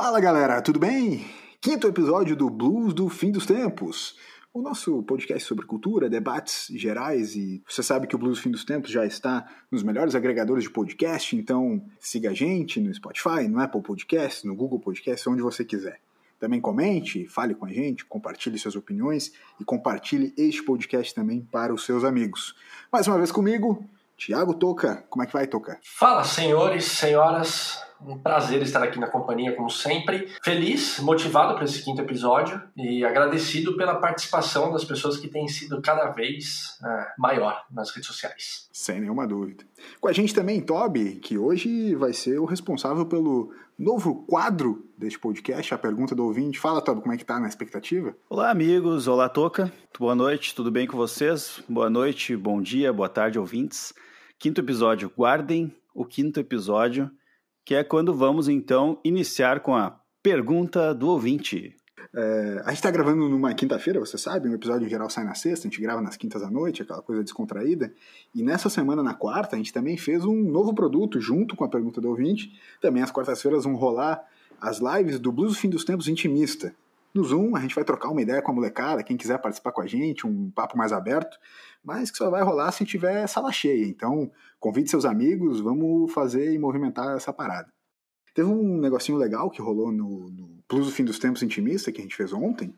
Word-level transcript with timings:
Fala 0.00 0.20
galera, 0.20 0.62
tudo 0.62 0.78
bem? 0.78 1.26
Quinto 1.60 1.88
episódio 1.88 2.36
do 2.36 2.48
Blues 2.48 2.94
do 2.94 3.08
Fim 3.08 3.32
dos 3.32 3.44
Tempos. 3.44 4.16
O 4.54 4.62
nosso 4.62 5.02
podcast 5.02 5.42
sobre 5.42 5.66
cultura, 5.66 6.08
debates 6.08 6.68
gerais 6.70 7.34
e 7.34 7.60
você 7.68 7.82
sabe 7.82 8.06
que 8.06 8.14
o 8.14 8.18
Blues 8.18 8.38
do 8.38 8.42
Fim 8.44 8.52
dos 8.52 8.64
Tempos 8.64 8.92
já 8.92 9.04
está 9.04 9.44
nos 9.68 9.82
melhores 9.82 10.14
agregadores 10.14 10.62
de 10.62 10.70
podcast, 10.70 11.34
então 11.34 11.82
siga 11.98 12.30
a 12.30 12.32
gente 12.32 12.80
no 12.80 12.94
Spotify, 12.94 13.48
no 13.48 13.60
Apple 13.60 13.82
Podcast, 13.82 14.46
no 14.46 14.54
Google 14.54 14.78
Podcast, 14.78 15.28
onde 15.28 15.42
você 15.42 15.64
quiser. 15.64 16.00
Também 16.38 16.60
comente, 16.60 17.26
fale 17.26 17.56
com 17.56 17.66
a 17.66 17.72
gente, 17.72 18.04
compartilhe 18.04 18.56
suas 18.56 18.76
opiniões 18.76 19.32
e 19.60 19.64
compartilhe 19.64 20.32
este 20.38 20.62
podcast 20.62 21.12
também 21.12 21.40
para 21.40 21.74
os 21.74 21.84
seus 21.84 22.04
amigos. 22.04 22.54
Mais 22.92 23.08
uma 23.08 23.16
vez 23.16 23.32
comigo, 23.32 23.84
Tiago 24.16 24.54
Toca. 24.54 25.04
Como 25.10 25.24
é 25.24 25.26
que 25.26 25.32
vai, 25.32 25.48
Toca? 25.48 25.80
Fala, 25.82 26.22
senhores, 26.22 26.84
senhoras. 26.84 27.87
Um 28.00 28.16
prazer 28.16 28.62
estar 28.62 28.82
aqui 28.82 28.98
na 28.98 29.08
companhia, 29.08 29.54
como 29.54 29.68
sempre. 29.68 30.28
Feliz, 30.42 31.00
motivado 31.00 31.54
para 31.54 31.64
esse 31.64 31.82
quinto 31.82 32.00
episódio 32.00 32.60
e 32.76 33.04
agradecido 33.04 33.76
pela 33.76 33.96
participação 33.96 34.72
das 34.72 34.84
pessoas 34.84 35.16
que 35.16 35.28
têm 35.28 35.48
sido 35.48 35.82
cada 35.82 36.10
vez 36.10 36.78
é, 36.84 37.12
maior 37.18 37.64
nas 37.70 37.90
redes 37.90 38.06
sociais. 38.06 38.68
Sem 38.72 39.00
nenhuma 39.00 39.26
dúvida. 39.26 39.64
Com 40.00 40.08
a 40.08 40.12
gente 40.12 40.34
também, 40.34 40.60
Toby, 40.60 41.16
que 41.16 41.36
hoje 41.36 41.94
vai 41.96 42.12
ser 42.12 42.38
o 42.38 42.44
responsável 42.44 43.04
pelo 43.04 43.52
novo 43.76 44.24
quadro 44.26 44.86
deste 44.96 45.18
podcast, 45.18 45.74
a 45.74 45.78
pergunta 45.78 46.14
do 46.14 46.24
ouvinte. 46.24 46.58
Fala, 46.58 46.80
Toby, 46.80 47.00
como 47.00 47.14
é 47.14 47.16
que 47.16 47.24
tá 47.24 47.40
na 47.40 47.48
expectativa? 47.48 48.14
Olá, 48.30 48.50
amigos. 48.50 49.08
Olá, 49.08 49.28
Toca. 49.28 49.72
Boa 49.98 50.14
noite, 50.14 50.54
tudo 50.54 50.70
bem 50.70 50.86
com 50.86 50.96
vocês? 50.96 51.60
Boa 51.68 51.90
noite, 51.90 52.36
bom 52.36 52.62
dia, 52.62 52.92
boa 52.92 53.08
tarde, 53.08 53.38
ouvintes. 53.38 53.92
Quinto 54.38 54.60
episódio. 54.60 55.12
Guardem 55.16 55.74
o 55.92 56.04
quinto 56.04 56.38
episódio 56.38 57.10
que 57.68 57.74
é 57.74 57.84
quando 57.84 58.14
vamos 58.14 58.48
então 58.48 58.98
iniciar 59.04 59.60
com 59.60 59.76
a 59.76 60.00
pergunta 60.22 60.94
do 60.94 61.06
ouvinte. 61.10 61.76
É, 62.16 62.62
a 62.64 62.68
gente 62.70 62.78
está 62.78 62.90
gravando 62.90 63.28
numa 63.28 63.52
quinta-feira, 63.52 64.00
você 64.00 64.16
sabe, 64.16 64.48
um 64.48 64.54
episódio 64.54 64.86
em 64.86 64.88
geral 64.88 65.10
sai 65.10 65.22
na 65.24 65.34
sexta, 65.34 65.68
a 65.68 65.70
gente 65.70 65.82
grava 65.82 66.00
nas 66.00 66.16
quintas 66.16 66.42
à 66.42 66.50
noite, 66.50 66.80
aquela 66.80 67.02
coisa 67.02 67.22
descontraída. 67.22 67.92
E 68.34 68.42
nessa 68.42 68.70
semana, 68.70 69.02
na 69.02 69.12
quarta, 69.12 69.54
a 69.54 69.58
gente 69.58 69.70
também 69.70 69.98
fez 69.98 70.24
um 70.24 70.50
novo 70.50 70.74
produto 70.74 71.20
junto 71.20 71.54
com 71.54 71.62
a 71.62 71.68
pergunta 71.68 72.00
do 72.00 72.08
ouvinte. 72.08 72.58
Também 72.80 73.02
às 73.02 73.10
quartas-feiras 73.10 73.64
vão 73.64 73.74
rolar 73.74 74.24
as 74.58 74.78
lives 74.78 75.20
do 75.20 75.30
Blues 75.30 75.58
Fim 75.58 75.68
dos 75.68 75.84
Tempos 75.84 76.08
Intimista. 76.08 76.74
No 77.12 77.22
Zoom, 77.22 77.54
a 77.54 77.60
gente 77.60 77.74
vai 77.74 77.84
trocar 77.84 78.08
uma 78.08 78.22
ideia 78.22 78.40
com 78.40 78.50
a 78.50 78.54
molecada, 78.54 79.02
quem 79.02 79.18
quiser 79.18 79.38
participar 79.42 79.72
com 79.72 79.82
a 79.82 79.86
gente, 79.86 80.26
um 80.26 80.50
papo 80.50 80.78
mais 80.78 80.90
aberto, 80.90 81.38
mas 81.82 82.10
que 82.10 82.18
só 82.18 82.30
vai 82.30 82.42
rolar 82.42 82.72
se 82.72 82.84
tiver 82.84 83.26
sala 83.26 83.52
cheia. 83.52 83.86
Então, 83.86 84.30
convide 84.58 84.90
seus 84.90 85.04
amigos, 85.04 85.60
vamos 85.60 86.12
fazer 86.12 86.52
e 86.52 86.58
movimentar 86.58 87.16
essa 87.16 87.32
parada. 87.32 87.72
Teve 88.34 88.48
um 88.48 88.78
negocinho 88.78 89.18
legal 89.18 89.50
que 89.50 89.60
rolou 89.60 89.90
no, 89.90 90.30
no 90.30 90.48
Plus 90.68 90.86
do 90.86 90.92
Fim 90.92 91.04
dos 91.04 91.18
Tempos 91.18 91.42
Intimista, 91.42 91.90
que 91.90 92.00
a 92.00 92.02
gente 92.02 92.14
fez 92.16 92.32
ontem, 92.32 92.72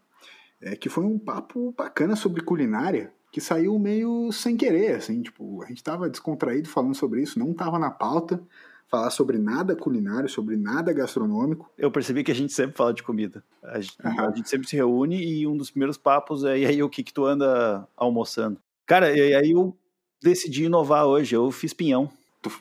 é, 0.61 0.77
que 0.77 0.89
foi 0.89 1.05
um 1.05 1.19
papo 1.19 1.75
bacana 1.77 2.17
sobre 2.17 2.43
culinária, 2.43 3.13
que 3.33 3.41
saiu 3.41 3.79
meio 3.79 4.33
sem 4.33 4.57
querer, 4.57 4.97
assim, 4.97 5.23
tipo, 5.23 5.63
a 5.63 5.67
gente 5.67 5.83
tava 5.83 6.09
descontraído 6.09 6.69
falando 6.69 6.95
sobre 6.95 7.23
isso, 7.23 7.39
não 7.39 7.53
tava 7.53 7.79
na 7.79 7.91
pauta, 7.91 8.43
falar 8.91 9.11
sobre 9.11 9.39
nada 9.39 9.77
culinário, 9.77 10.29
sobre 10.29 10.57
nada 10.57 10.93
gastronômico. 10.93 11.71
Eu 11.79 11.93
percebi 11.93 12.25
que 12.25 12.33
a 12.33 12.35
gente 12.35 12.53
sempre 12.53 12.77
fala 12.77 12.93
de 12.93 13.05
comida. 13.05 13.45
A 13.63 13.81
gente, 13.81 13.97
a 14.03 14.33
gente 14.35 14.49
sempre 14.49 14.69
se 14.69 14.75
reúne 14.75 15.23
e 15.23 15.47
um 15.47 15.57
dos 15.57 15.71
primeiros 15.71 15.97
papos 15.97 16.43
é 16.45 16.59
e 16.59 16.67
aí 16.67 16.83
o 16.83 16.89
que 16.89 17.05
que 17.05 17.13
tu 17.13 17.25
anda 17.25 17.87
almoçando. 17.97 18.61
Cara, 18.91 19.17
e 19.17 19.33
aí 19.37 19.53
eu 19.53 19.79
decidi 20.21 20.65
inovar 20.65 21.07
hoje, 21.07 21.37
eu 21.37 21.49
fiz 21.53 21.73
pinhão. 21.73 22.11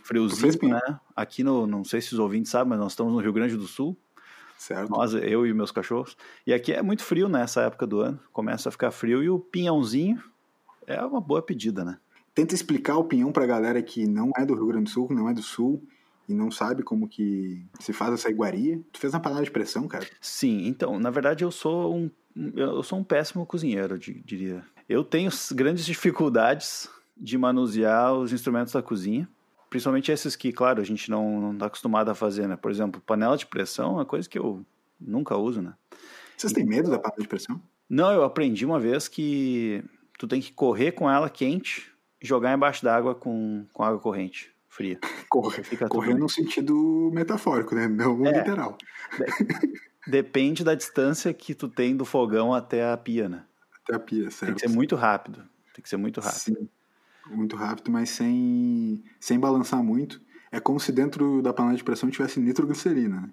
Friozinho, 0.03 0.59
tu 0.59 0.67
né? 0.67 0.99
Aqui 1.15 1.43
no, 1.43 1.65
não 1.65 1.83
sei 1.83 2.01
se 2.01 2.13
os 2.13 2.19
ouvintes 2.19 2.51
sabem, 2.51 2.69
mas 2.69 2.77
nós 2.77 2.91
estamos 2.91 3.11
no 3.11 3.19
Rio 3.19 3.33
Grande 3.33 3.57
do 3.57 3.65
Sul. 3.65 3.97
Certo. 4.55 4.91
Nós, 4.91 5.15
eu 5.15 5.47
e 5.47 5.53
meus 5.55 5.71
cachorros. 5.71 6.15
E 6.45 6.53
aqui 6.53 6.71
é 6.71 6.83
muito 6.83 7.01
frio 7.01 7.27
nessa 7.27 7.63
época 7.63 7.87
do 7.87 8.01
ano. 8.01 8.19
Começa 8.31 8.69
a 8.69 8.71
ficar 8.71 8.91
frio 8.91 9.23
e 9.23 9.29
o 9.31 9.39
pinhãozinho 9.39 10.21
é 10.85 11.03
uma 11.03 11.19
boa 11.19 11.41
pedida, 11.41 11.83
né? 11.83 11.97
Tenta 12.35 12.53
explicar 12.53 12.97
o 12.97 13.05
pinhão 13.05 13.31
pra 13.31 13.47
galera 13.47 13.81
que 13.81 14.05
não 14.05 14.31
é 14.37 14.45
do 14.45 14.53
Rio 14.53 14.67
Grande 14.67 14.83
do 14.83 14.89
Sul, 14.91 15.07
que 15.07 15.15
não 15.15 15.27
é 15.27 15.33
do 15.33 15.41
Sul 15.41 15.81
e 16.27 16.33
não 16.35 16.51
sabe 16.51 16.83
como 16.83 17.07
que 17.07 17.65
se 17.79 17.91
faz 17.91 18.13
essa 18.13 18.29
iguaria. 18.29 18.79
Tu 18.91 18.99
fez 18.99 19.15
uma 19.15 19.19
panela 19.19 19.43
de 19.43 19.49
pressão, 19.49 19.87
cara? 19.87 20.05
Sim, 20.21 20.67
então, 20.67 20.99
na 20.99 21.09
verdade 21.09 21.43
eu 21.43 21.49
sou 21.49 21.95
um 21.95 22.11
eu 22.55 22.83
sou 22.83 22.99
um 22.99 23.03
péssimo 23.03 23.45
cozinheiro, 23.47 23.97
diria. 23.97 24.63
Eu 24.89 25.03
tenho 25.03 25.29
grandes 25.53 25.85
dificuldades 25.85 26.89
de 27.15 27.37
manusear 27.37 28.11
os 28.15 28.33
instrumentos 28.33 28.73
da 28.73 28.81
cozinha. 28.81 29.29
Principalmente 29.69 30.11
esses 30.11 30.35
que, 30.35 30.51
claro, 30.51 30.81
a 30.81 30.83
gente 30.83 31.11
não 31.11 31.53
está 31.53 31.67
acostumado 31.67 32.09
a 32.09 32.15
fazer, 32.15 32.47
né? 32.47 32.55
Por 32.55 32.71
exemplo, 32.71 32.99
panela 32.99 33.37
de 33.37 33.45
pressão 33.45 33.91
é 33.91 33.93
uma 33.97 34.05
coisa 34.05 34.27
que 34.27 34.39
eu 34.39 34.65
nunca 34.99 35.37
uso, 35.37 35.61
né? 35.61 35.75
Vocês 36.35 36.51
têm 36.51 36.65
medo 36.65 36.89
da 36.89 36.97
panela 36.97 37.21
de 37.21 37.27
pressão? 37.27 37.61
Não, 37.87 38.11
eu 38.11 38.23
aprendi 38.23 38.65
uma 38.65 38.79
vez 38.79 39.07
que 39.07 39.83
tu 40.17 40.27
tem 40.27 40.41
que 40.41 40.51
correr 40.51 40.93
com 40.93 41.07
ela 41.07 41.29
quente 41.29 41.91
e 42.19 42.25
jogar 42.25 42.51
embaixo 42.51 42.83
d'água 42.83 43.13
com, 43.13 43.67
com 43.71 43.83
água 43.83 43.99
corrente, 43.99 44.51
fria. 44.67 44.99
Correr, 45.29 45.63
Fica 45.63 45.87
correr 45.87 46.15
no 46.15 46.27
sentido 46.27 47.11
metafórico, 47.13 47.75
né? 47.75 47.87
Não 47.87 48.25
é, 48.25 48.39
literal. 48.39 48.75
Depende 50.07 50.63
da 50.63 50.73
distância 50.73 51.31
que 51.31 51.53
tu 51.53 51.69
tem 51.69 51.95
do 51.95 52.03
fogão 52.03 52.51
até 52.51 52.91
a 52.91 52.97
pia, 52.97 53.29
né? 53.29 53.43
Até 53.89 53.95
a 53.95 53.99
pia, 53.99 54.31
certo. 54.31 54.45
Tem 54.45 54.55
que 54.55 54.61
ser 54.61 54.75
muito 54.75 54.95
rápido. 54.95 55.43
Tem 55.73 55.83
que 55.83 55.89
ser 55.89 55.97
muito 55.97 56.21
rápido. 56.21 56.39
Sim 56.39 56.69
muito 57.35 57.55
rápido, 57.55 57.91
mas 57.91 58.09
sem, 58.09 59.03
sem 59.19 59.39
balançar 59.39 59.83
muito. 59.83 60.21
É 60.51 60.59
como 60.59 60.79
se 60.79 60.91
dentro 60.91 61.41
da 61.41 61.53
panela 61.53 61.77
de 61.77 61.83
pressão 61.83 62.09
tivesse 62.09 62.39
nitroglicerina. 62.39 63.21
Né? 63.21 63.29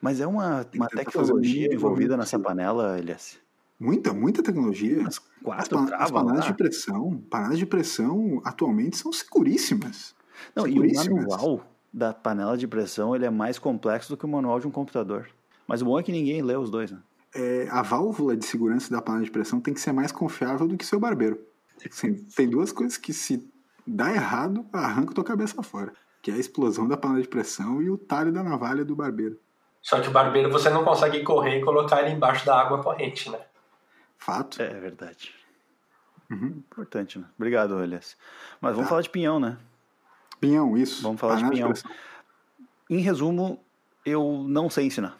Mas 0.00 0.20
é 0.20 0.26
uma, 0.26 0.66
uma 0.74 0.88
tecnologia 0.88 1.72
envolvida 1.72 2.16
nessa 2.16 2.38
panela, 2.38 2.98
Elias? 2.98 3.38
Muita, 3.78 4.12
muita 4.12 4.42
tecnologia. 4.42 5.06
As 5.06 5.18
quatro 5.18 5.78
as, 5.78 5.92
as 5.92 6.10
panelas 6.10 6.40
lá. 6.40 6.50
de 6.50 6.54
pressão, 6.54 7.22
panelas 7.30 7.58
de 7.58 7.66
pressão 7.66 8.40
atualmente 8.44 8.96
são 8.96 9.12
seguríssimas. 9.12 10.14
Não, 10.54 10.64
seguríssimas. 10.64 11.06
e 11.06 11.10
o 11.10 11.14
manual 11.14 11.66
da 11.92 12.12
panela 12.12 12.56
de 12.56 12.66
pressão 12.66 13.14
ele 13.14 13.26
é 13.26 13.30
mais 13.30 13.58
complexo 13.58 14.08
do 14.08 14.16
que 14.16 14.24
o 14.24 14.28
manual 14.28 14.58
de 14.58 14.66
um 14.66 14.70
computador. 14.70 15.28
Mas 15.68 15.82
o 15.82 15.84
bom 15.84 15.98
é 15.98 16.02
que 16.02 16.12
ninguém 16.12 16.42
lê 16.42 16.56
os 16.56 16.70
dois, 16.70 16.90
né? 16.90 16.98
É, 17.38 17.68
a 17.70 17.82
válvula 17.82 18.34
de 18.34 18.46
segurança 18.46 18.90
da 18.90 19.02
panela 19.02 19.24
de 19.24 19.30
pressão 19.30 19.60
tem 19.60 19.74
que 19.74 19.80
ser 19.80 19.92
mais 19.92 20.10
confiável 20.10 20.66
do 20.66 20.76
que 20.76 20.86
seu 20.86 20.98
barbeiro. 20.98 21.38
Assim, 21.86 22.14
tem 22.34 22.48
duas 22.48 22.72
coisas 22.72 22.96
que 22.96 23.12
se 23.12 23.46
dá 23.86 24.10
errado, 24.10 24.64
arranca 24.72 25.12
tua 25.12 25.22
cabeça 25.22 25.62
fora. 25.62 25.92
Que 26.22 26.30
é 26.30 26.34
a 26.34 26.38
explosão 26.38 26.88
da 26.88 26.96
panela 26.96 27.20
de 27.20 27.28
pressão 27.28 27.82
e 27.82 27.90
o 27.90 27.98
talho 27.98 28.32
da 28.32 28.42
navalha 28.42 28.84
do 28.84 28.96
barbeiro. 28.96 29.38
Só 29.82 30.00
que 30.00 30.08
o 30.08 30.10
barbeiro 30.10 30.50
você 30.50 30.70
não 30.70 30.82
consegue 30.82 31.22
correr 31.22 31.58
e 31.58 31.64
colocar 31.64 32.02
ele 32.02 32.14
embaixo 32.14 32.46
da 32.46 32.58
água 32.58 32.82
corrente, 32.82 33.30
né? 33.30 33.38
Fato. 34.18 34.60
É, 34.62 34.72
é 34.72 34.80
verdade. 34.80 35.34
Uhum. 36.30 36.62
Importante, 36.70 37.18
né? 37.18 37.26
Obrigado, 37.36 37.80
Elias. 37.82 38.16
Mas 38.60 38.72
vamos 38.72 38.86
tá. 38.86 38.90
falar 38.90 39.02
de 39.02 39.10
pinhão, 39.10 39.38
né? 39.38 39.58
Pinhão, 40.40 40.76
isso. 40.76 41.02
Vamos 41.02 41.20
falar 41.20 41.34
panela 41.34 41.50
de 41.50 41.56
pinhão. 41.56 41.72
De 41.72 41.82
em 42.88 43.00
resumo, 43.00 43.64
eu 44.04 44.44
não 44.48 44.70
sei 44.70 44.86
ensinar. 44.86 45.18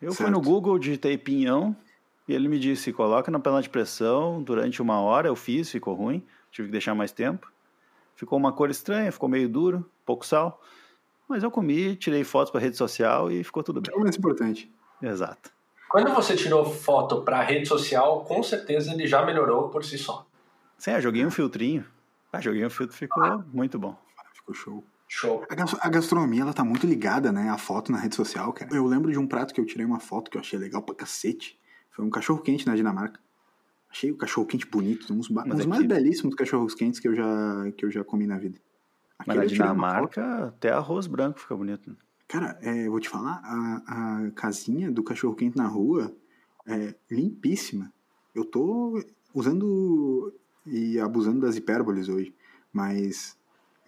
Eu 0.00 0.12
certo. 0.12 0.22
fui 0.22 0.30
no 0.30 0.40
Google, 0.40 0.78
digitei 0.78 1.18
pinhão 1.18 1.76
e 2.26 2.34
ele 2.34 2.48
me 2.48 2.58
disse: 2.58 2.92
coloca 2.92 3.30
na 3.30 3.38
panela 3.38 3.62
de 3.62 3.68
pressão 3.68 4.42
durante 4.42 4.80
uma 4.80 5.00
hora. 5.00 5.28
Eu 5.28 5.36
fiz, 5.36 5.70
ficou 5.70 5.94
ruim, 5.94 6.24
tive 6.50 6.68
que 6.68 6.72
deixar 6.72 6.94
mais 6.94 7.12
tempo. 7.12 7.50
Ficou 8.16 8.38
uma 8.38 8.52
cor 8.52 8.70
estranha, 8.70 9.10
ficou 9.10 9.28
meio 9.28 9.48
duro, 9.48 9.88
pouco 10.04 10.26
sal. 10.26 10.62
Mas 11.28 11.42
eu 11.42 11.50
comi, 11.50 11.96
tirei 11.96 12.24
fotos 12.24 12.50
para 12.50 12.60
rede 12.60 12.76
social 12.76 13.30
e 13.30 13.42
ficou 13.44 13.62
tudo 13.62 13.80
bem. 13.80 13.94
É 13.94 13.96
o 13.96 14.00
mais 14.00 14.16
importante. 14.16 14.70
Exato. 15.00 15.50
Quando 15.88 16.12
você 16.14 16.36
tirou 16.36 16.64
foto 16.64 17.22
para 17.22 17.42
rede 17.42 17.66
social, 17.66 18.24
com 18.24 18.42
certeza 18.42 18.92
ele 18.92 19.06
já 19.06 19.24
melhorou 19.24 19.68
por 19.68 19.84
si 19.84 19.98
só. 19.98 20.26
Sim, 20.78 20.92
eu 20.92 21.00
joguei 21.00 21.26
um 21.26 21.30
filtrinho. 21.30 21.84
Ah, 22.32 22.40
joguei 22.40 22.64
um 22.64 22.70
filtro, 22.70 22.96
ficou 22.96 23.22
ah. 23.24 23.44
muito 23.52 23.78
bom. 23.78 23.96
Ficou 24.34 24.54
show. 24.54 24.84
Show. 25.12 25.44
A 25.80 25.88
gastronomia, 25.88 26.42
ela 26.42 26.54
tá 26.54 26.62
muito 26.62 26.86
ligada, 26.86 27.32
né? 27.32 27.50
A 27.50 27.58
foto 27.58 27.90
na 27.90 27.98
rede 27.98 28.14
social, 28.14 28.52
cara. 28.52 28.72
Eu 28.72 28.86
lembro 28.86 29.10
de 29.10 29.18
um 29.18 29.26
prato 29.26 29.52
que 29.52 29.60
eu 29.60 29.66
tirei 29.66 29.84
uma 29.84 29.98
foto 29.98 30.30
que 30.30 30.36
eu 30.36 30.40
achei 30.40 30.56
legal 30.56 30.82
pra 30.82 30.94
cacete. 30.94 31.58
Foi 31.90 32.04
um 32.04 32.10
cachorro 32.10 32.40
quente 32.40 32.64
na 32.64 32.76
Dinamarca. 32.76 33.18
Achei 33.90 34.12
o 34.12 34.16
cachorro 34.16 34.46
quente 34.46 34.64
bonito, 34.68 35.12
uns, 35.12 35.28
uns 35.28 35.36
é 35.36 35.66
mais 35.66 35.82
que... 35.82 35.88
belíssimos 35.88 36.36
cachorros 36.36 36.76
quentes 36.76 37.00
que 37.00 37.08
eu 37.08 37.16
já, 37.16 37.72
que 37.76 37.84
eu 37.84 37.90
já 37.90 38.04
comi 38.04 38.24
na 38.24 38.38
vida. 38.38 38.60
Aquele 39.18 39.38
Mas 39.38 39.50
na 39.50 39.56
Dinamarca, 39.56 40.46
até 40.46 40.70
arroz 40.70 41.08
branco 41.08 41.40
fica 41.40 41.56
bonito. 41.56 41.96
Cara, 42.28 42.56
é, 42.62 42.86
eu 42.86 42.92
vou 42.92 43.00
te 43.00 43.08
falar, 43.08 43.42
a, 43.44 44.26
a 44.26 44.30
casinha 44.30 44.92
do 44.92 45.02
cachorro 45.02 45.34
quente 45.34 45.56
na 45.56 45.66
rua 45.66 46.14
é 46.68 46.94
limpíssima. 47.10 47.92
Eu 48.32 48.44
tô 48.44 49.04
usando 49.34 50.32
e 50.64 51.00
abusando 51.00 51.40
das 51.40 51.56
hipérboles 51.56 52.08
hoje, 52.08 52.32
mas 52.72 53.36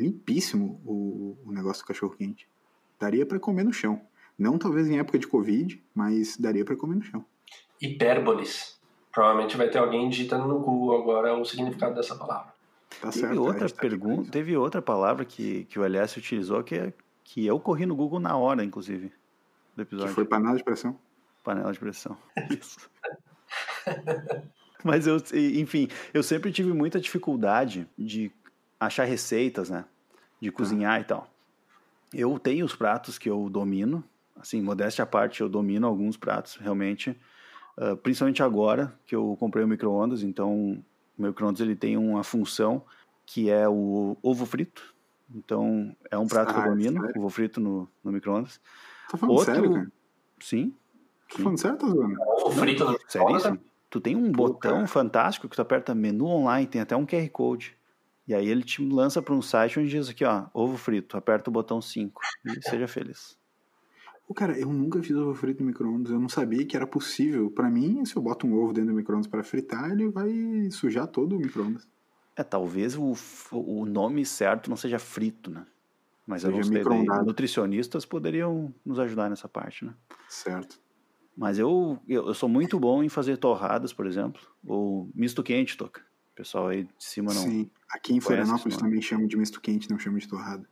limpíssimo 0.03 0.81
o, 0.85 1.39
o 1.45 1.53
negócio 1.53 1.83
do 1.83 1.87
cachorro 1.87 2.15
quente. 2.17 2.49
Daria 2.99 3.25
para 3.25 3.41
comer 3.41 3.65
no 3.65 3.73
chão. 3.73 4.01
Não 4.39 4.59
talvez 4.59 4.89
em 4.89 4.99
época 4.99 5.19
de 5.19 5.27
Covid, 5.27 5.83
mas 5.95 6.37
daria 6.37 6.65
para 6.65 6.77
comer 6.77 6.97
no 6.97 7.03
chão 7.03 7.25
hipérboles. 7.83 8.81
Provavelmente 9.13 9.57
vai 9.57 9.69
ter 9.69 9.79
alguém 9.79 10.09
digitando 10.09 10.47
no 10.47 10.61
Google 10.61 11.03
agora 11.03 11.37
o 11.37 11.45
significado 11.45 11.95
dessa 11.95 12.15
palavra. 12.15 12.55
Tá 13.01 13.11
teve 13.11 13.27
certo, 13.27 13.43
outra 13.43 13.69
tá 13.69 13.81
pergunta, 13.81 14.31
teve 14.31 14.57
outra 14.57 14.81
palavra 14.81 15.25
que, 15.25 15.65
que 15.65 15.79
o 15.79 15.85
LS 15.85 16.19
utilizou 16.19 16.63
que, 16.63 16.77
é, 16.77 16.93
que 17.25 17.45
eu 17.45 17.59
corri 17.59 17.85
no 17.85 17.97
Google 17.97 18.21
na 18.21 18.37
hora, 18.37 18.65
inclusive. 18.65 19.13
do 19.75 19.83
episódio. 19.83 20.11
Que 20.11 20.15
foi 20.15 20.25
panela 20.25 20.57
de 20.57 20.63
pressão? 20.63 20.99
Panela 21.43 21.73
de 21.73 21.79
pressão. 21.79 22.17
Isso. 22.51 22.89
Mas 24.85 25.07
eu, 25.07 25.17
enfim, 25.35 25.89
eu 26.15 26.23
sempre 26.23 26.53
tive 26.53 26.73
muita 26.73 27.01
dificuldade 27.01 27.89
de 27.99 28.31
achar 28.79 29.05
receitas, 29.05 29.71
né? 29.71 29.85
De 30.43 30.51
cozinhar 30.51 31.01
e 31.01 31.05
tal. 31.05 31.31
Eu 32.13 32.39
tenho 32.39 32.67
os 32.67 32.75
pratos 32.75 33.17
que 33.17 33.31
eu 33.31 33.49
domino, 33.49 34.05
assim, 34.37 34.61
modéstia 34.61 35.05
à 35.05 35.07
parte, 35.07 35.41
eu 35.41 35.49
domino 35.49 35.87
alguns 35.87 36.17
pratos, 36.17 36.57
realmente. 36.57 37.17
Uh, 37.79 37.97
principalmente 37.97 38.43
agora 38.43 38.93
que 39.07 39.15
eu 39.15 39.37
comprei 39.39 39.65
o 39.65 39.69
micro-ondas, 39.69 40.23
então 40.23 40.83
o 41.17 41.23
micro-ondas 41.23 41.61
ele 41.61 41.75
tem 41.75 41.97
uma 41.97 42.23
função 42.23 42.85
que 43.25 43.49
é 43.49 43.69
o 43.69 44.17
ovo 44.23 44.45
frito. 44.45 44.95
Então, 45.35 45.97
é 46.11 46.19
um 46.19 46.27
prato 46.27 46.51
ah, 46.51 46.55
que 46.55 46.61
eu 46.61 46.71
domino, 46.71 47.01
sério? 47.01 47.19
ovo 47.19 47.31
frito 47.31 47.61
no, 47.61 47.89
no 48.05 48.13
micro-ondas. 48.13 48.61
Tá 49.11 49.17
falando 49.17 49.37
Outro... 49.37 49.55
sério, 49.55 49.73
cara? 49.73 49.93
Sim. 50.41 50.75
Tá 51.31 51.39
falando 51.39 51.59
sério, 51.59 51.79
tá 51.79 51.87
zoando? 51.87 52.17
Ovo 52.21 52.61
frito 52.61 52.85
no 52.85 52.93
micro-ondas? 52.93 53.59
Tu 53.89 54.01
tem 54.01 54.17
um 54.17 54.33
Pô, 54.33 54.49
botão 54.49 54.73
cara. 54.73 54.87
fantástico 54.87 55.49
que 55.49 55.55
tu 55.55 55.63
aperta 55.63 55.95
menu 55.95 56.27
online, 56.27 56.67
tem 56.67 56.81
até 56.81 56.97
um 56.97 57.07
QR 57.07 57.29
Code. 57.31 57.77
E 58.27 58.35
aí 58.35 58.49
ele 58.49 58.63
te 58.63 58.85
lança 58.85 59.21
para 59.21 59.35
um 59.35 59.43
site 59.43 59.81
onde 59.81 59.91
diz 59.91 60.09
aqui, 60.09 60.25
ó, 60.25 60.47
ovo 60.55 60.77
frito, 60.77 61.17
aperta 61.17 61.51
o 61.51 61.53
botão 61.53 61.81
5 61.81 62.21
e 62.45 62.69
seja 62.69 62.87
feliz. 62.87 63.37
Pô, 64.27 64.35
cara, 64.35 64.57
eu 64.59 64.73
nunca 64.73 65.03
fiz 65.03 65.17
ovo 65.17 65.35
frito 65.35 65.63
no 65.63 65.67
micro-ondas, 65.67 66.13
eu 66.13 66.21
não 66.21 66.29
sabia 66.29 66.65
que 66.65 66.77
era 66.77 66.87
possível. 66.87 67.51
Para 67.51 67.69
mim, 67.69 68.05
se 68.05 68.17
eu 68.17 68.23
boto 68.23 68.47
um 68.47 68.55
ovo 68.55 68.73
dentro 68.73 68.91
do 68.91 68.97
micro-ondas 68.97 69.27
para 69.27 69.43
fritar, 69.43 69.91
ele 69.91 70.09
vai 70.09 70.31
sujar 70.71 71.07
todo 71.07 71.37
o 71.37 71.39
micro-ondas. 71.39 71.89
É, 72.37 72.43
talvez 72.43 72.97
o, 72.97 73.15
o 73.51 73.85
nome 73.85 74.25
certo 74.25 74.71
não 74.71 74.77
seja 74.77 74.99
frito, 74.99 75.51
né? 75.51 75.67
Mas 76.27 76.43
seja 76.43 76.55
eu 76.55 76.57
não 76.57 76.65
sei, 76.65 76.83
daí, 76.83 77.25
nutricionistas 77.27 78.07
poderiam 78.07 78.73
nos 78.87 78.99
ajudar 79.01 79.29
nessa 79.29 79.49
parte, 79.49 79.85
né? 79.85 79.93
Certo. 80.29 80.81
Mas 81.37 81.59
eu, 81.59 81.99
eu, 82.09 82.29
eu, 82.29 82.35
sou 82.35 82.49
muito 82.49 82.79
bom 82.79 83.03
em 83.03 83.09
fazer 83.09 83.37
torradas, 83.39 83.93
por 83.93 84.07
exemplo, 84.07 84.41
ou 84.65 85.11
misto 85.15 85.43
quente, 85.43 85.77
toca. 85.77 86.03
O 86.33 86.35
pessoal 86.35 86.69
aí 86.69 86.85
de 86.85 86.91
cima 86.99 87.33
não. 87.35 87.43
Sim, 87.43 87.71
aqui 87.91 88.15
em 88.15 88.21
Florianópolis 88.21 88.77
também 88.77 89.03
chamam 89.03 89.27
de 89.27 89.37
misto 89.37 89.61
quente, 89.61 89.91
não 89.91 89.99
chamam 89.99 90.19
de 90.19 90.27
torrada. 90.27 90.67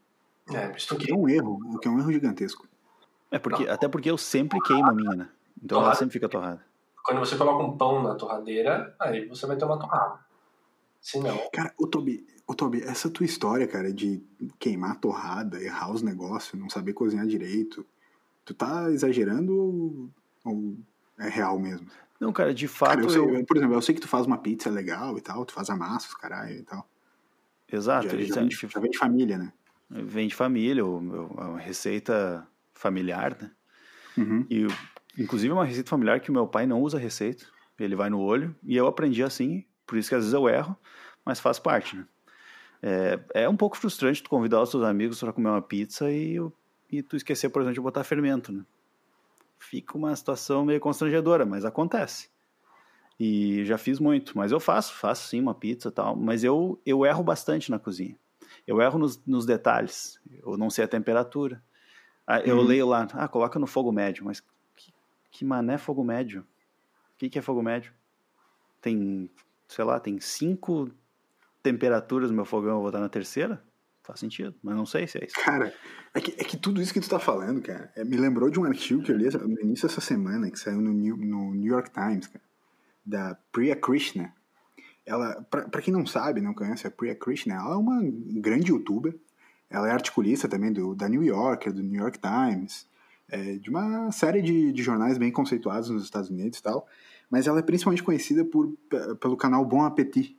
É, 0.48 0.68
misto 0.72 0.96
quente. 0.96 1.12
É 1.12 1.14
um 1.14 1.28
erro, 1.28 1.60
o 1.74 1.78
que 1.78 1.86
é 1.86 1.90
um 1.90 1.98
erro 1.98 2.12
gigantesco. 2.12 2.66
É 3.30 3.38
porque, 3.38 3.68
até 3.68 3.86
porque 3.86 4.10
eu 4.10 4.16
sempre 4.16 4.58
queimo 4.60 4.88
a 4.88 4.94
minha, 4.94 5.14
né? 5.14 5.28
Então 5.56 5.76
torrada. 5.76 5.86
ela 5.88 5.94
sempre 5.94 6.12
fica 6.14 6.28
torrada. 6.28 6.64
Quando 7.04 7.18
você 7.18 7.36
coloca 7.36 7.62
um 7.62 7.76
pão 7.76 8.02
na 8.02 8.14
torradeira, 8.14 8.94
aí 8.98 9.26
você 9.26 9.46
vai 9.46 9.56
ter 9.56 9.64
uma 9.64 9.78
torrada. 9.78 10.18
Se 11.00 11.18
não. 11.18 11.38
Cara, 11.52 11.72
o 11.78 11.86
Tobi, 11.86 12.26
o 12.46 12.54
Tobi, 12.54 12.82
essa 12.82 13.10
tua 13.10 13.24
história, 13.24 13.66
cara, 13.66 13.92
de 13.92 14.22
queimar 14.58 14.92
a 14.92 14.96
torrada, 14.96 15.62
errar 15.62 15.92
os 15.92 16.02
negócios, 16.02 16.60
não 16.60 16.68
saber 16.68 16.92
cozinhar 16.92 17.26
direito, 17.26 17.86
tu 18.44 18.54
tá 18.54 18.90
exagerando 18.90 20.10
ou 20.44 20.76
é 21.18 21.28
real 21.28 21.58
mesmo? 21.58 21.86
Não, 22.20 22.32
cara, 22.32 22.52
de 22.52 22.68
fato. 22.68 22.90
Cara, 22.90 23.02
eu 23.02 23.10
sei, 23.10 23.20
eu... 23.20 23.46
por 23.46 23.56
exemplo, 23.56 23.74
eu 23.74 23.82
sei 23.82 23.94
que 23.94 24.00
tu 24.00 24.08
faz 24.08 24.26
uma 24.26 24.36
pizza 24.36 24.68
legal 24.68 25.16
e 25.16 25.22
tal, 25.22 25.44
tu 25.46 25.54
faz 25.54 25.70
amassos, 25.70 26.14
caralho 26.14 26.54
e 26.54 26.62
tal. 26.62 26.86
Exato. 27.72 28.04
Já, 28.04 28.10
já, 28.10 28.34
vem, 28.40 28.48
de, 28.48 28.56
já 28.56 28.80
vem 28.80 28.90
de 28.90 28.98
família, 28.98 29.38
né? 29.38 29.52
Vem 29.88 30.28
de 30.28 30.34
família, 30.34 30.84
uma 30.84 31.58
receita 31.58 32.46
familiar, 32.74 33.36
né? 33.40 33.50
Uhum. 34.18 34.46
E, 34.50 34.66
inclusive, 35.18 35.50
é 35.50 35.54
uma 35.54 35.64
receita 35.64 35.88
familiar 35.88 36.20
que 36.20 36.30
o 36.30 36.32
meu 36.32 36.46
pai 36.46 36.66
não 36.66 36.82
usa 36.82 36.98
receita. 36.98 37.46
Ele 37.78 37.96
vai 37.96 38.10
no 38.10 38.20
olho. 38.20 38.54
E 38.62 38.76
eu 38.76 38.86
aprendi 38.86 39.22
assim, 39.22 39.64
por 39.86 39.96
isso 39.96 40.10
que 40.10 40.14
às 40.14 40.22
vezes 40.22 40.34
eu 40.34 40.46
erro, 40.48 40.76
mas 41.24 41.40
faz 41.40 41.58
parte, 41.58 41.96
né? 41.96 42.06
É, 42.82 43.20
é 43.42 43.48
um 43.48 43.56
pouco 43.56 43.76
frustrante 43.76 44.22
tu 44.22 44.30
convidar 44.30 44.60
os 44.62 44.70
seus 44.70 44.84
amigos 44.84 45.20
para 45.20 45.32
comer 45.32 45.48
uma 45.48 45.62
pizza 45.62 46.10
e, 46.10 46.36
e 46.90 47.02
tu 47.02 47.16
esquecer, 47.16 47.48
por 47.48 47.60
exemplo, 47.60 47.74
de 47.74 47.80
botar 47.80 48.04
fermento, 48.04 48.52
né? 48.52 48.64
Fica 49.60 49.96
uma 49.96 50.16
situação 50.16 50.64
meio 50.64 50.80
constrangedora, 50.80 51.44
mas 51.44 51.64
acontece. 51.64 52.30
E 53.18 53.64
já 53.66 53.76
fiz 53.76 54.00
muito, 54.00 54.36
mas 54.36 54.50
eu 54.50 54.58
faço, 54.58 54.94
faço 54.94 55.28
sim 55.28 55.40
uma 55.40 55.54
pizza 55.54 55.88
e 55.88 55.92
tal, 55.92 56.16
mas 56.16 56.42
eu, 56.42 56.80
eu 56.84 57.04
erro 57.04 57.22
bastante 57.22 57.70
na 57.70 57.78
cozinha. 57.78 58.18
Eu 58.66 58.80
erro 58.80 58.98
nos, 58.98 59.22
nos 59.26 59.44
detalhes, 59.44 60.18
eu 60.42 60.56
não 60.56 60.70
sei 60.70 60.84
a 60.84 60.88
temperatura. 60.88 61.62
Ah, 62.26 62.40
eu 62.40 62.56
uhum. 62.56 62.64
leio 62.64 62.88
lá, 62.88 63.06
ah, 63.12 63.28
coloca 63.28 63.58
no 63.58 63.66
fogo 63.66 63.92
médio, 63.92 64.24
mas 64.24 64.42
que, 64.74 64.92
que 65.30 65.44
mané 65.44 65.76
fogo 65.76 66.02
médio? 66.02 66.40
O 66.40 67.18
que, 67.18 67.28
que 67.28 67.38
é 67.38 67.42
fogo 67.42 67.62
médio? 67.62 67.92
Tem, 68.80 69.30
sei 69.68 69.84
lá, 69.84 70.00
tem 70.00 70.18
cinco 70.18 70.90
temperaturas 71.62 72.30
no 72.30 72.36
meu 72.36 72.46
fogão, 72.46 72.76
eu 72.76 72.80
vou 72.80 72.88
estar 72.88 73.00
na 73.00 73.08
terceira? 73.08 73.62
Faz 74.10 74.18
sentido, 74.18 74.52
mas 74.60 74.74
não 74.74 74.84
sei 74.84 75.06
se 75.06 75.18
é 75.18 75.24
isso. 75.24 75.36
Cara, 75.36 75.72
é 76.12 76.20
que, 76.20 76.32
é 76.32 76.42
que 76.42 76.56
tudo 76.56 76.82
isso 76.82 76.92
que 76.92 76.98
tu 76.98 77.08
tá 77.08 77.20
falando, 77.20 77.62
cara, 77.62 77.92
é, 77.94 78.02
me 78.02 78.16
lembrou 78.16 78.50
de 78.50 78.58
um 78.58 78.64
artigo 78.64 79.00
que 79.04 79.12
eu 79.12 79.16
li 79.16 79.28
no 79.30 79.60
início 79.60 79.86
dessa 79.86 80.00
semana, 80.00 80.50
que 80.50 80.58
saiu 80.58 80.80
no 80.80 80.92
New, 80.92 81.16
no 81.16 81.54
New 81.54 81.72
York 81.72 81.92
Times, 81.92 82.26
cara, 82.26 82.44
da 83.06 83.38
Priya 83.52 83.76
Krishna. 83.76 84.34
Ela, 85.06 85.40
pra, 85.48 85.68
pra 85.68 85.80
quem 85.80 85.94
não 85.94 86.04
sabe, 86.04 86.40
não 86.40 86.52
conhece 86.52 86.88
a 86.88 86.90
Priya 86.90 87.14
Krishna, 87.14 87.54
ela 87.54 87.74
é 87.74 87.76
uma 87.76 88.00
grande 88.02 88.72
youtuber. 88.72 89.14
Ela 89.70 89.88
é 89.88 89.92
articulista 89.92 90.48
também 90.48 90.72
do, 90.72 90.92
da 90.96 91.08
New 91.08 91.22
Yorker, 91.22 91.72
do 91.72 91.80
New 91.80 92.00
York 92.00 92.18
Times, 92.18 92.88
é, 93.28 93.58
de 93.58 93.70
uma 93.70 94.10
série 94.10 94.42
de, 94.42 94.72
de 94.72 94.82
jornais 94.82 95.18
bem 95.18 95.30
conceituados 95.30 95.88
nos 95.88 96.02
Estados 96.02 96.30
Unidos 96.30 96.58
e 96.58 96.62
tal. 96.64 96.88
Mas 97.30 97.46
ela 97.46 97.60
é 97.60 97.62
principalmente 97.62 98.02
conhecida 98.02 98.44
por, 98.44 98.76
pelo 99.20 99.36
canal 99.36 99.64
Bon 99.64 99.84
Appetit, 99.84 100.36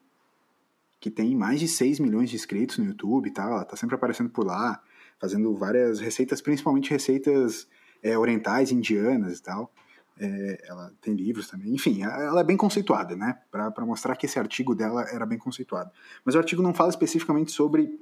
que 1.01 1.09
tem 1.09 1.35
mais 1.35 1.59
de 1.59 1.67
6 1.67 1.99
milhões 1.99 2.29
de 2.29 2.35
inscritos 2.35 2.77
no 2.77 2.85
YouTube 2.85 3.27
e 3.27 3.31
tal, 3.31 3.53
ela 3.53 3.65
tá 3.65 3.75
sempre 3.75 3.95
aparecendo 3.95 4.29
por 4.29 4.45
lá, 4.45 4.79
fazendo 5.19 5.53
várias 5.57 5.99
receitas, 5.99 6.41
principalmente 6.41 6.91
receitas 6.91 7.67
é, 8.03 8.15
orientais, 8.15 8.71
indianas 8.71 9.39
e 9.39 9.41
tal. 9.41 9.73
É, 10.19 10.63
ela 10.67 10.93
tem 11.01 11.15
livros 11.15 11.49
também, 11.49 11.73
enfim, 11.73 12.03
ela 12.03 12.41
é 12.41 12.43
bem 12.43 12.55
conceituada, 12.55 13.15
né, 13.15 13.39
para 13.49 13.83
mostrar 13.83 14.15
que 14.15 14.27
esse 14.27 14.37
artigo 14.37 14.75
dela 14.75 15.03
era 15.11 15.25
bem 15.25 15.39
conceituado. 15.39 15.89
Mas 16.23 16.35
o 16.35 16.37
artigo 16.37 16.61
não 16.61 16.75
fala 16.75 16.91
especificamente 16.91 17.51
sobre 17.51 17.99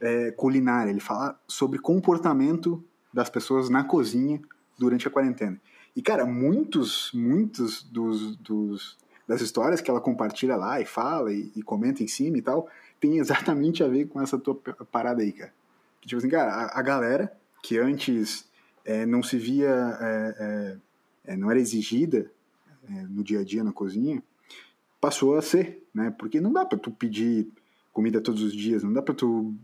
é, 0.00 0.32
culinária, 0.32 0.90
ele 0.90 0.98
fala 0.98 1.40
sobre 1.46 1.78
comportamento 1.78 2.84
das 3.14 3.30
pessoas 3.30 3.68
na 3.68 3.84
cozinha 3.84 4.40
durante 4.76 5.06
a 5.06 5.10
quarentena. 5.10 5.60
E, 5.94 6.02
cara, 6.02 6.26
muitos, 6.26 7.12
muitos 7.14 7.84
dos, 7.84 8.34
dos 8.36 8.98
das 9.30 9.40
histórias 9.40 9.80
que 9.80 9.88
ela 9.88 10.00
compartilha 10.00 10.56
lá 10.56 10.80
e 10.80 10.84
fala 10.84 11.32
e, 11.32 11.52
e, 11.54 11.62
comenta 11.62 12.02
em 12.02 12.08
cima 12.08 12.36
e 12.36 12.42
tal, 12.42 12.68
tem 12.98 13.18
exatamente 13.18 13.80
a 13.84 13.86
ver 13.86 14.08
com 14.08 14.20
essa 14.20 14.36
tua 14.36 14.56
parada 14.90 15.22
aí, 15.22 15.30
cara. 15.30 15.52
Tipo 16.00 16.16
assim, 16.16 16.28
cara, 16.28 16.52
a, 16.52 16.80
a 16.80 16.82
galera 16.82 17.32
que 17.62 17.78
antes 17.78 18.44
é, 18.84 19.06
não 19.06 19.22
se 19.22 19.38
via, 19.38 19.68
é, 20.00 20.34
é, 20.40 21.32
é 21.32 21.36
não 21.36 21.48
era 21.48 21.60
exigida 21.60 22.28
é, 22.88 23.02
no 23.02 23.22
dia 23.22 23.38
a 23.38 23.44
dia 23.44 23.62
na 23.62 23.72
cozinha, 23.72 24.20
passou 25.00 25.36
a 25.36 25.42
ser, 25.42 25.86
né? 25.94 26.12
Porque 26.18 26.40
não 26.40 26.52
dá 26.52 26.64
pra 26.64 26.76
tu 26.76 26.90
pedir 26.90 27.46
comida 27.92 28.20
todos 28.20 28.42
os 28.42 28.52
dias, 28.52 28.82
não 28.82 28.92
dá 28.92 29.00
pra 29.00 29.14
tu, 29.14 29.54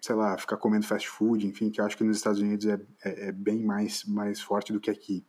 sei 0.00 0.14
lá, 0.14 0.38
ficar 0.38 0.58
comendo 0.58 0.86
fast 0.86 1.08
food, 1.08 1.44
enfim, 1.44 1.70
que 1.70 1.80
eu 1.80 1.84
acho 1.84 1.96
que 1.96 2.04
nos 2.04 2.16
Estados 2.16 2.40
Unidos 2.40 2.66
é, 2.66 2.80
é, 3.04 3.28
é 3.28 3.32
bem 3.32 3.64
mais, 3.64 4.04
mais 4.04 4.40
forte 4.40 4.72
do 4.72 4.78
que 4.78 4.92
aqui. 4.92 5.24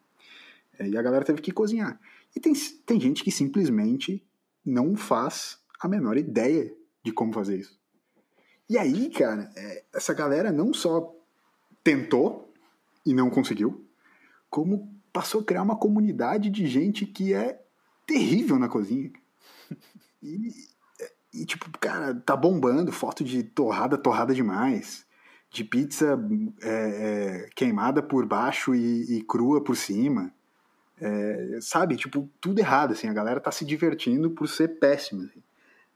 e 0.80 0.96
a 0.96 1.02
galera 1.02 1.26
teve 1.26 1.42
que 1.42 1.52
cozinhar. 1.52 2.00
E 2.36 2.40
tem, 2.40 2.54
tem 2.86 3.00
gente 3.00 3.24
que 3.24 3.32
simplesmente 3.32 4.26
não 4.66 4.96
faz 4.96 5.58
a 5.80 5.88
menor 5.88 6.18
ideia 6.18 6.74
de 7.04 7.12
como 7.12 7.34
fazer 7.34 7.58
isso. 7.58 7.80
E 8.70 8.78
aí, 8.78 9.10
cara, 9.10 9.52
é, 9.56 9.84
essa 9.94 10.14
galera 10.14 10.52
não 10.52 10.74
só 10.74 11.16
tentou 11.84 12.54
e 13.06 13.14
não 13.14 13.30
conseguiu, 13.30 13.86
como 14.50 14.94
passou 15.12 15.42
a 15.42 15.44
criar 15.44 15.64
uma 15.64 15.78
comunidade 15.78 16.50
de 16.50 16.68
gente 16.68 17.06
que 17.06 17.34
é 17.34 17.62
terrível 18.06 18.58
na 18.60 18.70
cozinha. 18.70 19.12
E, 20.22 20.52
e 21.34 21.46
tipo, 21.46 21.70
cara, 21.80 22.14
tá 22.14 22.36
bombando 22.36 22.92
foto 22.92 23.24
de 23.24 23.42
torrada, 23.42 23.98
torrada 23.98 24.36
demais. 24.36 25.06
De 25.50 25.64
pizza 25.64 26.20
é, 26.62 26.68
é, 27.46 27.50
queimada 27.56 28.04
por 28.04 28.26
baixo 28.26 28.76
e, 28.76 29.18
e 29.18 29.22
crua 29.22 29.64
por 29.64 29.78
cima. 29.78 30.34
É, 31.02 31.60
sabe, 31.62 31.96
tipo, 31.96 32.30
tudo 32.42 32.60
errado, 32.60 32.92
assim, 32.92 33.08
a 33.08 33.14
galera 33.14 33.40
tá 33.40 33.52
se 33.52 33.66
divertindo 33.66 34.32
por 34.32 34.48
ser 34.48 34.80
péssima. 34.80 35.24
Assim. 35.24 35.42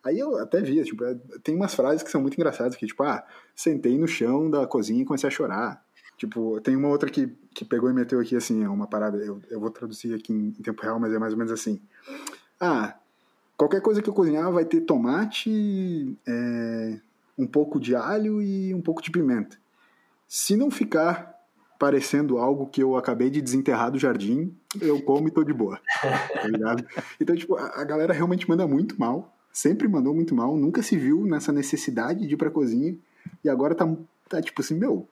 Aí 0.03 0.19
eu 0.19 0.37
até 0.37 0.61
vi, 0.61 0.83
tipo, 0.83 1.03
é, 1.05 1.15
tem 1.43 1.55
umas 1.55 1.73
frases 1.73 2.03
que 2.03 2.11
são 2.11 2.21
muito 2.21 2.35
engraçadas, 2.35 2.75
que 2.75 2.85
tipo, 2.85 3.03
ah, 3.03 3.25
sentei 3.55 3.97
no 3.97 4.07
chão 4.07 4.49
da 4.49 4.67
cozinha 4.67 5.01
e 5.01 5.05
comecei 5.05 5.27
a 5.27 5.31
chorar. 5.31 5.83
Tipo, 6.17 6.61
tem 6.61 6.75
uma 6.75 6.89
outra 6.89 7.09
que, 7.09 7.27
que 7.53 7.65
pegou 7.65 7.89
e 7.89 7.93
meteu 7.93 8.19
aqui, 8.19 8.35
assim, 8.35 8.63
é 8.63 8.69
uma 8.69 8.87
parada, 8.87 9.17
eu, 9.17 9.41
eu 9.49 9.59
vou 9.59 9.69
traduzir 9.69 10.13
aqui 10.13 10.31
em, 10.31 10.47
em 10.47 10.61
tempo 10.61 10.81
real, 10.81 10.99
mas 10.99 11.13
é 11.13 11.19
mais 11.19 11.33
ou 11.33 11.39
menos 11.39 11.51
assim. 11.51 11.81
Ah, 12.59 12.95
qualquer 13.57 13.81
coisa 13.81 14.01
que 14.01 14.09
eu 14.09 14.13
cozinhar 14.13 14.51
vai 14.51 14.65
ter 14.65 14.81
tomate, 14.81 16.17
é, 16.27 16.99
um 17.37 17.47
pouco 17.47 17.79
de 17.79 17.95
alho 17.95 18.41
e 18.41 18.73
um 18.73 18.81
pouco 18.81 19.01
de 19.01 19.11
pimenta. 19.11 19.57
Se 20.27 20.55
não 20.55 20.71
ficar 20.71 21.32
parecendo 21.83 22.37
algo 22.37 22.67
que 22.67 22.81
eu 22.81 22.95
acabei 22.95 23.29
de 23.29 23.41
desenterrar 23.41 23.91
do 23.91 23.99
jardim, 23.99 24.55
eu 24.79 25.01
como 25.01 25.27
e 25.27 25.31
tô 25.31 25.43
de 25.43 25.51
boa. 25.51 25.81
Tá 26.33 26.47
ligado? 26.47 26.87
Então, 27.19 27.35
tipo, 27.35 27.57
a 27.57 27.83
galera 27.83 28.13
realmente 28.13 28.47
manda 28.47 28.65
muito 28.65 28.97
mal. 28.97 29.35
Sempre 29.51 29.85
mandou 29.85 30.15
muito 30.15 30.33
mal, 30.33 30.55
nunca 30.55 30.81
se 30.81 30.95
viu 30.97 31.25
nessa 31.25 31.51
necessidade 31.51 32.25
de 32.25 32.35
ir 32.35 32.37
pra 32.37 32.49
cozinha. 32.49 32.95
E 33.43 33.49
agora 33.49 33.75
tá, 33.75 33.85
tá 34.29 34.41
tipo 34.41 34.61
assim, 34.61 34.75
meu, 34.75 35.05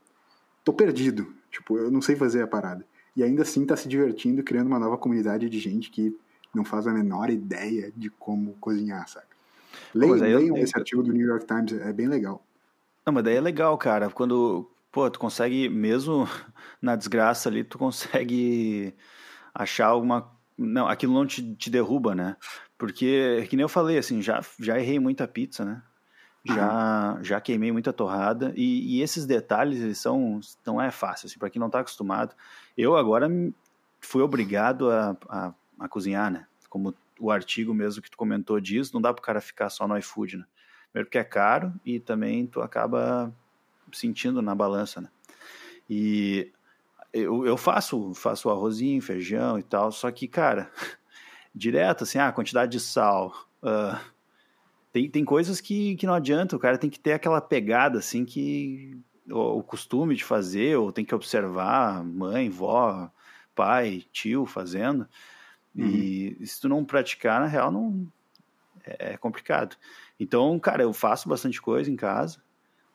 tô 0.64 0.72
perdido. 0.72 1.34
Tipo, 1.52 1.78
eu 1.78 1.92
não 1.92 2.02
sei 2.02 2.16
fazer 2.16 2.42
a 2.42 2.48
parada. 2.48 2.86
e 3.18 3.22
ainda 3.22 3.42
assim 3.42 3.66
tá 3.66 3.76
se 3.76 3.90
divertindo, 3.90 4.42
criando 4.42 4.68
uma 4.68 4.80
nova 4.80 4.98
comunidade 4.98 5.50
de 5.50 5.60
gente 5.60 5.92
que 5.92 6.18
não 6.56 6.64
faz 6.64 6.88
a 6.88 6.94
menor 6.94 7.30
ideia 7.30 7.92
de 7.98 8.10
como 8.12 8.54
cozinhar, 8.62 9.10
sabe? 9.10 9.26
Leiam, 9.94 10.16
leiam 10.16 10.56
esse 10.56 10.78
artigo 10.78 11.04
do 11.04 11.12
New 11.12 11.28
York 11.28 11.46
Times, 11.46 11.74
é 11.74 11.92
bem 11.92 12.08
legal. 12.08 12.42
Não, 13.06 13.12
mas 13.12 13.26
daí 13.26 13.36
é 13.36 13.42
legal, 13.42 13.78
cara, 13.78 14.10
quando, 14.10 14.70
pô, 14.92 15.10
tu 15.10 15.20
consegue, 15.20 15.70
mesmo 15.70 16.28
na 16.82 16.96
desgraça 16.96 17.50
ali, 17.50 17.64
tu 17.64 17.78
consegue 17.78 18.94
achar 19.54 19.88
alguma... 19.88 20.32
Não, 20.58 20.88
aquilo 20.88 21.14
não 21.14 21.26
te, 21.26 21.56
te 21.56 21.70
derruba, 21.70 22.14
né? 22.14 22.36
Porque, 22.78 23.46
que 23.50 23.56
nem 23.56 23.64
eu 23.64 23.70
falei, 23.70 23.98
assim, 23.98 24.22
já, 24.22 24.42
já 24.60 24.80
errei 24.80 25.00
muita 25.00 25.28
pizza, 25.28 25.64
né? 25.66 25.82
Já, 26.44 27.14
uhum. 27.14 27.24
já 27.24 27.40
queimei 27.40 27.72
muita 27.72 27.94
torrada 27.94 28.52
e, 28.56 28.98
e, 28.98 29.02
esses 29.02 29.28
detalhes 29.28 29.80
eles 29.80 30.00
são 30.00 30.40
não 30.66 30.82
é 30.82 30.90
fácil 30.90 31.28
assim, 31.28 31.38
para 31.38 31.52
quem 31.52 31.60
não 31.60 31.68
está 31.68 31.80
acostumado. 31.80 32.36
Eu 32.76 32.98
agora 32.98 33.30
fui 34.00 34.24
obrigado 34.24 34.90
a, 34.90 35.16
a, 35.30 35.54
a, 35.80 35.88
cozinhar, 35.88 36.32
né? 36.32 36.48
Como 36.68 36.96
o 37.20 37.30
artigo 37.30 37.74
mesmo 37.76 38.02
que 38.02 38.10
tu 38.10 38.18
comentou 38.18 38.60
diz, 38.60 38.92
não 38.92 39.00
dá 39.00 39.14
para 39.14 39.22
o 39.22 39.24
cara 39.24 39.40
ficar 39.40 39.70
só 39.70 39.88
no 39.88 39.96
iFood, 40.00 40.38
né? 40.38 40.46
Primeiro 40.92 41.08
porque 41.08 41.20
é 41.20 41.24
caro 41.24 41.72
e 41.86 42.00
também 42.00 42.48
tu 42.48 42.60
acaba 42.60 43.32
sentindo 43.94 44.42
na 44.42 44.56
balança, 44.56 45.02
né? 45.02 45.10
E 45.90 46.52
eu, 47.14 47.46
eu 47.46 47.58
faço 47.58 48.14
faço 48.14 48.50
arrozinho, 48.50 49.02
feijão 49.02 49.60
e 49.60 49.64
tal, 49.64 49.92
só 49.92 50.10
que 50.12 50.28
cara, 50.28 50.72
direto 51.54 52.04
assim, 52.04 52.18
a 52.18 52.28
ah, 52.28 52.32
quantidade 52.32 52.72
de 52.72 52.80
sal. 52.80 53.34
Uh, 53.62 54.00
tem, 54.92 55.10
tem 55.10 55.24
coisas 55.24 55.62
que, 55.62 55.96
que 55.96 56.06
não 56.06 56.14
adianta, 56.14 56.56
o 56.56 56.60
cara 56.60 56.78
tem 56.78 56.90
que 56.90 57.00
ter 57.00 57.14
aquela 57.14 57.40
pegada, 57.40 58.00
assim, 58.00 58.26
que 58.26 58.98
o, 59.30 59.60
o 59.60 59.64
costume 59.64 60.16
de 60.16 60.24
fazer, 60.24 60.78
ou 60.78 60.92
tem 60.92 61.06
que 61.06 61.16
observar 61.16 62.04
mãe, 62.04 62.50
vó, 62.50 63.10
pai, 63.56 64.04
tio 64.12 64.46
fazendo. 64.46 65.08
Uhum. 65.76 65.86
E 65.86 66.46
se 66.46 66.60
tu 66.60 66.68
não 66.68 66.84
praticar, 66.84 67.40
na 67.40 67.48
real, 67.48 67.72
não 67.72 68.12
é, 68.86 69.14
é 69.14 69.18
complicado. 69.18 69.78
Então, 70.20 70.60
cara, 70.60 70.84
eu 70.84 70.94
faço 70.94 71.30
bastante 71.30 71.62
coisa 71.62 71.90
em 71.90 71.96
casa. 71.96 72.42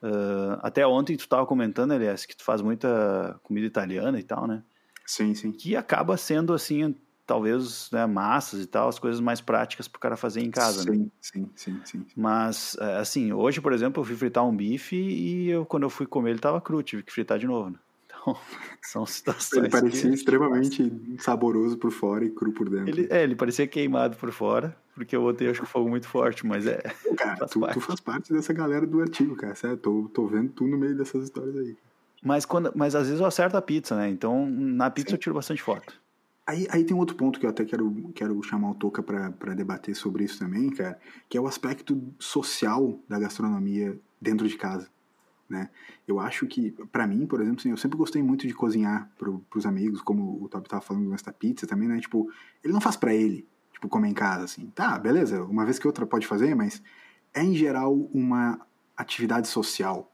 Uh, 0.02 0.58
até 0.60 0.86
ontem 0.86 1.16
tu 1.16 1.20
estava 1.20 1.46
comentando, 1.46 1.92
aliás, 1.92 2.26
que 2.26 2.36
tu 2.36 2.44
faz 2.44 2.60
muita 2.60 3.38
comida 3.42 3.66
italiana 3.66 4.18
e 4.18 4.22
tal, 4.22 4.46
né? 4.46 4.62
Sim, 5.06 5.34
sim. 5.34 5.52
Que 5.52 5.76
acaba 5.76 6.16
sendo, 6.16 6.52
assim, 6.52 6.94
talvez 7.26 7.90
né, 7.90 8.06
massas 8.06 8.62
e 8.62 8.66
tal, 8.66 8.88
as 8.88 8.98
coisas 8.98 9.20
mais 9.20 9.40
práticas 9.40 9.88
para 9.88 9.98
o 9.98 10.00
cara 10.00 10.16
fazer 10.16 10.40
em 10.40 10.50
casa. 10.50 10.82
Sim, 10.82 10.98
né? 10.98 11.06
sim, 11.20 11.50
sim, 11.54 11.80
sim. 11.84 12.06
Mas, 12.16 12.76
é, 12.80 12.98
assim, 12.98 13.32
hoje, 13.32 13.60
por 13.60 13.72
exemplo, 13.72 14.00
eu 14.00 14.04
fui 14.04 14.16
fritar 14.16 14.46
um 14.46 14.54
bife 14.54 14.96
e 14.96 15.50
eu, 15.50 15.66
quando 15.66 15.82
eu 15.82 15.90
fui 15.90 16.06
comer 16.06 16.30
ele 16.30 16.38
estava 16.38 16.60
cru, 16.60 16.82
tive 16.82 17.02
que 17.02 17.12
fritar 17.12 17.38
de 17.38 17.46
novo. 17.46 17.70
Né? 17.70 17.78
Então, 18.06 18.36
são 18.82 19.04
situações. 19.04 19.62
Ele 19.62 19.70
parecia 19.70 20.08
que... 20.08 20.14
extremamente 20.14 20.92
saboroso 21.18 21.76
por 21.76 21.90
fora 21.90 22.24
e 22.24 22.30
cru 22.30 22.52
por 22.52 22.68
dentro. 22.68 22.88
Ele, 22.88 23.08
é, 23.10 23.22
ele 23.22 23.34
parecia 23.34 23.66
queimado 23.66 24.16
por 24.16 24.30
fora, 24.30 24.76
porque 24.96 25.14
eu 25.14 25.20
botei, 25.20 25.48
acho 25.50 25.60
que 25.60 25.66
fogo 25.66 25.90
muito 25.90 26.08
forte, 26.08 26.44
mas 26.46 26.66
é. 26.66 26.80
Cara, 27.18 27.36
faz 27.36 27.50
tu, 27.50 27.60
tu, 27.60 27.80
faz 27.82 28.00
parte 28.00 28.32
dessa 28.32 28.52
galera 28.54 28.86
do 28.86 29.00
artigo, 29.02 29.36
cara, 29.36 29.54
sério, 29.54 29.76
tô, 29.76 30.10
tô 30.12 30.26
vendo 30.26 30.50
tu 30.52 30.66
no 30.66 30.78
meio 30.78 30.96
dessas 30.96 31.24
histórias 31.24 31.54
aí. 31.54 31.76
Mas, 32.22 32.46
quando, 32.46 32.72
mas 32.74 32.94
às 32.94 33.06
vezes 33.06 33.20
eu 33.20 33.26
acerto 33.26 33.58
a 33.58 33.62
pizza, 33.62 33.94
né? 33.94 34.08
Então, 34.08 34.48
na 34.48 34.90
pizza 34.90 35.10
Sim. 35.10 35.14
eu 35.16 35.18
tiro 35.18 35.34
bastante 35.34 35.62
foto. 35.62 36.00
Aí, 36.46 36.66
aí 36.70 36.82
tem 36.82 36.96
um 36.96 36.98
outro 36.98 37.14
ponto 37.14 37.38
que 37.38 37.44
eu 37.44 37.50
até 37.50 37.62
quero, 37.64 38.10
quero 38.14 38.42
chamar 38.42 38.70
o 38.70 38.74
Toca 38.74 39.02
para 39.02 39.54
debater 39.54 39.94
sobre 39.94 40.24
isso 40.24 40.38
também, 40.38 40.70
cara, 40.70 40.98
que 41.28 41.36
é 41.36 41.40
o 41.40 41.46
aspecto 41.46 42.02
social 42.18 42.98
da 43.06 43.18
gastronomia 43.18 44.00
dentro 44.20 44.48
de 44.48 44.56
casa. 44.56 44.88
Né? 45.48 45.68
Eu 46.08 46.18
acho 46.18 46.46
que, 46.46 46.70
para 46.90 47.06
mim, 47.06 47.26
por 47.26 47.40
exemplo, 47.42 47.60
assim, 47.60 47.70
eu 47.70 47.76
sempre 47.76 47.98
gostei 47.98 48.22
muito 48.22 48.46
de 48.46 48.54
cozinhar 48.54 49.10
pro, 49.18 49.40
pros 49.50 49.66
amigos, 49.66 50.00
como 50.00 50.42
o 50.42 50.48
Top 50.48 50.66
tava 50.66 50.80
falando 50.80 51.10
nessa 51.10 51.32
pizza 51.32 51.66
também, 51.66 51.86
né? 51.86 52.00
Tipo, 52.00 52.30
ele 52.64 52.72
não 52.72 52.80
faz 52.80 52.96
para 52.96 53.14
ele, 53.14 53.46
tipo, 53.76 53.88
comer 53.88 54.08
em 54.08 54.14
casa, 54.14 54.44
assim. 54.44 54.66
Tá, 54.74 54.98
beleza, 54.98 55.44
uma 55.44 55.64
vez 55.64 55.78
que 55.78 55.86
outra 55.86 56.04
pode 56.04 56.26
fazer, 56.26 56.54
mas 56.54 56.82
é 57.32 57.42
em 57.42 57.54
geral 57.54 57.94
uma 58.12 58.60
atividade 58.96 59.46
social, 59.46 60.10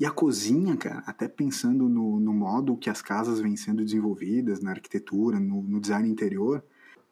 e 0.00 0.06
a 0.06 0.10
cozinha, 0.10 0.78
cara, 0.78 1.02
até 1.06 1.28
pensando 1.28 1.86
no, 1.86 2.18
no 2.18 2.32
modo 2.32 2.74
que 2.74 2.88
as 2.88 3.02
casas 3.02 3.38
vêm 3.38 3.54
sendo 3.54 3.84
desenvolvidas, 3.84 4.62
na 4.62 4.70
arquitetura, 4.70 5.38
no, 5.38 5.62
no 5.62 5.78
design 5.78 6.08
interior, 6.08 6.64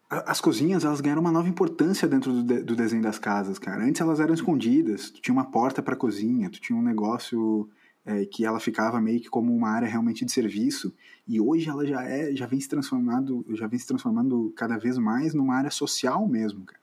as 0.09 0.41
cozinhas 0.41 0.83
elas 0.83 0.99
ganharam 0.99 1.21
uma 1.21 1.31
nova 1.31 1.47
importância 1.47 2.07
dentro 2.07 2.33
do, 2.33 2.43
de, 2.43 2.63
do, 2.63 2.75
desenho 2.75 3.03
das 3.03 3.19
casas, 3.19 3.59
cara. 3.59 3.83
Antes 3.85 4.01
elas 4.01 4.19
eram 4.19 4.33
escondidas, 4.33 5.11
tu 5.11 5.21
tinha 5.21 5.31
uma 5.31 5.45
porta 5.45 5.83
para 5.83 5.95
cozinha, 5.95 6.49
tu 6.49 6.59
tinha 6.59 6.77
um 6.77 6.81
negócio 6.81 7.69
é, 8.05 8.25
que 8.25 8.45
ela 8.45 8.59
ficava 8.59 8.99
meio 8.99 9.19
que 9.19 9.29
como 9.29 9.55
uma 9.55 9.69
área 9.69 9.87
realmente 9.87 10.25
de 10.25 10.31
serviço. 10.31 10.93
E 11.27 11.39
hoje 11.39 11.69
ela 11.69 11.85
já 11.85 12.03
é, 12.03 12.35
já 12.35 12.45
vem 12.45 12.59
se 12.59 12.69
transformando, 12.69 13.45
já 13.55 13.67
vem 13.67 13.79
se 13.79 13.87
transformando 13.87 14.53
cada 14.55 14.77
vez 14.77 14.97
mais 14.97 15.33
numa 15.33 15.55
área 15.55 15.71
social 15.71 16.27
mesmo, 16.27 16.65
cara 16.65 16.79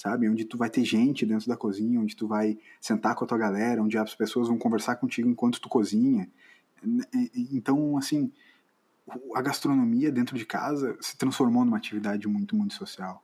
sabe? 0.00 0.26
Onde 0.28 0.46
tu 0.46 0.56
vai 0.56 0.70
ter 0.70 0.82
gente 0.82 1.26
dentro 1.26 1.46
da 1.46 1.56
cozinha, 1.56 2.00
onde 2.00 2.16
tu 2.16 2.26
vai 2.26 2.58
sentar 2.80 3.14
com 3.14 3.24
a 3.24 3.26
tua 3.26 3.36
galera, 3.36 3.82
onde 3.82 3.98
as 3.98 4.14
pessoas 4.14 4.48
vão 4.48 4.56
conversar 4.56 4.96
contigo 4.96 5.28
enquanto 5.28 5.60
tu 5.60 5.68
cozinha. 5.68 6.26
Então, 7.52 7.98
assim, 7.98 8.32
a 9.34 9.42
gastronomia 9.42 10.10
dentro 10.10 10.38
de 10.38 10.46
casa 10.46 10.96
se 11.02 11.18
transformou 11.18 11.66
numa 11.66 11.76
atividade 11.76 12.26
muito, 12.26 12.56
muito 12.56 12.72
social. 12.74 13.22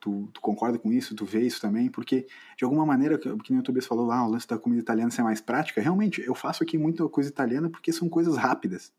Tu, 0.00 0.28
tu, 0.32 0.40
concorda 0.40 0.78
com 0.78 0.92
isso? 0.92 1.14
Tu 1.14 1.24
vê 1.24 1.40
isso 1.40 1.60
também? 1.60 1.90
Porque, 1.90 2.26
de 2.56 2.64
alguma 2.64 2.86
maneira, 2.86 3.18
que, 3.18 3.36
que 3.38 3.52
nem 3.52 3.60
o 3.60 3.62
Tobias 3.62 3.86
falou, 3.86 4.10
ah, 4.12 4.26
o 4.26 4.30
lance 4.30 4.46
da 4.46 4.58
comida 4.58 4.80
italiana 4.80 5.10
ser 5.10 5.22
mais 5.22 5.40
prática, 5.40 5.80
realmente, 5.80 6.20
eu 6.20 6.34
faço 6.34 6.62
aqui 6.62 6.78
muita 6.78 7.08
coisa 7.08 7.28
italiana 7.28 7.68
porque 7.68 7.92
são 7.92 8.08
coisas 8.08 8.36
rápidas. 8.36 8.92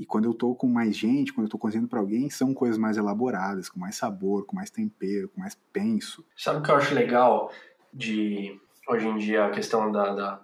E 0.00 0.06
quando 0.06 0.24
eu 0.24 0.32
tô 0.32 0.54
com 0.54 0.66
mais 0.66 0.96
gente, 0.96 1.30
quando 1.30 1.44
eu 1.44 1.50
tô 1.50 1.58
cozinhando 1.58 1.86
para 1.86 2.00
alguém, 2.00 2.30
são 2.30 2.54
coisas 2.54 2.78
mais 2.78 2.96
elaboradas, 2.96 3.68
com 3.68 3.78
mais 3.78 3.96
sabor, 3.96 4.46
com 4.46 4.56
mais 4.56 4.70
tempero, 4.70 5.28
com 5.28 5.40
mais 5.40 5.54
penso. 5.70 6.24
Sabe 6.34 6.60
o 6.60 6.62
que 6.62 6.70
eu 6.70 6.76
acho 6.76 6.94
legal 6.94 7.52
de 7.92 8.58
hoje 8.88 9.06
em 9.06 9.18
dia 9.18 9.44
a 9.44 9.50
questão 9.50 9.92
da, 9.92 10.14
da, 10.14 10.42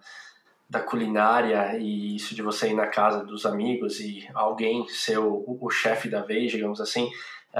da 0.69 0.81
culinária 0.81 1.79
e 1.79 2.17
isso 2.17 2.35
de 2.35 2.43
você 2.43 2.69
ir 2.69 2.75
na 2.75 2.87
casa 2.87 3.25
dos 3.25 3.47
amigos 3.47 3.99
e 3.99 4.29
alguém 4.35 4.87
ser 4.89 5.19
o, 5.19 5.59
o 5.59 5.71
chefe 5.71 6.09
da 6.09 6.23
vez, 6.23 6.53
digamos 6.53 6.79
assim, 6.79 7.09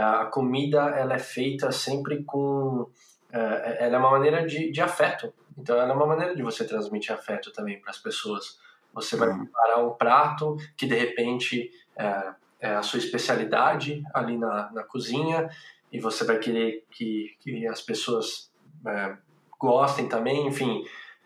a 0.03 0.27
comida 0.27 0.91
ela 0.91 1.15
é 1.15 1.19
feita 1.19 1.73
sempre 1.73 2.23
com 2.23 2.91
é, 3.33 3.85
ela 3.87 3.97
é 3.97 3.99
uma 3.99 4.11
maneira 4.11 4.47
de, 4.47 4.71
de 4.71 4.81
afeto. 4.81 5.33
Então, 5.59 5.77
ela 5.77 5.93
é 5.93 5.95
uma 5.95 6.07
maneira 6.07 6.37
de 6.37 6.43
você 6.43 6.67
transmitir 6.67 7.15
afeto 7.15 7.53
também 7.53 7.81
para 7.81 7.91
as 7.91 7.99
pessoas. 7.99 8.59
Você 8.93 9.17
vai 9.17 9.29
uhum. 9.29 9.45
preparar 9.45 9.85
um 9.85 9.91
prato 9.91 10.57
que 10.77 10.87
de 10.87 10.95
repente 10.95 11.71
é, 11.97 12.35
é 12.61 12.75
a 12.75 12.83
sua 12.83 12.99
especialidade 12.99 14.03
ali 14.15 14.37
na, 14.39 14.71
na 14.73 14.83
cozinha 14.83 15.49
e 15.93 15.99
você 16.01 16.25
vai 16.25 16.39
querer 16.39 16.85
que, 16.91 17.37
que 17.41 17.67
as 17.67 17.81
pessoas 17.81 18.51
é, 18.87 19.17
gostem 19.59 20.09
também, 20.09 20.47
enfim, 20.47 20.85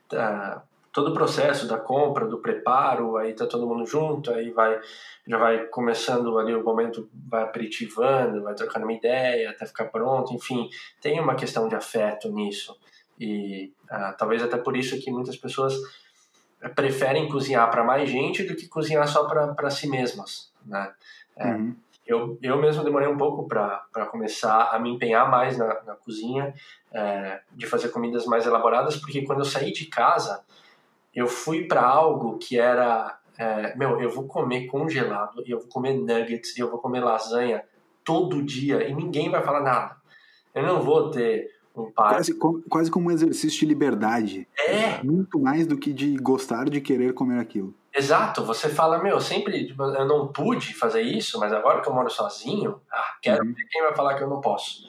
tá, 0.08 0.64
todo 0.92 1.10
o 1.10 1.14
processo 1.14 1.68
da 1.68 1.78
compra, 1.78 2.26
do 2.26 2.38
preparo, 2.38 3.16
aí 3.16 3.32
tá 3.32 3.46
todo 3.46 3.66
mundo 3.66 3.86
junto, 3.86 4.32
aí 4.32 4.50
vai 4.50 4.80
já 5.26 5.38
vai 5.38 5.66
começando 5.66 6.38
ali 6.38 6.54
o 6.54 6.64
momento, 6.64 7.08
vai 7.12 7.44
aperitivando, 7.44 8.42
vai 8.42 8.54
trocando 8.54 8.84
uma 8.84 8.92
ideia 8.92 9.50
até 9.50 9.66
ficar 9.66 9.84
pronto, 9.84 10.34
enfim, 10.34 10.68
tem 11.00 11.20
uma 11.20 11.34
questão 11.34 11.68
de 11.68 11.74
afeto 11.74 12.32
nisso 12.32 12.76
e 13.18 13.72
ah, 13.88 14.14
talvez 14.18 14.42
até 14.42 14.56
por 14.56 14.76
isso 14.76 14.98
que 15.00 15.10
muitas 15.10 15.36
pessoas 15.36 15.74
preferem 16.74 17.28
cozinhar 17.28 17.70
para 17.70 17.84
mais 17.84 18.08
gente 18.08 18.42
do 18.42 18.54
que 18.56 18.66
cozinhar 18.66 19.06
só 19.06 19.26
para 19.26 19.70
si 19.70 19.88
mesmas, 19.88 20.52
né? 20.64 20.92
É, 21.36 21.46
uhum. 21.52 21.76
eu, 22.06 22.38
eu 22.42 22.58
mesmo 22.58 22.84
demorei 22.84 23.08
um 23.08 23.16
pouco 23.16 23.46
para 23.46 24.06
começar 24.10 24.70
a 24.70 24.78
me 24.78 24.90
empenhar 24.90 25.30
mais 25.30 25.56
na, 25.56 25.82
na 25.84 25.94
cozinha, 25.94 26.52
é, 26.92 27.40
de 27.52 27.66
fazer 27.66 27.88
comidas 27.88 28.26
mais 28.26 28.46
elaboradas, 28.46 28.96
porque 28.96 29.22
quando 29.22 29.38
eu 29.38 29.44
saí 29.44 29.72
de 29.72 29.86
casa, 29.86 30.44
eu 31.14 31.26
fui 31.26 31.66
para 31.66 31.82
algo 31.82 32.38
que 32.38 32.58
era, 32.58 33.18
é, 33.38 33.76
meu, 33.76 34.00
eu 34.00 34.10
vou 34.10 34.24
comer 34.24 34.66
congelado, 34.66 35.42
eu 35.46 35.58
vou 35.58 35.68
comer 35.68 35.94
nuggets, 35.94 36.56
eu 36.56 36.70
vou 36.70 36.78
comer 36.78 37.00
lasanha 37.00 37.64
todo 38.04 38.42
dia 38.42 38.88
e 38.88 38.94
ninguém 38.94 39.30
vai 39.30 39.42
falar 39.42 39.62
nada. 39.62 39.96
Eu 40.54 40.62
não 40.62 40.82
vou 40.82 41.10
ter 41.10 41.48
um 41.76 41.90
pai. 41.90 42.14
Quase, 42.14 42.34
quase 42.68 42.90
como 42.90 43.08
um 43.08 43.12
exercício 43.12 43.60
de 43.60 43.66
liberdade. 43.66 44.48
É. 44.58 45.02
Muito 45.02 45.38
mais 45.38 45.66
do 45.66 45.76
que 45.76 45.92
de 45.92 46.16
gostar 46.16 46.68
de 46.68 46.80
querer 46.80 47.12
comer 47.14 47.38
aquilo. 47.38 47.74
Exato, 47.94 48.44
você 48.44 48.68
fala, 48.68 49.02
meu, 49.02 49.20
sempre 49.20 49.66
tipo, 49.66 49.82
eu 49.82 50.06
não 50.06 50.28
pude 50.28 50.74
fazer 50.74 51.02
isso, 51.02 51.40
mas 51.40 51.52
agora 51.52 51.80
que 51.80 51.88
eu 51.88 51.92
moro 51.92 52.08
sozinho, 52.08 52.80
ah, 52.90 53.16
quero 53.20 53.44
uhum. 53.44 53.52
ver 53.52 53.64
quem 53.68 53.82
vai 53.82 53.94
falar 53.94 54.14
que 54.14 54.22
eu 54.22 54.28
não 54.28 54.40
posso. 54.40 54.88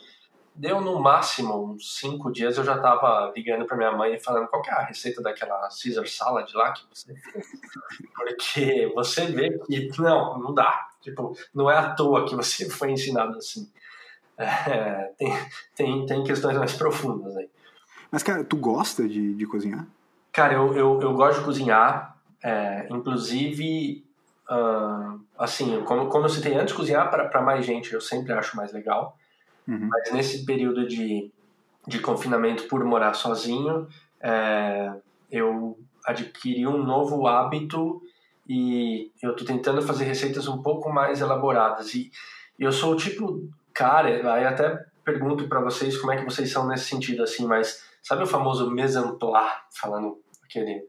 Deu 0.53 0.81
no 0.81 0.99
máximo 0.99 1.71
uns 1.71 1.97
cinco 1.97 2.31
dias, 2.31 2.57
eu 2.57 2.63
já 2.63 2.77
tava 2.77 3.31
ligando 3.35 3.65
pra 3.65 3.77
minha 3.77 3.91
mãe 3.93 4.13
e 4.13 4.19
falando 4.19 4.47
qual 4.47 4.61
que 4.61 4.69
é 4.69 4.73
a 4.73 4.83
receita 4.83 5.21
daquela 5.21 5.69
Caesar 5.69 6.07
salad 6.07 6.51
lá 6.53 6.73
que 6.73 6.83
você 6.91 7.15
fez. 7.15 7.47
Porque 8.13 8.91
você 8.93 9.25
vê 9.27 9.57
que, 9.59 9.89
não, 9.99 10.39
não 10.39 10.53
dá. 10.53 10.89
Tipo, 11.01 11.35
não 11.53 11.71
é 11.71 11.77
à 11.77 11.93
toa 11.93 12.25
que 12.25 12.35
você 12.35 12.67
foi 12.69 12.91
ensinado 12.91 13.37
assim. 13.37 13.71
É, 14.37 15.11
tem, 15.17 15.33
tem, 15.75 16.05
tem 16.05 16.23
questões 16.23 16.57
mais 16.57 16.73
profundas 16.73 17.35
aí. 17.37 17.49
Mas, 18.11 18.23
cara, 18.23 18.43
tu 18.43 18.57
gosta 18.57 19.07
de, 19.07 19.33
de 19.33 19.45
cozinhar? 19.45 19.87
Cara, 20.31 20.53
eu, 20.53 20.75
eu, 20.75 21.01
eu 21.01 21.13
gosto 21.13 21.39
de 21.39 21.45
cozinhar. 21.45 22.17
É, 22.43 22.87
inclusive, 22.89 24.03
uh, 24.49 25.19
assim, 25.37 25.81
como, 25.83 26.07
como 26.07 26.25
eu 26.25 26.29
citei 26.29 26.55
antes, 26.55 26.73
cozinhar 26.73 27.09
para 27.09 27.41
mais 27.41 27.65
gente 27.65 27.93
eu 27.93 28.01
sempre 28.01 28.33
acho 28.33 28.57
mais 28.57 28.73
legal. 28.73 29.17
Uhum. 29.67 29.87
Mas 29.89 30.11
nesse 30.11 30.45
período 30.45 30.87
de, 30.87 31.31
de 31.87 31.99
confinamento 31.99 32.63
por 32.67 32.83
morar 32.83 33.13
sozinho, 33.13 33.87
é, 34.19 34.91
eu 35.31 35.77
adquiri 36.05 36.65
um 36.65 36.83
novo 36.83 37.27
hábito 37.27 38.01
e 38.47 39.11
eu 39.21 39.35
tô 39.35 39.45
tentando 39.45 39.81
fazer 39.81 40.05
receitas 40.05 40.47
um 40.47 40.61
pouco 40.61 40.91
mais 40.91 41.21
elaboradas. 41.21 41.93
E 41.93 42.11
eu 42.59 42.71
sou 42.71 42.93
o 42.93 42.97
tipo 42.97 43.49
cara, 43.73 44.33
aí 44.33 44.45
até 44.45 44.85
pergunto 45.03 45.47
para 45.47 45.61
vocês 45.61 45.97
como 45.97 46.11
é 46.11 46.17
que 46.17 46.25
vocês 46.25 46.51
são 46.51 46.67
nesse 46.67 46.85
sentido, 46.85 47.23
assim, 47.23 47.45
mas 47.45 47.83
sabe 48.03 48.23
o 48.23 48.27
famoso 48.27 48.69
place, 49.19 49.57
falando 49.79 50.19
aquele, 50.43 50.85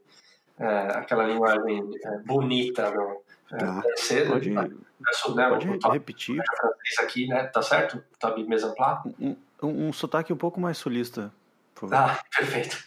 é, 0.59 0.77
aquela 0.97 1.25
linguagem 1.25 1.89
é, 2.03 2.17
bonita, 2.19 2.91
não? 2.91 3.17
É, 3.53 3.57
tá. 3.57 3.83
Ser, 3.95 4.27
pode, 4.27 4.49
né, 5.35 5.49
pode 5.49 5.67
o, 5.67 5.91
repetir. 5.91 6.41
Isso 6.85 7.01
aqui, 7.01 7.27
né? 7.27 7.43
Tá 7.45 7.61
certo? 7.61 8.03
Tá 8.19 8.35
mise 8.35 8.65
en 8.65 8.73
place? 8.73 9.15
Um, 9.19 9.35
um, 9.61 9.87
um 9.87 9.93
sotaque 9.93 10.33
um 10.33 10.37
pouco 10.37 10.59
mais 10.59 10.77
sulista, 10.77 11.31
por 11.75 11.89
favor. 11.89 12.11
Ah, 12.11 12.19
perfeito. 12.35 12.77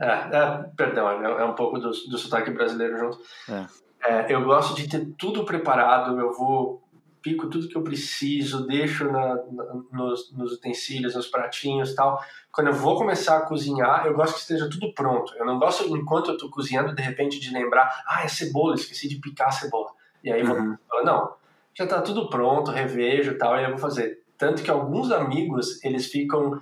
É, 0.00 0.06
é, 0.06 0.70
perdão, 0.76 1.08
é, 1.10 1.42
é, 1.42 1.44
um 1.44 1.54
pouco 1.54 1.78
do, 1.78 1.90
do 1.90 2.18
sotaque 2.18 2.50
brasileiro 2.50 2.98
junto. 2.98 3.20
É. 3.48 3.66
É, 4.00 4.32
eu 4.32 4.44
gosto 4.44 4.76
de 4.76 4.88
ter 4.88 5.04
tudo 5.18 5.44
preparado, 5.44 6.18
eu 6.20 6.32
vou 6.32 6.82
pico 7.20 7.48
tudo 7.48 7.68
que 7.68 7.76
eu 7.76 7.82
preciso, 7.82 8.66
deixo 8.66 9.04
na, 9.10 9.34
na, 9.50 9.64
nos, 9.92 10.32
nos, 10.32 10.52
utensílios, 10.52 11.14
nos 11.14 11.26
pratinhos 11.26 11.94
tal. 11.94 12.22
Quando 12.52 12.68
eu 12.68 12.72
vou 12.72 12.96
começar 12.96 13.38
a 13.38 13.40
cozinhar, 13.42 14.06
eu 14.06 14.14
gosto 14.14 14.34
que 14.34 14.40
esteja 14.40 14.70
tudo 14.70 14.92
pronto. 14.94 15.34
Eu 15.34 15.44
não 15.44 15.58
gosto, 15.58 15.84
enquanto 15.96 16.28
eu 16.28 16.34
estou 16.34 16.50
cozinhando, 16.50 16.94
de 16.94 17.02
repente, 17.02 17.40
de 17.40 17.52
lembrar, 17.52 18.02
ah, 18.06 18.24
é 18.24 18.28
cebola, 18.28 18.74
esqueci 18.74 19.08
de 19.08 19.16
picar 19.16 19.48
a 19.48 19.52
cebola. 19.52 19.90
E 20.22 20.32
aí 20.32 20.42
uhum. 20.42 20.76
vou 20.90 21.04
não, 21.04 21.34
já 21.78 21.84
está 21.84 22.02
tudo 22.02 22.28
pronto, 22.28 22.72
revejo 22.72 23.38
tal, 23.38 23.56
e 23.56 23.62
eu 23.62 23.70
vou 23.70 23.78
fazer. 23.78 24.20
Tanto 24.36 24.64
que 24.64 24.70
alguns 24.70 25.12
amigos, 25.12 25.82
eles 25.84 26.06
ficam 26.06 26.60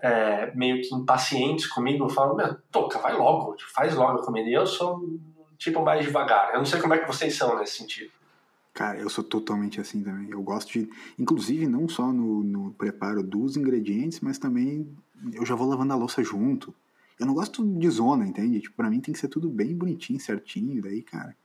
é, 0.00 0.52
meio 0.56 0.82
que 0.82 0.92
impacientes 0.92 1.68
comigo, 1.68 2.08
falam, 2.08 2.34
meu, 2.34 2.56
toca, 2.72 2.98
vai 2.98 3.16
logo, 3.16 3.54
faz 3.72 3.94
logo 3.94 4.18
a 4.18 4.24
comida. 4.24 4.48
E 4.48 4.54
eu 4.54 4.66
sou 4.66 5.08
tipo 5.56 5.80
mais 5.84 6.04
devagar. 6.04 6.52
Eu 6.52 6.58
não 6.58 6.66
sei 6.66 6.80
como 6.80 6.94
é 6.94 6.98
que 6.98 7.06
vocês 7.06 7.36
são 7.36 7.56
nesse 7.56 7.76
sentido. 7.76 8.10
Cara, 8.74 8.98
eu 8.98 9.08
sou 9.08 9.22
totalmente 9.22 9.80
assim 9.80 10.02
também. 10.02 10.30
Eu 10.30 10.42
gosto 10.42 10.72
de, 10.72 10.90
inclusive, 11.16 11.68
não 11.68 11.88
só 11.88 12.12
no, 12.12 12.42
no 12.42 12.72
preparo 12.72 13.22
dos 13.22 13.56
ingredientes, 13.56 14.18
mas 14.20 14.36
também 14.36 14.92
eu 15.32 15.46
já 15.46 15.54
vou 15.54 15.68
lavando 15.68 15.92
a 15.92 15.96
louça 15.96 16.24
junto. 16.24 16.74
Eu 17.20 17.24
não 17.24 17.34
gosto 17.34 17.64
de 17.64 17.88
zona, 17.88 18.26
entende? 18.26 18.60
Tipo, 18.60 18.76
pra 18.76 18.90
mim 18.90 19.00
tem 19.00 19.14
que 19.14 19.20
ser 19.20 19.28
tudo 19.28 19.48
bem 19.48 19.76
bonitinho, 19.76 20.18
certinho. 20.18 20.82
Daí, 20.82 21.02
cara, 21.02 21.36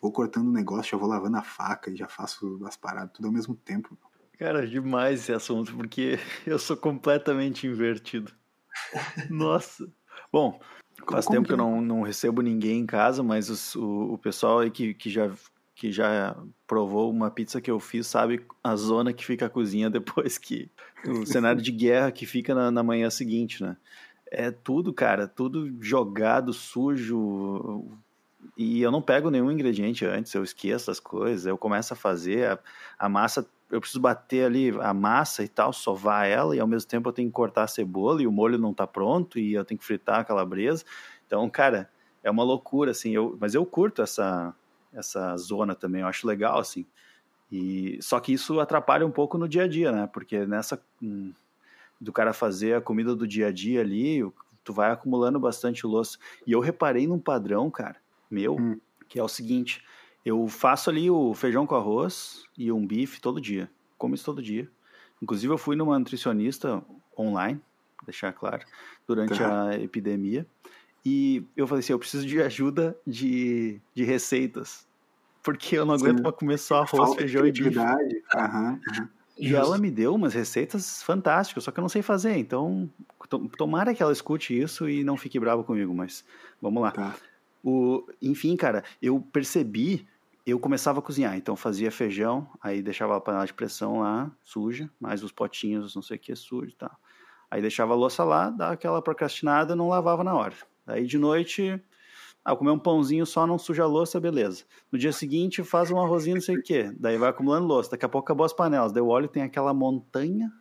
vou 0.00 0.12
cortando 0.12 0.48
o 0.48 0.52
negócio, 0.52 0.92
já 0.92 0.96
vou 0.96 1.08
lavando 1.08 1.36
a 1.36 1.42
faca 1.42 1.90
e 1.90 1.96
já 1.96 2.08
faço 2.08 2.60
as 2.64 2.76
paradas 2.76 3.12
tudo 3.12 3.26
ao 3.26 3.32
mesmo 3.32 3.54
tempo. 3.54 3.96
Cara, 4.38 4.66
demais 4.66 5.20
esse 5.20 5.32
assunto, 5.32 5.74
porque 5.74 6.18
eu 6.46 6.58
sou 6.58 6.76
completamente 6.76 7.66
invertido. 7.66 8.32
Nossa. 9.30 9.90
Bom, 10.30 10.60
Faz 11.08 11.26
como 11.26 11.36
tempo 11.36 11.46
que 11.46 11.52
eu 11.52 11.56
não, 11.56 11.80
não 11.80 12.02
recebo 12.02 12.40
ninguém 12.40 12.80
em 12.80 12.86
casa, 12.86 13.22
mas 13.22 13.50
os, 13.50 13.74
o, 13.74 14.14
o 14.14 14.18
pessoal 14.18 14.60
aí 14.60 14.70
que, 14.70 14.94
que, 14.94 15.10
já, 15.10 15.30
que 15.74 15.92
já 15.92 16.36
provou 16.66 17.10
uma 17.10 17.30
pizza 17.30 17.60
que 17.60 17.70
eu 17.70 17.78
fiz 17.78 18.06
sabe 18.06 18.44
a 18.64 18.74
zona 18.76 19.12
que 19.12 19.24
fica 19.24 19.46
a 19.46 19.50
cozinha 19.50 19.90
depois 19.90 20.38
que. 20.38 20.70
O 21.06 21.24
cenário 21.26 21.60
de 21.60 21.70
guerra 21.70 22.10
que 22.10 22.26
fica 22.26 22.54
na, 22.54 22.70
na 22.70 22.82
manhã 22.82 23.10
seguinte, 23.10 23.62
né? 23.62 23.76
É 24.30 24.50
tudo, 24.50 24.92
cara, 24.92 25.28
tudo 25.28 25.70
jogado, 25.80 26.52
sujo. 26.52 27.86
E 28.56 28.82
eu 28.82 28.90
não 28.90 29.02
pego 29.02 29.30
nenhum 29.30 29.50
ingrediente 29.50 30.04
antes, 30.04 30.34
eu 30.34 30.42
esqueço 30.42 30.90
as 30.90 31.00
coisas, 31.00 31.46
eu 31.46 31.56
começo 31.56 31.92
a 31.92 31.96
fazer, 31.96 32.48
a, 32.48 32.58
a 32.98 33.08
massa 33.08 33.48
eu 33.68 33.80
preciso 33.80 34.00
bater 34.00 34.44
ali 34.44 34.70
a 34.80 34.94
massa 34.94 35.42
e 35.42 35.48
tal, 35.48 35.72
sovar 35.72 36.28
ela, 36.28 36.54
e 36.54 36.60
ao 36.60 36.68
mesmo 36.68 36.88
tempo 36.88 37.08
eu 37.08 37.12
tenho 37.12 37.28
que 37.28 37.34
cortar 37.34 37.64
a 37.64 37.66
cebola 37.66 38.22
e 38.22 38.26
o 38.26 38.30
molho 38.30 38.58
não 38.58 38.72
tá 38.72 38.86
pronto, 38.86 39.38
e 39.38 39.54
eu 39.54 39.64
tenho 39.64 39.78
que 39.78 39.84
fritar 39.84 40.20
a 40.20 40.24
calabresa. 40.24 40.84
Então, 41.26 41.48
cara, 41.50 41.90
é 42.22 42.30
uma 42.30 42.44
loucura, 42.44 42.92
assim, 42.92 43.10
eu, 43.10 43.36
mas 43.40 43.54
eu 43.54 43.66
curto 43.66 44.02
essa, 44.02 44.54
essa 44.92 45.36
zona 45.36 45.74
também, 45.74 46.02
eu 46.02 46.06
acho 46.06 46.26
legal, 46.28 46.60
assim. 46.60 46.86
E, 47.50 47.98
só 48.00 48.20
que 48.20 48.32
isso 48.32 48.60
atrapalha 48.60 49.06
um 49.06 49.10
pouco 49.10 49.36
no 49.36 49.48
dia 49.48 49.64
a 49.64 49.68
dia, 49.68 49.92
né? 49.92 50.08
Porque 50.12 50.46
nessa. 50.46 50.80
Hum, 51.02 51.32
do 52.00 52.12
cara 52.12 52.32
fazer 52.32 52.74
a 52.74 52.80
comida 52.80 53.14
do 53.14 53.26
dia 53.26 53.48
a 53.48 53.52
dia 53.52 53.80
ali, 53.80 54.20
tu 54.62 54.72
vai 54.72 54.90
acumulando 54.90 55.40
bastante 55.40 55.86
louça. 55.86 56.18
E 56.46 56.52
eu 56.52 56.60
reparei 56.60 57.06
num 57.06 57.18
padrão, 57.18 57.70
cara, 57.70 57.96
meu, 58.30 58.56
hum. 58.56 58.78
que 59.08 59.18
é 59.18 59.22
o 59.22 59.28
seguinte: 59.28 59.84
eu 60.24 60.46
faço 60.48 60.90
ali 60.90 61.10
o 61.10 61.34
feijão 61.34 61.66
com 61.66 61.74
arroz 61.74 62.44
e 62.58 62.70
um 62.72 62.86
bife 62.86 63.20
todo 63.20 63.40
dia. 63.40 63.70
Como 63.96 64.14
isso 64.14 64.24
todo 64.24 64.42
dia. 64.42 64.68
Inclusive, 65.22 65.52
eu 65.52 65.58
fui 65.58 65.76
numa 65.76 65.98
nutricionista 65.98 66.82
online, 67.18 67.60
deixar 68.04 68.32
claro, 68.32 68.64
durante 69.06 69.38
tá. 69.38 69.68
a 69.68 69.78
epidemia. 69.78 70.46
E 71.04 71.44
eu 71.56 71.66
falei 71.66 71.80
assim: 71.80 71.92
eu 71.92 71.98
preciso 71.98 72.26
de 72.26 72.42
ajuda 72.42 72.96
de, 73.06 73.80
de 73.94 74.04
receitas. 74.04 74.86
Porque 75.42 75.78
eu 75.78 75.86
não 75.86 75.94
aguento 75.94 76.22
para 76.22 76.32
comer 76.32 76.58
só 76.58 76.78
arroz, 76.78 76.90
Falta 76.90 77.20
feijão 77.20 77.46
e 77.46 77.52
bife. 77.52 77.78
Uhum, 77.78 78.70
uhum. 78.72 79.08
E 79.38 79.54
ela 79.54 79.78
me 79.78 79.90
deu 79.90 80.14
umas 80.14 80.34
receitas 80.34 81.02
fantásticas, 81.02 81.62
só 81.62 81.70
que 81.70 81.78
eu 81.78 81.82
não 81.82 81.88
sei 81.88 82.02
fazer. 82.02 82.36
Então, 82.36 82.90
tomara 83.56 83.94
que 83.94 84.02
ela 84.02 84.12
escute 84.12 84.58
isso 84.58 84.88
e 84.88 85.04
não 85.04 85.16
fique 85.16 85.38
brava 85.38 85.62
comigo, 85.62 85.94
mas 85.94 86.24
vamos 86.60 86.82
lá. 86.82 86.90
Tá. 86.90 87.14
O, 87.68 88.06
enfim, 88.22 88.54
cara, 88.56 88.84
eu 89.02 89.20
percebi 89.20 90.06
eu 90.46 90.60
começava 90.60 91.00
a 91.00 91.02
cozinhar, 91.02 91.36
então 91.36 91.56
fazia 91.56 91.90
feijão, 91.90 92.48
aí 92.62 92.80
deixava 92.80 93.16
a 93.16 93.20
panela 93.20 93.44
de 93.44 93.52
pressão 93.52 93.98
lá, 93.98 94.30
suja, 94.44 94.88
mais 95.00 95.24
os 95.24 95.32
potinhos, 95.32 95.96
não 95.96 96.02
sei 96.02 96.16
o 96.16 96.20
que, 96.20 96.36
sujo 96.36 96.70
e 96.70 96.76
tal. 96.76 96.96
Aí 97.50 97.60
deixava 97.60 97.94
a 97.94 97.96
louça 97.96 98.22
lá, 98.22 98.48
dava 98.48 98.74
aquela 98.74 99.02
procrastinada, 99.02 99.74
não 99.74 99.88
lavava 99.88 100.22
na 100.22 100.32
hora. 100.32 100.54
Aí 100.86 101.04
de 101.04 101.18
noite, 101.18 101.82
ah, 102.44 102.54
comer 102.54 102.70
um 102.70 102.78
pãozinho 102.78 103.26
só, 103.26 103.44
não 103.44 103.58
suja 103.58 103.82
a 103.82 103.86
louça, 103.86 104.20
beleza. 104.20 104.62
No 104.92 104.96
dia 104.96 105.12
seguinte, 105.12 105.64
faz 105.64 105.90
um 105.90 105.98
arrozinho, 105.98 106.36
não 106.36 106.42
sei 106.42 106.58
o 106.58 106.62
que, 106.62 106.92
daí 106.96 107.18
vai 107.18 107.30
acumulando 107.30 107.66
louça. 107.66 107.90
Daqui 107.90 108.04
a 108.04 108.08
pouco 108.08 108.24
acabou 108.24 108.46
as 108.46 108.52
panelas, 108.52 108.92
daí 108.92 109.02
o 109.02 109.08
óleo 109.08 109.26
tem 109.26 109.42
aquela 109.42 109.74
montanha 109.74 110.52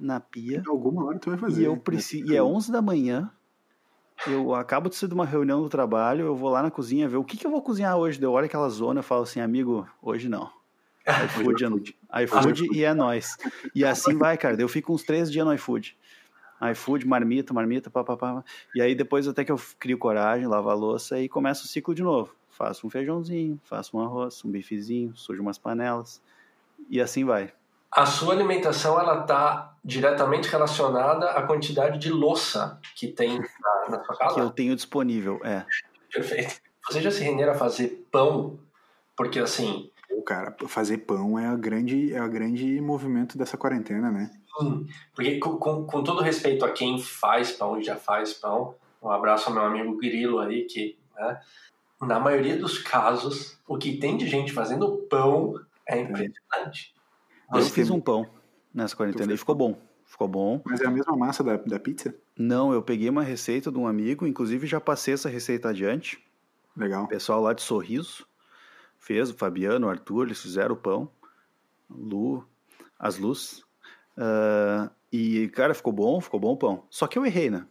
na 0.00 0.20
pia. 0.20 0.62
Alguma 0.66 1.04
hora 1.04 1.18
tu 1.18 1.28
vai 1.28 1.38
fazer. 1.38 1.60
E, 1.60 1.64
eu 1.66 1.76
preciso, 1.76 2.32
e 2.32 2.34
é 2.34 2.42
11 2.42 2.72
da 2.72 2.80
manhã, 2.80 3.30
eu 4.26 4.54
acabo 4.54 4.88
de 4.88 4.96
sair 4.96 5.08
de 5.08 5.14
uma 5.14 5.24
reunião 5.24 5.62
do 5.62 5.68
trabalho, 5.68 6.26
eu 6.26 6.34
vou 6.34 6.50
lá 6.50 6.62
na 6.62 6.70
cozinha 6.70 7.08
ver 7.08 7.16
o 7.16 7.24
que, 7.24 7.36
que 7.36 7.46
eu 7.46 7.50
vou 7.50 7.62
cozinhar 7.62 7.96
hoje. 7.96 8.18
Deu 8.18 8.32
hora 8.32 8.46
aquela 8.46 8.68
zona, 8.68 9.00
eu 9.00 9.04
falo 9.04 9.22
assim, 9.22 9.40
amigo, 9.40 9.86
hoje 10.02 10.28
não. 10.28 10.50
iFood, 11.24 11.96
iFood 12.24 12.68
e 12.76 12.84
é 12.84 12.92
nós. 12.92 13.36
E 13.74 13.84
assim 13.84 14.16
vai, 14.16 14.36
cara. 14.36 14.60
Eu 14.60 14.68
fico 14.68 14.92
uns 14.92 15.02
três 15.02 15.30
dias 15.30 15.46
no 15.46 15.54
iFood. 15.54 15.96
iFood, 16.72 17.06
marmita, 17.06 17.54
marmita, 17.54 17.90
papapá. 17.90 18.44
E 18.74 18.80
aí 18.80 18.94
depois 18.94 19.26
até 19.26 19.44
que 19.44 19.52
eu 19.52 19.60
crio 19.78 19.96
coragem, 19.96 20.46
lavo 20.46 20.68
a 20.68 20.74
louça 20.74 21.18
e 21.20 21.28
começo 21.28 21.64
o 21.64 21.68
ciclo 21.68 21.94
de 21.94 22.02
novo. 22.02 22.34
Faço 22.50 22.86
um 22.86 22.90
feijãozinho, 22.90 23.60
faço 23.64 23.96
um 23.96 24.00
arroz, 24.00 24.44
um 24.44 24.50
bifezinho, 24.50 25.16
sujo 25.16 25.40
umas 25.40 25.58
panelas. 25.58 26.20
E 26.90 27.00
assim 27.00 27.24
vai. 27.24 27.52
A 27.90 28.04
sua 28.06 28.34
alimentação 28.34 29.00
ela 29.00 29.22
está 29.22 29.76
diretamente 29.84 30.48
relacionada 30.48 31.30
à 31.30 31.46
quantidade 31.46 31.98
de 31.98 32.10
louça 32.10 32.78
que 32.94 33.08
tem 33.08 33.38
na, 33.38 33.96
na 33.96 34.04
sua 34.04 34.16
casa? 34.16 34.34
Que 34.34 34.40
eu 34.40 34.50
tenho 34.50 34.76
disponível, 34.76 35.40
é. 35.42 35.64
Perfeito. 36.12 36.60
Você 36.86 37.00
já 37.00 37.10
se 37.10 37.22
renderam 37.22 37.52
a 37.52 37.56
fazer 37.56 38.06
pão? 38.10 38.58
Porque 39.16 39.38
assim. 39.38 39.90
Pô, 40.08 40.22
cara, 40.22 40.54
fazer 40.66 40.98
pão 40.98 41.38
é 41.38 41.46
a 41.46 41.56
grande, 41.56 42.14
é 42.14 42.18
a 42.18 42.28
grande 42.28 42.80
movimento 42.80 43.36
dessa 43.36 43.56
quarentena, 43.56 44.10
né? 44.10 44.30
Sim, 44.58 44.86
porque 45.14 45.38
com, 45.38 45.56
com, 45.56 45.84
com 45.84 46.02
todo 46.02 46.22
respeito 46.22 46.64
a 46.64 46.72
quem 46.72 47.00
faz 47.00 47.52
pão 47.52 47.78
e 47.78 47.82
já 47.82 47.96
faz 47.96 48.32
pão, 48.32 48.74
um 49.02 49.10
abraço 49.10 49.48
ao 49.48 49.54
meu 49.54 49.64
amigo 49.64 49.96
Grilo 49.96 50.40
aí, 50.40 50.64
que, 50.64 50.98
né, 51.16 51.40
na 52.00 52.18
maioria 52.18 52.56
dos 52.56 52.78
casos, 52.78 53.58
o 53.66 53.76
que 53.76 53.98
tem 53.98 54.16
de 54.16 54.26
gente 54.26 54.52
fazendo 54.52 55.06
pão 55.10 55.54
é 55.86 56.00
impressionante. 56.00 56.94
Eu 57.52 57.62
fiz 57.62 57.90
um 57.90 58.00
pão 58.00 58.26
nessa 58.74 58.94
quarentena 58.94 59.32
e 59.32 59.36
ficou 59.36 59.54
bom. 59.54 59.78
Ficou 60.04 60.26
bom. 60.26 60.62
Mas 60.64 60.80
é 60.80 60.86
a 60.86 60.90
mesma 60.90 61.16
massa 61.16 61.44
da, 61.44 61.56
da 61.56 61.78
pizza? 61.78 62.14
Não, 62.36 62.72
eu 62.72 62.82
peguei 62.82 63.08
uma 63.10 63.22
receita 63.22 63.70
de 63.70 63.78
um 63.78 63.86
amigo, 63.86 64.26
inclusive 64.26 64.66
já 64.66 64.80
passei 64.80 65.14
essa 65.14 65.28
receita 65.28 65.68
adiante. 65.68 66.22
Legal. 66.76 67.04
O 67.04 67.08
pessoal 67.08 67.42
lá 67.42 67.52
de 67.52 67.60
Sorriso 67.62 68.26
fez, 68.98 69.30
o 69.30 69.34
Fabiano, 69.34 69.86
o 69.86 69.90
Arthur, 69.90 70.26
eles 70.26 70.40
fizeram 70.40 70.74
o 70.74 70.78
pão. 70.78 71.10
Lu, 71.90 72.46
as 72.98 73.18
luzes. 73.18 73.62
Uh, 74.16 74.90
e, 75.12 75.48
cara, 75.48 75.74
ficou 75.74 75.92
bom, 75.92 76.20
ficou 76.20 76.40
bom 76.40 76.52
o 76.52 76.56
pão. 76.56 76.84
Só 76.90 77.06
que 77.06 77.18
eu 77.18 77.26
errei, 77.26 77.50
né? 77.50 77.66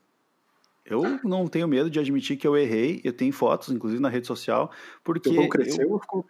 Eu 0.85 1.19
não 1.23 1.47
tenho 1.47 1.67
medo 1.67 1.89
de 1.89 1.99
admitir 1.99 2.37
que 2.37 2.47
eu 2.47 2.55
errei. 2.55 3.01
Eu 3.03 3.11
tenho 3.11 3.33
fotos, 3.33 3.69
inclusive, 3.69 4.01
na 4.01 4.09
rede 4.09 4.25
social. 4.25 4.71
Porque. 5.03 5.29
O 5.29 5.35
pão 5.35 5.49
cresceu 5.49 5.83
eu... 5.83 5.91
ou 5.93 5.99
ficou 5.99 6.25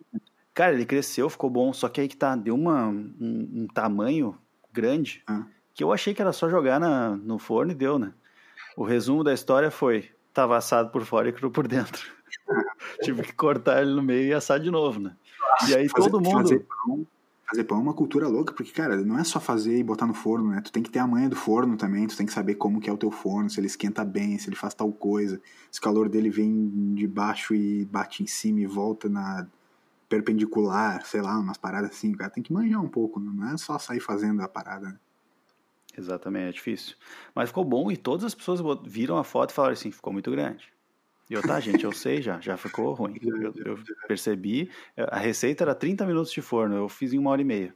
Cara, 0.57 0.73
ele 0.73 0.87
cresceu, 0.87 1.29
ficou 1.29 1.51
bom, 1.51 1.71
só 1.71 1.87
que 1.87 2.01
aí 2.01 2.07
que 2.07 2.17
tá, 2.17 2.35
deu 2.35 2.55
uma, 2.55 2.87
um, 2.87 3.13
um 3.21 3.67
tamanho 3.71 4.35
grande 4.73 5.21
ah. 5.27 5.45
que 5.71 5.83
eu 5.83 5.93
achei 5.93 6.15
que 6.15 6.21
era 6.21 6.33
só 6.33 6.49
jogar 6.49 6.79
na, 6.79 7.15
no 7.15 7.37
forno 7.37 7.73
e 7.73 7.75
deu, 7.75 7.99
né? 7.99 8.11
O 8.75 8.83
resumo 8.83 9.23
da 9.23 9.31
história 9.31 9.69
foi: 9.69 10.09
tava 10.33 10.57
assado 10.57 10.89
por 10.89 11.05
fora 11.05 11.29
e 11.29 11.31
cru 11.31 11.51
por 11.51 11.67
dentro. 11.67 12.11
Tive 13.03 13.21
que 13.21 13.33
cortar 13.33 13.83
ele 13.83 13.93
no 13.93 14.01
meio 14.01 14.29
e 14.29 14.33
assar 14.33 14.59
de 14.59 14.71
novo, 14.71 14.99
né? 14.99 15.15
E 15.69 15.75
aí 15.75 15.87
fazer, 15.89 16.09
todo 16.09 16.23
mundo. 16.23 16.41
Fazer 16.41 16.65
pão, 16.65 17.07
fazer 17.47 17.63
pão 17.63 17.77
é 17.77 17.81
uma 17.81 17.93
cultura 17.93 18.27
louca, 18.27 18.51
porque, 18.51 18.71
cara, 18.71 18.97
não 18.97 19.19
é 19.19 19.23
só 19.23 19.39
fazer 19.39 19.77
e 19.77 19.83
botar 19.83 20.07
no 20.07 20.15
forno, 20.15 20.49
né? 20.49 20.61
Tu 20.61 20.71
tem 20.71 20.81
que 20.81 20.89
ter 20.89 20.97
a 20.97 21.05
manha 21.05 21.29
do 21.29 21.35
forno 21.35 21.77
também, 21.77 22.07
tu 22.07 22.17
tem 22.17 22.25
que 22.25 22.33
saber 22.33 22.55
como 22.55 22.81
que 22.81 22.89
é 22.89 22.93
o 22.93 22.97
teu 22.97 23.11
forno, 23.11 23.47
se 23.47 23.59
ele 23.59 23.67
esquenta 23.67 24.03
bem, 24.03 24.39
se 24.39 24.49
ele 24.49 24.55
faz 24.55 24.73
tal 24.73 24.91
coisa, 24.91 25.39
se 25.69 25.79
o 25.79 25.83
calor 25.83 26.09
dele 26.09 26.31
vem 26.31 26.95
de 26.95 27.05
baixo 27.05 27.53
e 27.53 27.85
bate 27.85 28.23
em 28.23 28.27
cima 28.27 28.59
e 28.59 28.65
volta 28.65 29.07
na 29.07 29.45
perpendicular, 30.07 31.05
sei 31.05 31.21
lá, 31.21 31.37
umas 31.37 31.57
paradas 31.57 31.91
assim, 31.91 32.13
o 32.13 32.17
cara 32.17 32.29
tem 32.29 32.43
que 32.43 32.53
manjar 32.53 32.81
um 32.81 32.87
pouco, 32.87 33.19
não 33.19 33.49
é 33.49 33.57
só 33.57 33.77
sair 33.77 33.99
fazendo 33.99 34.41
a 34.41 34.47
parada, 34.47 34.87
né? 34.87 34.99
Exatamente, 35.97 36.49
é 36.49 36.51
difícil. 36.51 36.95
Mas 37.33 37.49
ficou 37.49 37.65
bom 37.65 37.91
e 37.91 37.97
todas 37.97 38.23
as 38.23 38.35
pessoas 38.35 38.61
viram 38.85 39.17
a 39.17 39.23
foto 39.23 39.49
e 39.49 39.53
falaram 39.53 39.73
assim, 39.73 39.91
ficou 39.91 40.13
muito 40.13 40.29
grande. 40.29 40.71
E 41.29 41.33
eu, 41.33 41.41
tá, 41.41 41.59
gente, 41.59 41.83
eu 41.83 41.91
sei 41.91 42.21
já, 42.21 42.39
já 42.39 42.55
ficou 42.55 42.93
ruim. 42.93 43.17
Eu, 43.21 43.53
eu, 43.65 43.79
percebi, 44.07 44.69
a 44.95 45.17
receita 45.17 45.63
era 45.63 45.75
30 45.75 46.05
minutos 46.05 46.31
de 46.31 46.41
forno, 46.41 46.75
eu 46.75 46.87
fiz 46.87 47.13
em 47.13 47.17
uma 47.17 47.31
hora 47.31 47.41
e 47.41 47.45
meia. 47.45 47.75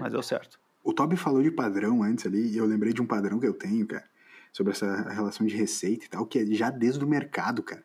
Mas 0.00 0.12
deu 0.12 0.22
certo. 0.22 0.58
O 0.82 0.92
Toby 0.92 1.16
falou 1.16 1.42
de 1.42 1.50
padrão 1.50 2.02
antes 2.02 2.26
ali, 2.26 2.48
e 2.48 2.56
eu 2.56 2.66
lembrei 2.66 2.92
de 2.92 3.00
um 3.00 3.06
padrão 3.06 3.38
que 3.38 3.46
eu 3.46 3.54
tenho, 3.54 3.86
cara, 3.86 4.08
sobre 4.52 4.72
essa 4.72 5.08
relação 5.10 5.46
de 5.46 5.54
receita 5.54 6.06
e 6.06 6.08
tal, 6.08 6.26
que 6.26 6.38
é 6.38 6.46
já 6.46 6.70
desde 6.70 7.04
o 7.04 7.08
mercado, 7.08 7.62
cara. 7.62 7.84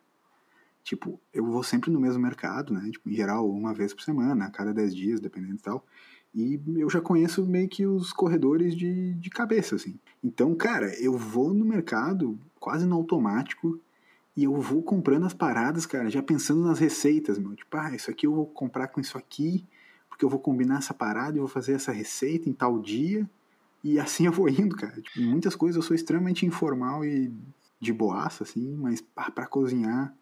Tipo, 0.85 1.19
eu 1.33 1.43
vou 1.43 1.63
sempre 1.63 1.89
no 1.89 1.99
mesmo 1.99 2.21
mercado, 2.21 2.71
né? 2.71 2.87
Tipo, 2.91 3.09
em 3.09 3.15
geral, 3.15 3.49
uma 3.49 3.73
vez 3.73 3.91
por 3.91 4.03
semana, 4.03 4.45
a 4.45 4.51
cada 4.51 4.71
10 4.71 4.95
dias, 4.95 5.19
dependendo 5.19 5.55
e 5.55 5.57
tal. 5.57 5.83
E 6.31 6.61
eu 6.75 6.87
já 6.91 7.01
conheço 7.01 7.43
meio 7.43 7.67
que 7.67 7.87
os 7.87 8.13
corredores 8.13 8.75
de, 8.75 9.15
de 9.15 9.29
cabeça, 9.31 9.75
assim. 9.75 9.99
Então, 10.23 10.53
cara, 10.53 10.93
eu 11.01 11.17
vou 11.17 11.55
no 11.55 11.65
mercado 11.65 12.39
quase 12.59 12.85
no 12.85 12.95
automático 12.95 13.81
e 14.37 14.43
eu 14.43 14.53
vou 14.61 14.83
comprando 14.83 15.25
as 15.25 15.33
paradas, 15.33 15.87
cara, 15.87 16.07
já 16.07 16.21
pensando 16.21 16.61
nas 16.61 16.77
receitas, 16.77 17.39
meu. 17.39 17.55
Tipo, 17.55 17.77
ah, 17.77 17.95
isso 17.95 18.11
aqui 18.11 18.27
eu 18.27 18.35
vou 18.35 18.45
comprar 18.45 18.87
com 18.89 19.01
isso 19.01 19.17
aqui, 19.17 19.65
porque 20.07 20.23
eu 20.23 20.29
vou 20.29 20.39
combinar 20.39 20.77
essa 20.77 20.93
parada 20.93 21.35
e 21.35 21.39
vou 21.39 21.49
fazer 21.49 21.73
essa 21.73 21.91
receita 21.91 22.47
em 22.47 22.53
tal 22.53 22.79
dia. 22.79 23.27
E 23.83 23.99
assim 23.99 24.27
eu 24.29 24.31
vou 24.31 24.47
indo, 24.47 24.75
cara. 24.75 25.01
Tipo, 25.01 25.19
muitas 25.19 25.55
coisas 25.55 25.77
eu 25.77 25.81
sou 25.81 25.95
extremamente 25.95 26.45
informal 26.45 27.03
e 27.03 27.33
de 27.81 27.91
boaça, 27.91 28.43
assim, 28.43 28.75
mas 28.75 29.01
para 29.01 29.47
cozinhar 29.47 30.15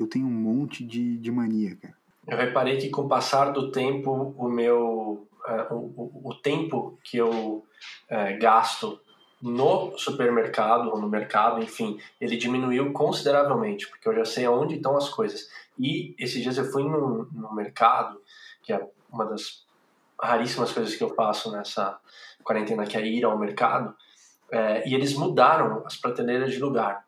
eu 0.00 0.08
tenho 0.08 0.26
um 0.26 0.30
monte 0.30 0.84
de, 0.84 1.18
de 1.18 1.30
mania, 1.30 1.76
cara. 1.76 1.94
Eu 2.26 2.36
reparei 2.36 2.78
que 2.78 2.88
com 2.88 3.02
o 3.02 3.08
passar 3.08 3.52
do 3.52 3.70
tempo, 3.70 4.34
o 4.36 4.48
meu 4.48 5.28
uh, 5.46 5.74
o, 5.74 6.30
o, 6.30 6.34
tempo 6.34 6.98
que 7.04 7.18
eu 7.18 7.30
uh, 7.30 8.38
gasto 8.40 8.98
no 9.42 9.96
supermercado 9.98 10.90
ou 10.90 11.00
no 11.00 11.08
mercado, 11.08 11.62
enfim, 11.62 11.98
ele 12.20 12.36
diminuiu 12.36 12.92
consideravelmente, 12.92 13.88
porque 13.88 14.08
eu 14.08 14.14
já 14.14 14.24
sei 14.24 14.44
aonde 14.44 14.76
estão 14.76 14.96
as 14.96 15.08
coisas. 15.08 15.50
E 15.78 16.14
esses 16.18 16.42
dias 16.42 16.56
eu 16.56 16.64
fui 16.64 16.82
no, 16.82 17.24
no 17.32 17.54
mercado, 17.54 18.20
que 18.62 18.72
é 18.72 18.86
uma 19.10 19.24
das 19.24 19.64
raríssimas 20.20 20.72
coisas 20.72 20.94
que 20.94 21.02
eu 21.02 21.14
faço 21.14 21.50
nessa 21.50 21.98
quarentena, 22.42 22.86
que 22.86 22.96
é 22.96 23.06
ir 23.06 23.24
ao 23.24 23.38
mercado, 23.38 23.94
é, 24.50 24.86
e 24.88 24.94
eles 24.94 25.14
mudaram 25.14 25.84
as 25.86 25.96
prateleiras 25.96 26.52
de 26.52 26.58
lugar. 26.58 27.06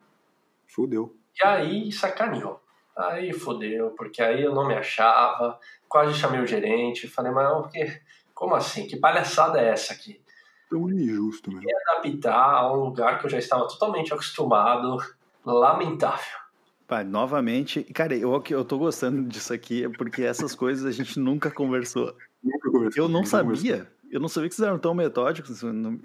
Fudeu. 0.67 1.15
E 1.39 1.47
aí 1.47 1.93
sacaneou. 1.93 2.62
Aí 2.97 3.33
fodeu, 3.33 3.91
porque 3.91 4.23
aí 4.23 4.43
eu 4.43 4.55
não 4.55 4.67
me 4.67 4.75
achava, 4.75 5.59
quase 5.89 6.15
chamei 6.15 6.41
o 6.41 6.47
gerente, 6.47 7.09
falei, 7.09 7.33
mas 7.33 7.51
o 7.53 7.63
que, 7.69 8.01
como 8.35 8.55
assim? 8.55 8.87
Que 8.87 8.97
palhaçada 8.97 9.61
é 9.61 9.71
essa 9.71 9.95
aqui? 9.95 10.21
Tão 10.69 10.91
injusto, 10.91 11.51
né? 11.51 11.63
E 11.63 11.75
adaptar 11.75 12.55
a 12.55 12.73
um 12.73 12.85
lugar 12.85 13.19
que 13.19 13.27
eu 13.27 13.31
já 13.31 13.39
estava 13.39 13.67
totalmente 13.67 14.13
acostumado, 14.13 14.99
lamentável. 15.45 16.43
Pai, 16.87 17.05
novamente, 17.05 17.83
cara, 17.85 18.15
eu, 18.15 18.43
eu 18.51 18.65
tô 18.65 18.77
gostando 18.77 19.23
disso 19.27 19.53
aqui, 19.55 19.89
porque 19.97 20.23
essas 20.23 20.55
coisas 20.55 20.85
a 20.85 20.91
gente 20.91 21.19
nunca 21.19 21.51
conversou. 21.51 22.15
Nunca 22.43 22.71
conversou. 22.71 23.05
Eu 23.05 23.09
não 23.09 23.25
sabia. 23.25 23.91
Eu 24.11 24.21
não 24.21 24.29
sabia 24.29 24.51
que 24.51 24.55
vocês 24.55 24.67
eram 24.67 24.79
tão 24.79 24.93
metódicos, 24.93 25.63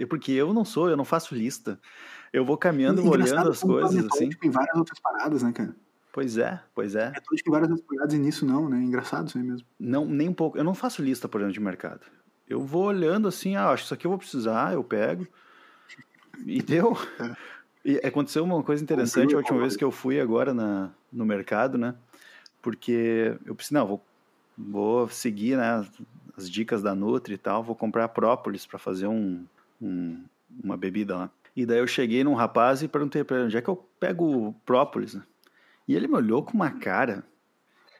porque 0.09 0.31
eu 0.31 0.53
não 0.53 0.63
sou, 0.63 0.89
eu 0.89 0.95
não 0.95 1.03
faço 1.03 1.35
lista. 1.35 1.77
Eu 2.31 2.45
vou 2.45 2.57
caminhando, 2.57 3.01
vou 3.01 3.11
olhando 3.11 3.49
as 3.49 3.61
coisas, 3.61 4.01
é 4.01 4.07
assim. 4.09 4.29
Tem 4.29 4.49
várias 4.49 4.77
outras 4.77 4.99
paradas, 4.99 5.43
né, 5.43 5.51
cara? 5.51 5.75
Pois 6.17 6.35
é, 6.35 6.59
pois 6.73 6.95
é. 6.95 7.03
É 7.03 7.11
metódico 7.11 7.47
em 7.47 7.51
várias 7.51 8.13
e 8.15 8.17
nisso 8.17 8.43
não, 8.43 8.67
né? 8.67 8.79
Engraçado 8.79 9.27
isso 9.27 9.37
aí 9.37 9.43
mesmo. 9.43 9.67
Não, 9.79 10.03
nem 10.03 10.27
um 10.27 10.33
pouco. 10.33 10.57
Eu 10.57 10.63
não 10.63 10.73
faço 10.73 11.03
lista, 11.03 11.29
por 11.29 11.39
exemplo, 11.39 11.53
de 11.53 11.59
mercado. 11.59 12.01
Eu 12.49 12.59
vou 12.59 12.85
olhando 12.85 13.27
assim, 13.27 13.55
ah, 13.55 13.69
acho 13.69 13.83
que 13.83 13.85
isso 13.85 13.93
aqui 13.93 14.07
eu 14.07 14.09
vou 14.09 14.17
precisar, 14.17 14.73
eu 14.73 14.83
pego. 14.83 15.27
E 16.43 16.59
deu. 16.59 16.97
E 17.85 17.97
aconteceu 17.97 18.43
uma 18.43 18.63
coisa 18.63 18.83
interessante 18.83 19.35
a 19.35 19.37
última 19.37 19.59
vez 19.59 19.77
que 19.77 19.83
eu 19.83 19.91
fui 19.91 20.19
agora 20.19 20.55
na, 20.55 20.89
no 21.13 21.23
mercado, 21.23 21.77
né? 21.77 21.93
Porque 22.63 23.37
eu 23.45 23.53
pensei, 23.53 23.77
não, 23.77 23.85
vou, 23.85 24.05
vou 24.57 25.07
seguir 25.09 25.55
né, 25.55 25.85
as 26.35 26.49
dicas 26.49 26.81
da 26.81 26.95
Nutri 26.95 27.35
e 27.35 27.37
tal, 27.37 27.61
vou 27.61 27.75
comprar 27.75 28.07
própolis 28.07 28.65
para 28.65 28.79
fazer 28.79 29.05
um, 29.05 29.45
um, 29.79 30.23
uma 30.63 30.75
bebida 30.75 31.15
lá. 31.15 31.31
E 31.55 31.63
daí 31.63 31.77
eu 31.77 31.87
cheguei 31.87 32.23
num 32.23 32.33
rapaz 32.33 32.81
e 32.81 32.87
perguntei 32.87 33.23
para 33.23 33.37
ele, 33.37 33.45
onde 33.45 33.57
é 33.57 33.61
que 33.61 33.69
eu 33.69 33.87
pego 33.99 34.55
própolis, 34.65 35.13
né? 35.13 35.21
E 35.87 35.95
ele 35.95 36.07
me 36.07 36.15
olhou 36.15 36.43
com 36.43 36.53
uma 36.53 36.71
cara 36.71 37.23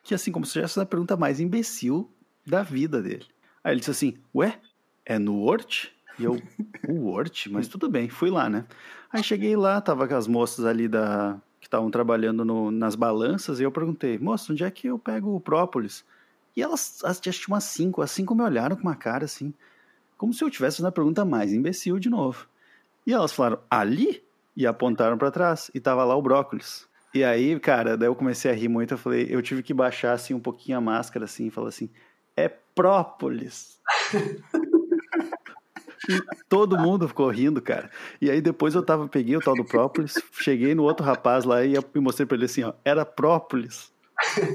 que, 0.03 0.13
assim, 0.13 0.31
como 0.31 0.45
se 0.45 0.53
tivesse 0.53 0.79
a 0.79 0.85
pergunta 0.85 1.15
mais 1.15 1.39
imbecil 1.39 2.11
da 2.45 2.63
vida 2.63 3.01
dele. 3.01 3.25
Aí 3.63 3.73
ele 3.73 3.79
disse 3.79 3.91
assim: 3.91 4.17
Ué, 4.33 4.59
é 5.05 5.17
no 5.19 5.35
Word? 5.41 5.91
E 6.19 6.23
eu, 6.23 6.41
o 6.87 6.93
Word? 6.93 7.49
Mas 7.51 7.67
tudo 7.67 7.89
bem, 7.89 8.09
fui 8.09 8.29
lá, 8.29 8.49
né? 8.49 8.65
Aí 9.11 9.23
cheguei 9.23 9.55
lá, 9.55 9.79
tava 9.79 10.07
com 10.07 10.15
as 10.15 10.27
moças 10.27 10.65
ali 10.65 10.87
da 10.87 11.39
que 11.59 11.67
estavam 11.67 11.89
trabalhando 11.89 12.45
no, 12.45 12.71
nas 12.71 12.95
balanças, 12.95 13.59
e 13.59 13.63
eu 13.63 13.71
perguntei, 13.71 14.17
moça, 14.17 14.53
onde 14.53 14.63
é 14.63 14.71
que 14.71 14.87
eu 14.87 14.99
pego 14.99 15.35
o 15.35 15.41
própolis? 15.41 16.05
E 16.55 16.61
elas, 16.61 17.03
as 17.03 17.19
tinha 17.19 17.33
umas 17.47 17.65
cinco, 17.65 18.01
as 18.01 18.11
cinco 18.11 18.35
me 18.35 18.43
olharam 18.43 18.75
com 18.75 18.83
uma 18.83 18.95
cara 18.95 19.25
assim, 19.25 19.53
como 20.17 20.33
se 20.33 20.43
eu 20.43 20.49
tivesse 20.49 20.81
uma 20.81 20.91
pergunta 20.91 21.25
mais 21.25 21.51
imbecil 21.51 21.99
de 21.99 22.09
novo. 22.09 22.47
E 23.05 23.13
elas 23.13 23.31
falaram, 23.31 23.59
ali? 23.69 24.23
E 24.55 24.65
apontaram 24.65 25.17
para 25.17 25.31
trás, 25.31 25.69
e 25.73 25.79
tava 25.79 26.03
lá 26.03 26.15
o 26.15 26.21
brócolis. 26.21 26.87
E 27.13 27.23
aí, 27.23 27.59
cara, 27.59 27.97
daí 27.97 28.07
eu 28.07 28.15
comecei 28.15 28.51
a 28.51 28.53
rir 28.53 28.67
muito, 28.67 28.93
eu 28.93 28.97
falei, 28.97 29.27
eu 29.29 29.41
tive 29.41 29.63
que 29.63 29.73
baixar 29.73 30.13
assim 30.13 30.33
um 30.33 30.39
pouquinho 30.39 30.77
a 30.77 30.81
máscara 30.81 31.25
assim, 31.25 31.47
e 31.47 31.51
falar 31.51 31.69
assim, 31.69 31.89
é 32.35 32.47
própolis. 32.47 33.79
e 36.09 36.21
todo 36.47 36.77
mundo 36.77 37.07
ficou 37.07 37.29
rindo, 37.29 37.61
cara. 37.61 37.89
E 38.21 38.29
aí 38.29 38.41
depois 38.41 38.75
eu 38.75 38.83
tava, 38.83 39.07
peguei 39.07 39.35
o 39.35 39.41
tal 39.41 39.55
do 39.55 39.65
própolis, 39.65 40.15
cheguei 40.33 40.75
no 40.75 40.83
outro 40.83 41.05
rapaz 41.05 41.43
lá 41.43 41.63
e 41.65 41.73
mostrei 41.95 42.25
pra 42.25 42.35
ele 42.35 42.45
assim, 42.45 42.63
ó, 42.63 42.73
era 42.85 43.05
própolis. 43.05 43.91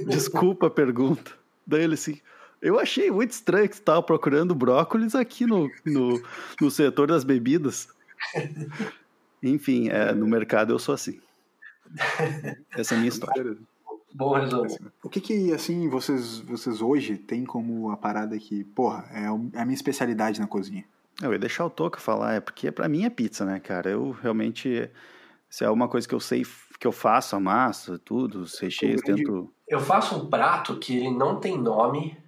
Desculpa 0.07 0.67
a 0.67 0.71
pergunta. 0.71 1.33
Daí 1.67 1.83
ele 1.83 1.95
assim, 1.95 2.21
eu 2.61 2.79
achei 2.79 3.11
muito 3.11 3.33
estranho 3.33 3.69
que 3.69 3.77
você 3.77 3.83
tava 3.83 4.03
procurando 4.03 4.55
brócolis 4.55 5.17
aqui 5.17 5.47
no, 5.47 5.69
no, 5.85 6.23
no 6.61 6.71
setor 6.71 7.09
das 7.09 7.25
bebidas. 7.25 7.89
Enfim, 9.43 9.89
é, 9.89 10.13
no 10.13 10.27
mercado 10.29 10.73
eu 10.73 10.79
sou 10.79 10.95
assim. 10.95 11.21
Essa 12.77 12.95
é 12.95 12.97
a 12.97 12.99
minha 12.99 13.09
história. 13.09 13.57
Bom 14.15 14.35
resumo. 14.35 14.67
O 15.03 15.09
que 15.09 15.21
que, 15.21 15.53
assim, 15.53 15.89
vocês, 15.89 16.41
vocês 16.41 16.83
hoje 16.83 17.17
têm 17.17 17.45
como 17.45 17.91
a 17.91 17.97
parada 17.97 18.39
que, 18.39 18.65
porra, 18.65 19.07
é 19.11 19.27
a 19.27 19.65
minha 19.65 19.75
especialidade 19.75 20.41
na 20.41 20.47
cozinha? 20.47 20.85
Eu 21.21 21.33
ia 21.33 21.39
deixar 21.39 21.65
o 21.65 21.71
Toca 21.71 21.99
falar, 21.99 22.35
é 22.35 22.41
porque 22.41 22.71
pra 22.71 22.89
mim 22.89 23.05
é 23.05 23.11
pizza, 23.11 23.45
né, 23.45 23.59
cara? 23.59 23.91
Eu 23.91 24.11
realmente, 24.11 24.91
se 25.49 25.65
é 25.65 25.71
uma 25.71 25.89
coisa 25.89 26.07
que 26.07 26.15
eu 26.15 26.21
sei 26.21 26.45
que 26.79 26.87
eu 26.87 26.93
faço, 26.93 27.37
a 27.37 27.41
massa, 27.41 27.99
tudo, 27.99 28.41
os 28.41 28.59
recheios, 28.59 29.01
tento... 29.03 29.53
Eu 29.69 29.81
faço 29.81 30.17
um 30.17 30.29
prato 30.29 30.79
que 30.79 30.97
ele 30.97 31.11
não 31.11 31.39
tem 31.39 31.57
nome, 31.57 32.19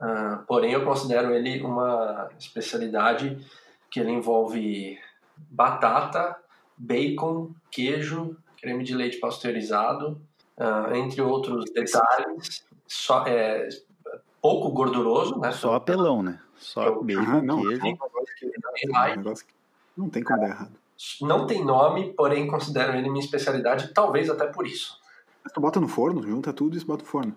uh, 0.00 0.46
porém 0.46 0.72
eu 0.72 0.84
considero 0.84 1.34
ele 1.34 1.60
uma 1.60 2.30
especialidade 2.38 3.36
que 3.90 3.98
ele 3.98 4.12
envolve 4.12 4.96
batata, 5.36 6.36
bacon, 6.78 7.50
queijo, 7.70 8.36
creme 8.60 8.84
de 8.84 8.94
leite 8.94 9.18
pasteurizado, 9.18 10.20
uh, 10.58 10.94
entre 10.94 11.20
outros 11.22 11.64
detalhes, 11.72 12.64
só, 12.86 13.26
é, 13.26 13.68
pouco 14.40 14.70
gorduroso, 14.70 15.38
né? 15.38 15.52
Só 15.52 15.74
apelão, 15.74 16.22
né? 16.22 16.40
Só 16.56 16.84
Eu, 16.84 17.02
bacon, 17.02 17.22
ah, 17.22 17.42
não, 17.42 17.62
queijo. 17.62 17.80
não 19.96 20.08
tem 20.10 20.22
como 20.22 20.40
dar 20.40 20.48
errado. 20.48 20.72
Não 21.22 21.46
tem 21.46 21.64
nome, 21.64 22.12
porém 22.12 22.46
considero 22.46 22.94
ele 22.94 23.08
minha 23.08 23.24
especialidade, 23.24 23.92
talvez 23.94 24.28
até 24.28 24.46
por 24.46 24.66
isso. 24.66 24.98
Mas 25.42 25.52
tu 25.52 25.60
bota 25.60 25.80
no 25.80 25.88
forno, 25.88 26.22
junta 26.22 26.52
tudo 26.52 26.76
e 26.76 26.84
bota 26.84 27.02
no 27.02 27.08
forno. 27.08 27.34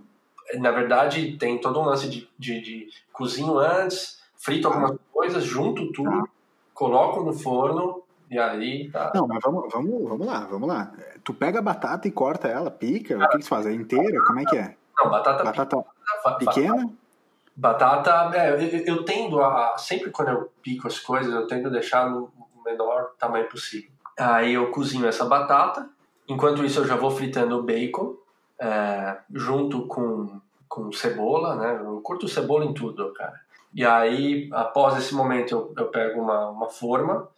Na 0.56 0.72
verdade, 0.72 1.38
tem 1.38 1.58
todo 1.60 1.80
um 1.80 1.86
lance 1.86 2.10
de, 2.10 2.30
de, 2.38 2.62
de 2.62 2.90
cozinho 3.14 3.58
antes, 3.58 4.22
frito 4.36 4.68
algumas 4.68 4.98
coisas, 5.12 5.44
junto 5.46 5.90
tudo, 5.94 6.10
Tá. 6.12 6.28
coloco 6.74 7.24
no 7.24 7.32
forno 7.32 8.04
e 8.34 8.40
aí 8.40 8.90
tá. 8.90 9.12
Não, 9.14 9.28
mas 9.28 9.40
vamos, 9.44 9.72
vamos, 9.72 10.10
vamos 10.10 10.28
lá, 10.28 10.40
vamos 10.50 10.68
lá. 10.68 10.92
Tu 11.24 11.34
pega 11.34 11.60
a 11.60 11.62
batata 11.62 12.08
e 12.08 12.12
corta 12.12 12.48
ela, 12.48 12.72
pica, 12.72 13.16
o 13.16 13.20
que 13.20 13.38
que 13.38 13.44
tu 13.44 13.48
faz? 13.48 13.66
É 13.66 13.72
inteira? 13.72 14.24
Como 14.26 14.40
é 14.40 14.46
que 14.46 14.58
é? 14.58 14.76
Não, 14.98 15.10
batata, 15.10 15.44
Batata 15.44 15.86
pequena? 16.40 16.90
Batata, 17.56 18.32
é, 18.36 18.52
eu, 18.52 18.96
eu 18.96 19.06
tendo 19.06 19.42
a. 19.42 19.78
Sempre 19.78 20.12
quando 20.12 20.30
eu 20.30 20.52
pico 20.62 20.88
as 20.88 21.00
coisas, 21.00 21.34
eu 21.34 21.48
tento 21.48 21.70
deixar 21.70 22.10
no 22.10 22.32
menor 22.66 23.12
tamanho 23.20 23.48
possível. 23.48 23.92
Aí 24.18 24.54
eu 24.54 24.72
cozinho 24.72 25.08
essa 25.08 25.26
batata. 25.26 25.90
Enquanto 26.28 26.64
isso, 26.64 26.80
eu 26.80 26.88
já 26.88 26.96
vou 26.96 27.12
fritando 27.12 27.60
o 27.60 27.64
bacon, 27.64 28.16
é, 28.60 29.18
junto 29.32 29.88
com 29.88 30.42
com 30.74 30.92
cebola, 30.92 31.56
né? 31.56 31.80
Eu 31.84 32.02
curto 32.02 32.28
cebola 32.28 32.66
em 32.66 32.74
tudo, 32.74 33.14
cara. 33.14 33.40
E 33.76 33.86
aí, 33.86 34.50
após 34.52 34.98
esse 34.98 35.14
momento, 35.14 35.52
eu, 35.52 35.74
eu 35.78 35.92
pego 35.92 36.20
uma, 36.20 36.50
uma 36.50 36.68
forma, 36.68 37.30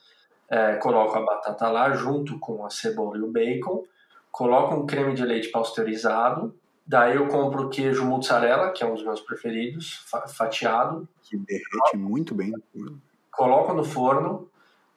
é, 0.49 0.75
coloco 0.75 1.17
a 1.17 1.21
batata 1.21 1.69
lá 1.69 1.91
junto 1.93 2.39
com 2.39 2.65
a 2.65 2.69
cebola 2.69 3.17
e 3.17 3.21
o 3.21 3.31
bacon, 3.31 3.84
coloco 4.31 4.75
um 4.75 4.86
creme 4.86 5.13
de 5.13 5.23
leite 5.23 5.49
pasteurizado, 5.49 6.55
daí 6.86 7.15
eu 7.15 7.27
compro 7.27 7.69
queijo 7.69 8.05
mozzarella, 8.05 8.71
que 8.71 8.84
é 8.84 8.88
um 8.88 8.93
dos 8.93 9.03
meus 9.03 9.21
preferidos, 9.21 10.05
fatiado. 10.38 11.08
Que 11.23 11.38
derrete 11.38 11.97
muito 11.97 12.36
bem 12.36 12.51
no 12.51 12.62
forno. 12.71 13.01
Coloco 13.31 13.73
no 13.73 13.84
forno, 13.84 14.49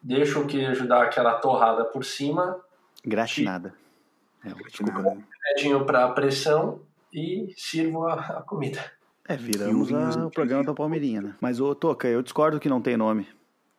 deixo 0.02 0.40
o 0.40 0.46
queijo 0.46 0.87
dar 0.87 1.04
aquela 1.04 1.34
torrada 1.34 1.84
por 1.84 2.04
cima. 2.04 2.61
Gratinada. 3.04 3.74
É, 4.44 4.50
gratinada. 4.50 5.18
Um 5.66 5.84
para 5.84 6.08
pressão 6.11 6.80
e 7.12 7.52
sirvo 7.56 8.06
a, 8.06 8.14
a 8.14 8.42
comida. 8.42 8.84
É, 9.26 9.37
viramos 9.37 9.92
a, 9.92 10.26
o 10.26 10.30
programa 10.30 10.64
da 10.64 10.72
Palmeirinha, 10.72 11.20
né? 11.20 11.34
Mas, 11.40 11.61
ô 11.61 11.74
Toca, 11.74 12.08
eu 12.08 12.22
discordo 12.22 12.58
que 12.58 12.68
não 12.68 12.80
tem 12.80 12.96
nome. 12.96 13.28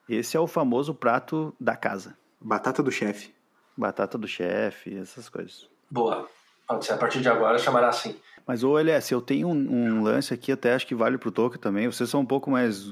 Esse 0.10 0.36
é 0.36 0.40
o 0.40 0.48
famoso 0.48 0.94
prato 0.94 1.56
da 1.60 1.76
casa. 1.76 2.18
Batata 2.42 2.82
do 2.82 2.92
chefe. 2.92 3.32
Batata 3.78 4.18
do 4.18 4.28
chefe, 4.28 4.98
essas 4.98 5.30
coisas. 5.30 5.70
Boa. 5.90 6.28
Pode 6.68 6.86
ser, 6.86 6.94
a 6.94 6.98
partir 6.98 7.22
de 7.22 7.30
agora 7.30 7.60
chamará 7.60 7.90
assim. 7.90 8.16
Mas, 8.46 8.64
ô 8.64 8.78
LS, 8.78 9.12
eu 9.14 9.22
tenho 9.22 9.48
um, 9.48 9.54
um 9.54 10.04
lance 10.04 10.34
aqui, 10.34 10.52
até 10.52 10.74
acho 10.74 10.88
que 10.88 10.96
vale 10.96 11.18
pro 11.18 11.32
Toca 11.32 11.60
também. 11.60 11.86
Vocês 11.86 12.10
são 12.10 12.22
um 12.22 12.26
pouco 12.26 12.50
mais, 12.50 12.92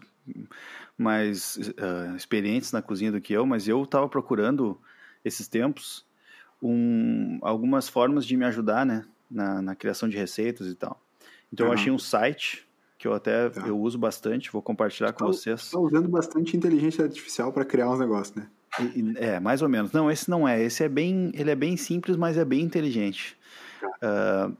mais 0.96 1.56
uh, 1.58 2.16
experientes 2.16 2.72
na 2.72 2.82
cozinha 2.82 3.12
do 3.12 3.20
que 3.20 3.34
eu, 3.34 3.46
mas 3.46 3.68
eu 3.68 3.84
tava 3.88 4.08
procurando, 4.08 4.80
esses 5.26 5.48
tempos, 5.48 6.06
um, 6.62 7.40
algumas 7.42 7.90
formas 7.90 8.26
de 8.26 8.38
me 8.38 8.46
ajudar, 8.46 8.86
né? 8.86 9.06
Na, 9.30 9.62
na 9.62 9.76
criação 9.76 10.08
de 10.08 10.16
receitas 10.16 10.68
e 10.68 10.76
tal. 10.76 11.02
Então 11.52 11.66
uhum. 11.66 11.74
eu 11.74 11.78
achei 11.78 11.92
um 11.92 12.00
site 12.00 12.67
que 12.98 13.08
eu 13.08 13.14
até 13.14 13.50
tá. 13.50 13.68
eu 13.68 13.80
uso 13.80 13.98
bastante, 13.98 14.52
vou 14.52 14.62
compartilhar 14.62 15.14
com 15.14 15.20
tá, 15.20 15.26
vocês. 15.26 15.62
Está 15.62 15.80
usando 15.80 16.10
bastante 16.10 16.58
inteligência 16.58 17.04
artificial 17.04 17.54
para 17.54 17.64
criar 17.64 17.90
uns 17.90 18.00
negócios, 18.00 18.36
né? 18.36 18.48
É, 19.16 19.40
mais 19.40 19.62
ou 19.62 19.70
menos. 19.70 19.92
Não, 19.92 20.10
esse 20.12 20.30
não 20.30 20.48
é. 20.48 20.62
Esse 20.62 20.84
é 20.84 20.90
bem, 20.90 21.32
ele 21.34 21.50
é 21.50 21.56
bem 21.56 21.78
simples, 21.78 22.16
mas 22.16 22.38
é 22.38 22.46
bem 22.46 22.62
inteligente. 22.62 23.38
Tá. 23.80 24.50
Uh, 24.50 24.58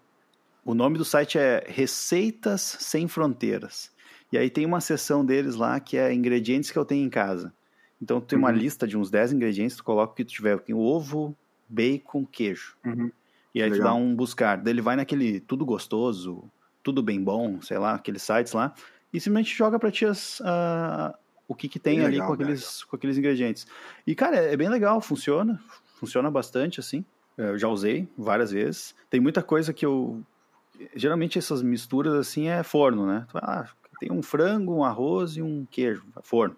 o 0.66 0.74
nome 0.74 0.98
do 0.98 1.06
site 1.06 1.38
é 1.38 1.64
Receitas 1.68 2.62
Sem 2.62 3.08
Fronteiras. 3.08 3.92
E 4.32 4.38
aí 4.38 4.50
tem 4.50 4.66
uma 4.66 4.82
seção 4.82 5.26
deles 5.26 5.56
lá 5.56 5.80
que 5.80 5.98
é 5.98 6.14
ingredientes 6.14 6.72
que 6.72 6.78
eu 6.78 6.86
tenho 6.86 7.06
em 7.06 7.10
casa. 7.10 7.54
Então 8.02 8.20
tem 8.20 8.38
uma 8.38 8.50
uhum. 8.50 8.56
lista 8.56 8.88
de 8.88 8.98
uns 8.98 9.10
10 9.10 9.34
ingredientes, 9.34 9.78
tu 9.78 9.84
coloca 9.84 10.14
o 10.14 10.16
que 10.16 10.26
tu 10.26 10.34
tiver. 10.34 10.60
Tem 10.60 10.76
ovo, 10.76 11.36
bacon, 11.68 12.26
queijo. 12.26 12.76
Uhum. 12.86 13.12
E 13.56 13.62
aí 13.62 13.70
Legal. 13.70 13.88
tu 13.88 13.90
dá 13.90 13.94
um 13.96 14.16
buscar. 14.16 14.58
Daí 14.58 14.74
ele 14.74 14.82
vai 14.82 14.96
naquele 14.96 15.40
tudo 15.40 15.66
gostoso, 15.66 16.44
tudo 16.88 17.04
bem 17.04 17.22
bom, 17.22 17.62
sei 17.62 17.78
lá, 17.78 17.96
aqueles 17.96 18.24
sites 18.24 18.54
lá, 18.54 18.74
e 19.12 19.20
simplesmente 19.20 19.54
joga 19.54 19.78
para 19.78 19.92
ti 19.92 20.06
as, 20.06 20.40
uh, 20.40 21.14
o 21.46 21.54
que, 21.54 21.68
que 21.68 21.78
tem 21.78 22.00
ali 22.00 22.18
com, 22.18 22.32
aqueles, 22.32 22.86
com 22.86 22.96
aqueles 22.96 23.18
ingredientes. 23.18 23.68
E, 24.06 24.16
cara, 24.16 24.38
é, 24.38 24.54
é 24.54 24.58
bem 24.58 24.70
legal, 24.70 25.02
funciona, 25.02 25.62
funciona 26.00 26.32
bastante, 26.32 26.80
assim. 26.80 27.04
Eu 27.38 27.58
já 27.58 27.68
usei 27.68 28.08
várias 28.18 28.52
vezes. 28.52 28.96
Tem 29.10 29.20
muita 29.20 29.44
coisa 29.44 29.74
que 29.74 29.86
eu. 29.86 30.24
Geralmente 30.96 31.38
essas 31.38 31.62
misturas 31.62 32.14
assim 32.14 32.48
é 32.48 32.64
forno, 32.64 33.06
né? 33.06 33.28
Ah, 33.36 33.68
tem 34.00 34.10
um 34.10 34.24
frango, 34.24 34.74
um 34.74 34.84
arroz 34.86 35.36
e 35.36 35.42
um 35.42 35.68
queijo, 35.70 36.06
forno. 36.24 36.56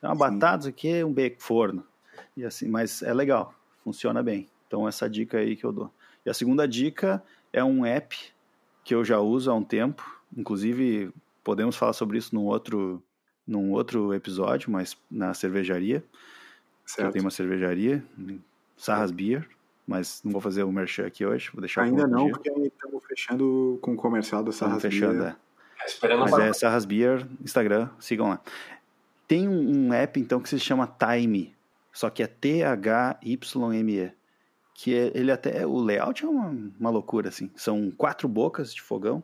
Tem 0.00 0.10
uma 0.10 0.14
Sim. 0.14 0.38
batata 0.38 0.68
aqui, 0.68 1.02
um 1.02 1.12
bacon, 1.12 1.40
forno. 1.40 1.86
E 2.36 2.44
assim, 2.44 2.68
mas 2.68 3.02
é 3.02 3.14
legal, 3.14 3.54
funciona 3.82 4.22
bem. 4.22 4.48
Então 4.66 4.86
essa 4.86 5.08
dica 5.08 5.38
aí 5.38 5.56
que 5.56 5.64
eu 5.64 5.72
dou. 5.72 5.90
E 6.26 6.30
a 6.30 6.34
segunda 6.34 6.68
dica 6.68 7.22
é 7.52 7.64
um 7.64 7.86
app 7.86 8.32
que 8.84 8.94
eu 8.94 9.04
já 9.04 9.18
uso 9.20 9.50
há 9.50 9.54
um 9.54 9.64
tempo. 9.64 10.20
Inclusive, 10.36 11.12
podemos 11.42 11.76
falar 11.76 11.92
sobre 11.92 12.18
isso 12.18 12.34
num 12.34 12.44
outro, 12.44 13.02
num 13.46 13.72
outro 13.72 14.12
episódio, 14.14 14.70
mas 14.70 14.96
na 15.10 15.34
cervejaria. 15.34 16.04
Certo. 16.84 17.08
Eu 17.08 17.12
tenho 17.12 17.24
uma 17.24 17.30
cervejaria, 17.30 18.04
Sarras 18.76 19.10
Beer, 19.10 19.48
mas 19.86 20.20
não 20.24 20.32
vou 20.32 20.40
fazer 20.40 20.64
o 20.64 20.72
merchan 20.72 21.06
aqui 21.06 21.24
hoje, 21.24 21.50
vou 21.52 21.60
deixar 21.60 21.82
Ainda 21.82 22.06
não, 22.06 22.24
dia. 22.24 22.32
porque 22.32 22.50
estamos 22.50 23.04
fechando 23.06 23.78
com 23.80 23.92
o 23.92 23.96
comercial 23.96 24.42
da 24.42 24.52
Sarras 24.52 24.82
fechando, 24.82 25.18
Beer. 25.20 25.36
É. 25.36 25.42
É, 26.06 26.16
mas 26.16 26.32
é 26.38 26.52
Sarras 26.52 26.84
Beer, 26.84 27.26
Instagram, 27.40 27.88
sigam 27.98 28.28
lá. 28.28 28.40
Tem 29.26 29.48
um, 29.48 29.88
um 29.88 29.92
app, 29.92 30.20
então, 30.20 30.40
que 30.40 30.48
se 30.48 30.58
chama 30.58 30.86
Time, 30.86 31.54
só 31.92 32.10
que 32.10 32.22
é 32.22 32.26
T-H-Y-M-E 32.26 34.12
que 34.82 34.96
é, 34.96 35.12
ele 35.14 35.30
até 35.30 35.64
o 35.64 35.78
layout 35.78 36.24
é 36.24 36.28
uma, 36.28 36.52
uma 36.80 36.90
loucura 36.90 37.28
assim. 37.28 37.48
São 37.54 37.88
quatro 37.92 38.26
bocas 38.26 38.74
de 38.74 38.82
fogão 38.82 39.22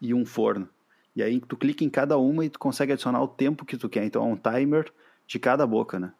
e 0.00 0.14
um 0.14 0.24
forno. 0.24 0.66
E 1.14 1.22
aí 1.22 1.42
tu 1.42 1.58
clica 1.58 1.84
em 1.84 1.90
cada 1.90 2.16
uma 2.16 2.42
e 2.42 2.48
tu 2.48 2.58
consegue 2.58 2.94
adicionar 2.94 3.22
o 3.22 3.28
tempo 3.28 3.66
que 3.66 3.76
tu 3.76 3.86
quer. 3.86 4.06
Então 4.06 4.22
é 4.22 4.26
um 4.26 4.34
timer 4.34 4.90
de 5.26 5.38
cada 5.38 5.66
boca, 5.66 6.00
né? 6.00 6.10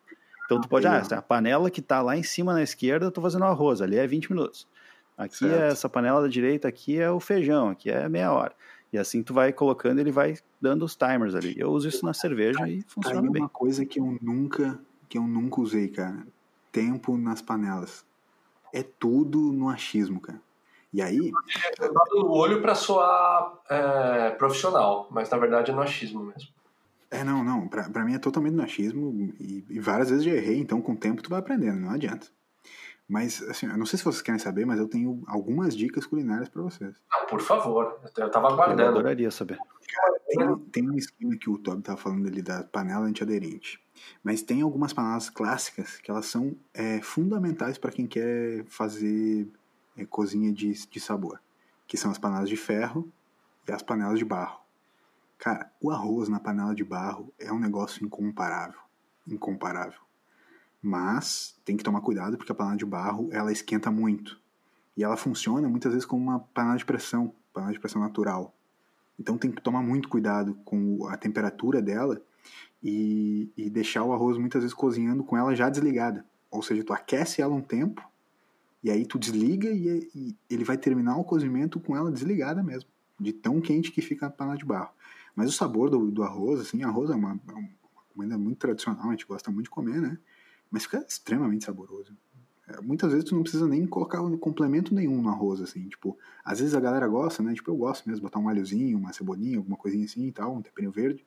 Então 0.45 0.61
tu 0.61 0.69
pode, 0.69 0.87
ah, 0.87 0.99
a 0.99 1.23
panela 1.23 1.71
que 1.71 1.81
tá 1.81 2.03
lá 2.03 2.15
em 2.15 2.23
cima 2.23 2.53
na 2.53 2.63
esquerda, 2.63 3.07
eu 3.07 3.11
tô 3.11 3.23
fazendo 3.23 3.47
arroz, 3.47 3.81
ali 3.81 3.97
é 3.97 4.07
20 4.07 4.31
minutos. 4.33 4.69
Aqui 5.17 5.47
é 5.47 5.69
essa 5.69 5.89
panela 5.89 6.21
da 6.21 6.29
direita, 6.29 6.69
aqui 6.69 7.01
é 7.01 7.11
o 7.11 7.19
feijão, 7.19 7.71
aqui 7.71 7.91
é 7.91 8.07
meia 8.07 8.31
hora. 8.33 8.53
E 8.93 8.99
assim 8.99 9.23
tu 9.23 9.33
vai 9.33 9.51
colocando, 9.51 9.99
ele 9.99 10.13
vai 10.13 10.37
dando 10.61 10.85
os 10.85 10.95
timers 10.95 11.35
ali. 11.35 11.55
Eu 11.57 11.71
uso 11.71 11.89
isso 11.89 12.05
na 12.05 12.13
cerveja 12.13 12.69
e 12.69 12.83
funciona 12.83 13.23
tá 13.23 13.31
bem. 13.31 13.41
uma 13.41 13.49
coisa 13.49 13.87
que 13.87 13.99
eu 13.99 14.19
nunca, 14.21 14.79
que 15.09 15.17
eu 15.17 15.23
nunca 15.23 15.63
usei, 15.63 15.89
cara. 15.89 16.27
Tempo 16.71 17.17
nas 17.17 17.41
panelas 17.41 18.05
é 18.75 18.83
tudo 18.83 19.39
no 19.39 19.69
achismo, 19.69 20.21
cara. 20.21 20.41
E 20.93 21.01
aí. 21.01 21.33
É 21.81 21.89
no 21.89 22.31
olho 22.31 22.61
para 22.61 22.75
soar 22.75 23.59
é, 23.71 24.31
profissional, 24.31 25.09
mas 25.11 25.31
na 25.31 25.39
verdade 25.39 25.71
é 25.71 25.75
no 25.75 25.81
achismo 25.81 26.25
mesmo. 26.25 26.51
É, 27.11 27.23
não, 27.23 27.45
não. 27.45 27.69
Pra, 27.69 27.89
pra 27.89 28.05
mim 28.05 28.15
é 28.15 28.19
totalmente 28.19 28.55
no 28.55 28.63
achismo 28.63 29.33
e, 29.39 29.65
e 29.71 29.79
várias 29.79 30.11
vezes 30.11 30.25
já 30.25 30.33
errei, 30.33 30.59
então 30.59 30.83
com 30.83 30.93
o 30.93 30.97
tempo 30.97 31.23
tu 31.23 31.31
vai 31.31 31.39
aprendendo, 31.39 31.81
não 31.81 31.91
adianta. 31.91 32.27
Mas, 33.09 33.43
assim, 33.43 33.67
eu 33.67 33.77
não 33.77 33.87
sei 33.87 33.99
se 33.99 34.05
vocês 34.05 34.23
querem 34.23 34.39
saber, 34.39 34.65
mas 34.65 34.79
eu 34.79 34.89
tenho 34.89 35.23
algumas 35.27 35.77
dicas 35.77 36.07
culinárias 36.07 36.49
para 36.49 36.63
vocês. 36.63 36.95
Não, 37.13 37.27
por 37.27 37.41
favor. 37.41 38.01
Eu 38.17 38.31
tava 38.31 38.49
aguardando. 38.49 38.83
Eu 38.83 38.89
adoraria 38.89 39.31
saber. 39.31 39.59
Cara, 39.89 40.21
tem, 40.27 40.59
tem 40.71 40.91
um 40.91 40.97
esquema 40.97 41.37
que 41.37 41.51
o 41.51 41.59
Toby 41.59 41.83
tava 41.83 41.99
falando 41.99 42.27
ali 42.27 42.43
da 42.43 42.63
panela 42.65 43.07
antiaderente. 43.07 43.81
Mas 44.23 44.43
tem 44.43 44.63
algumas 44.63 44.93
panelas 44.93 45.31
clássicas 45.31 45.99
que 45.99 46.11
elas 46.11 46.27
são 46.27 46.57
é, 46.73 47.01
fundamentais 47.01 47.79
para 47.79 47.93
quem 47.93 48.07
quer 48.07 48.65
fazer 48.67 49.49
é, 49.97 50.05
cozinha 50.05 50.53
de, 50.53 50.73
de 50.73 51.01
sabor. 51.01 51.41
Que 51.87 51.97
são 51.97 52.11
as 52.11 52.19
panelas 52.19 52.49
de 52.49 52.57
ferro 52.57 53.11
e 53.69 53.73
as 53.73 53.83
panelas 53.83 54.19
de 54.19 54.25
barro. 54.25 54.61
Cara, 55.39 55.71
o 55.81 55.91
arroz 55.91 56.29
na 56.29 56.41
panela 56.41 56.75
de 56.75 56.85
barro 56.85 57.33
é 57.39 57.53
um 57.53 57.59
negócio 57.59 58.05
incomparável. 58.05 58.81
Incomparável. 59.27 60.01
Mas 60.81 61.59
tem 61.65 61.77
que 61.77 61.85
tomar 61.85 62.01
cuidado 62.01 62.37
porque 62.37 62.53
a 62.53 62.55
panela 62.55 62.77
de 62.77 62.85
barro 62.85 63.29
ela 63.33 63.53
esquenta 63.53 63.91
muito. 63.91 64.41
E 64.97 65.03
ela 65.03 65.17
funciona 65.17 65.69
muitas 65.69 65.93
vezes 65.93 66.07
como 66.07 66.23
uma 66.23 66.41
panela 66.41 66.77
de 66.77 66.85
pressão, 66.85 67.35
panela 67.53 67.73
de 67.73 67.81
pressão 67.81 68.01
natural. 68.01 68.55
Então 69.19 69.39
tem 69.39 69.51
que 69.51 69.63
tomar 69.63 69.83
muito 69.83 70.09
cuidado 70.09 70.55
com 70.65 71.07
a 71.09 71.17
temperatura 71.17 71.81
dela 71.81 72.21
e, 72.83 73.51
e 73.57 73.71
deixar 73.71 74.05
o 74.05 74.13
arroz 74.13 74.37
muitas 74.37 74.63
vezes 74.63 74.75
cozinhando 74.75 75.25
com 75.25 75.37
ela 75.37 75.55
já 75.55 75.69
desligada. 75.69 76.25
Ou 76.51 76.63
seja, 76.63 76.85
tu 76.85 76.93
aquece 76.93 77.41
ela 77.41 77.55
um 77.55 77.63
tempo 77.63 78.07
e 78.83 78.91
aí 78.91 79.07
tu 79.07 79.19
desliga 79.19 79.71
e, 79.71 80.11
e, 80.15 80.37
ele 80.51 80.63
vai 80.63 80.77
terminar 80.77 81.17
o 81.17 81.25
cozimento 81.25 81.81
com 81.81 81.97
ela 81.97 82.13
desligada 82.13 82.63
mesmo, 82.63 82.91
de 83.19 83.33
tão 83.33 83.61
quente 83.61 83.91
que 83.91 84.03
fica 84.03 84.27
a 84.27 84.31
panela 84.31 84.59
de 84.59 84.65
barro. 84.65 84.91
Mas 85.35 85.49
o 85.49 85.53
sabor 85.53 85.89
do, 85.89 86.11
do 86.11 86.23
arroz, 86.23 86.61
assim, 86.61 86.83
arroz 86.83 87.11
é 87.11 87.15
uma, 87.15 87.41
é 87.49 87.53
uma 87.53 87.71
comida 88.15 88.37
muito 88.37 88.59
tradicional, 88.59 89.09
a 89.09 89.11
gente 89.13 89.27
gosta 89.27 89.51
muito 89.51 89.65
de 89.65 89.71
comer, 89.71 90.01
né? 90.01 90.19
Mas 90.71 90.85
fica 90.85 91.05
extremamente 91.09 91.65
saboroso. 91.65 92.17
Muitas 92.83 93.13
vezes 93.13 93.29
tu 93.29 93.35
não 93.35 93.43
precisa 93.43 93.67
nem 93.67 93.87
colocar 93.87 94.19
complemento 94.39 94.95
nenhum 94.95 95.21
no 95.21 95.29
arroz, 95.29 95.61
assim, 95.61 95.87
tipo, 95.87 96.17
às 96.43 96.61
vezes 96.61 96.75
a 96.75 96.81
galera 96.81 97.07
gosta, 97.07 97.43
né? 97.43 97.53
Tipo, 97.53 97.71
eu 97.71 97.77
gosto 97.77 98.09
mesmo, 98.09 98.23
botar 98.23 98.39
um 98.39 98.49
alhozinho, 98.49 98.97
uma 98.97 99.13
cebolinha, 99.13 99.59
alguma 99.59 99.77
coisinha 99.77 100.05
assim 100.05 100.27
e 100.29 100.33
tal, 100.33 100.55
um 100.55 100.63
temperinho 100.63 100.91
verde. 100.91 101.27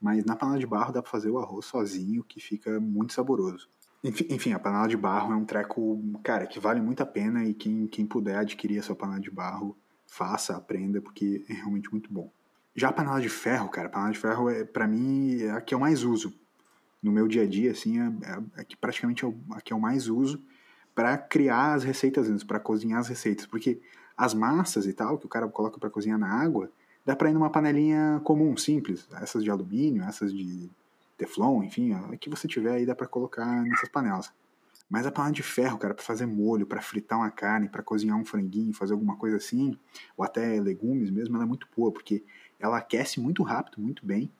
Mas 0.00 0.24
na 0.24 0.36
panela 0.36 0.58
de 0.58 0.66
barro 0.66 0.92
dá 0.92 1.00
pra 1.00 1.10
fazer 1.10 1.30
o 1.30 1.38
arroz 1.38 1.64
sozinho, 1.64 2.22
que 2.22 2.38
fica 2.38 2.78
muito 2.78 3.14
saboroso. 3.14 3.68
Enfim, 4.02 4.52
a 4.52 4.58
panela 4.58 4.86
de 4.86 4.98
barro 4.98 5.32
é 5.32 5.36
um 5.36 5.46
treco, 5.46 5.98
cara, 6.22 6.46
que 6.46 6.60
vale 6.60 6.82
muito 6.82 7.02
a 7.02 7.06
pena 7.06 7.42
e 7.42 7.54
quem, 7.54 7.86
quem 7.86 8.04
puder 8.04 8.36
adquirir 8.36 8.78
a 8.78 8.82
sua 8.82 8.94
panela 8.94 9.20
de 9.20 9.30
barro, 9.30 9.74
faça, 10.06 10.54
aprenda, 10.54 11.00
porque 11.00 11.42
é 11.48 11.54
realmente 11.54 11.90
muito 11.90 12.12
bom. 12.12 12.30
Já 12.76 12.90
a 12.90 12.92
panela 12.92 13.22
de 13.22 13.30
ferro, 13.30 13.70
cara, 13.70 13.88
a 13.88 13.90
panela 13.90 14.12
de 14.12 14.18
ferro, 14.18 14.50
é, 14.50 14.64
para 14.64 14.86
mim, 14.86 15.40
é 15.40 15.52
a 15.52 15.60
que 15.62 15.74
eu 15.74 15.78
mais 15.78 16.02
uso. 16.02 16.34
No 17.02 17.10
meu 17.10 17.26
dia 17.26 17.44
a 17.44 17.46
dia, 17.46 17.70
assim, 17.70 17.98
é, 17.98 18.06
é, 18.06 18.60
é 18.60 18.64
que 18.64 18.76
praticamente 18.76 19.24
é 19.24 19.34
a 19.52 19.60
que 19.62 19.72
eu 19.72 19.80
mais 19.80 20.08
uso 20.08 20.44
para 20.94 21.18
criar 21.18 21.74
as 21.74 21.84
receitas, 21.84 22.44
para 22.44 22.60
cozinhar 22.60 23.00
as 23.00 23.08
receitas. 23.08 23.46
Porque 23.46 23.80
as 24.16 24.32
massas 24.32 24.86
e 24.86 24.92
tal, 24.92 25.18
que 25.18 25.26
o 25.26 25.28
cara 25.28 25.48
coloca 25.48 25.78
para 25.78 25.90
cozinhar 25.90 26.18
na 26.18 26.28
água, 26.28 26.70
dá 27.04 27.16
para 27.16 27.30
ir 27.30 27.34
numa 27.34 27.50
panelinha 27.50 28.20
comum, 28.24 28.56
simples, 28.56 29.08
essas 29.20 29.42
de 29.42 29.50
alumínio, 29.50 30.04
essas 30.04 30.32
de 30.32 30.70
teflon, 31.16 31.62
enfim, 31.62 31.92
a 31.92 32.16
que 32.16 32.30
você 32.30 32.48
tiver 32.48 32.72
aí 32.72 32.86
dá 32.86 32.94
para 32.94 33.06
colocar 33.06 33.62
nessas 33.62 33.88
panelas. 33.88 34.32
Mas 34.88 35.06
a 35.06 35.10
panela 35.10 35.32
de 35.32 35.42
ferro, 35.42 35.78
cara, 35.78 35.94
para 35.94 36.04
fazer 36.04 36.26
molho, 36.26 36.66
para 36.66 36.80
fritar 36.80 37.18
uma 37.18 37.30
carne, 37.30 37.68
para 37.68 37.82
cozinhar 37.82 38.18
um 38.18 38.24
franguinho, 38.24 38.72
fazer 38.72 38.92
alguma 38.92 39.16
coisa 39.16 39.36
assim, 39.36 39.78
ou 40.16 40.24
até 40.24 40.60
legumes 40.60 41.10
mesmo, 41.10 41.36
ela 41.36 41.44
é 41.44 41.48
muito 41.48 41.66
boa, 41.76 41.90
porque 41.90 42.22
ela 42.60 42.78
aquece 42.78 43.20
muito 43.20 43.42
rápido, 43.42 43.80
muito 43.80 44.04
bem, 44.04 44.30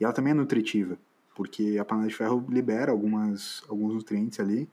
e 0.00 0.04
ela 0.04 0.12
também 0.12 0.32
é 0.32 0.34
nutritiva, 0.34 0.98
porque 1.34 1.78
a 1.78 1.84
panela 1.84 2.08
de 2.08 2.14
ferro 2.14 2.44
libera 2.48 2.90
algumas, 2.90 3.62
alguns 3.68 3.94
nutrientes 3.94 4.40
ali 4.40 4.68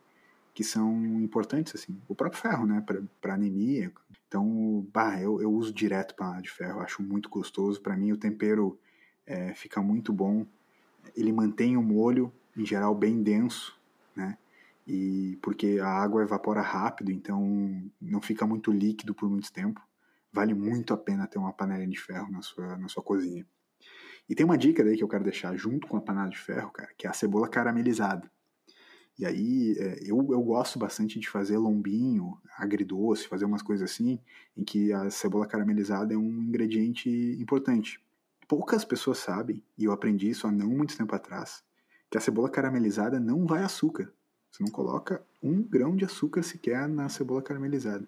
que 0.60 0.64
são 0.66 0.94
importantes, 1.22 1.74
assim. 1.74 1.98
O 2.06 2.14
próprio 2.14 2.42
ferro, 2.42 2.66
né, 2.66 2.84
para 3.22 3.34
anemia. 3.34 3.94
Então, 4.28 4.86
bah, 4.92 5.18
eu, 5.18 5.42
eu 5.42 5.50
uso 5.50 5.74
direto 5.74 6.14
panela 6.16 6.42
de 6.42 6.50
ferro, 6.50 6.82
acho 6.82 7.02
muito 7.02 7.30
gostoso. 7.30 7.82
Para 7.82 7.96
mim, 7.96 8.12
o 8.12 8.18
tempero 8.18 8.78
é, 9.26 9.54
fica 9.54 9.82
muito 9.82 10.12
bom. 10.12 10.46
Ele 11.16 11.32
mantém 11.32 11.78
o 11.78 11.82
molho, 11.82 12.30
em 12.58 12.66
geral, 12.66 12.94
bem 12.94 13.24
denso, 13.24 13.80
né? 14.14 14.38
E 14.86 15.40
porque 15.42 15.80
a 15.82 15.88
água 15.88 16.24
evapora 16.24 16.60
rápido, 16.60 17.10
então 17.10 17.82
não 18.02 18.20
fica 18.20 18.46
muito 18.46 18.70
líquido 18.70 19.16
por 19.16 19.30
muito 19.30 19.54
tempo. 19.54 19.80
Vale 20.30 20.54
muito 20.54 20.94
a 20.94 20.98
pena 20.98 21.26
ter 21.26 21.40
uma 21.40 21.54
panela 21.54 21.88
de 21.88 21.98
ferro 21.98 22.30
na 22.30 22.42
sua, 22.42 22.76
na 22.76 22.90
sua 22.90 23.02
cozinha. 23.02 23.48
E 24.28 24.36
tem 24.36 24.46
uma 24.46 24.58
dica 24.58 24.84
daí 24.84 24.98
que 24.98 25.04
eu 25.06 25.08
quero 25.08 25.24
deixar 25.24 25.56
junto 25.56 25.88
com 25.88 25.96
a 25.96 26.02
panela 26.02 26.28
de 26.28 26.38
ferro, 26.38 26.70
cara, 26.70 26.90
que 26.98 27.08
é 27.08 27.10
a 27.10 27.14
cebola 27.14 27.48
caramelizada. 27.48 28.30
E 29.20 29.26
aí 29.26 29.76
é, 29.78 30.00
eu, 30.02 30.26
eu 30.32 30.42
gosto 30.42 30.80
bastante 30.80 31.20
de 31.20 31.30
fazer 31.30 31.58
lombinho, 31.58 32.38
agridoce, 32.58 33.28
fazer 33.28 33.44
umas 33.44 33.62
coisas 33.62 33.92
assim, 33.92 34.18
em 34.56 34.64
que 34.64 34.94
a 34.94 35.10
cebola 35.10 35.46
caramelizada 35.46 36.14
é 36.14 36.18
um 36.18 36.42
ingrediente 36.42 37.10
importante. 37.38 38.00
Poucas 38.48 38.86
pessoas 38.86 39.18
sabem, 39.18 39.62
e 39.78 39.84
eu 39.84 39.92
aprendi 39.92 40.30
isso 40.30 40.48
há 40.48 40.52
não 40.52 40.70
muito 40.70 40.98
tempo 40.98 41.14
atrás, 41.14 41.62
que 42.10 42.18
a 42.18 42.22
cebola 42.22 42.50
caramelizada 42.50 43.20
não 43.20 43.46
vai 43.46 43.62
açúcar. 43.62 44.10
Você 44.50 44.64
não 44.64 44.72
coloca 44.72 45.22
um 45.44 45.62
grão 45.62 45.98
de 45.98 46.06
açúcar 46.06 46.42
sequer 46.42 46.88
na 46.88 47.10
cebola 47.10 47.42
caramelizada. 47.42 48.08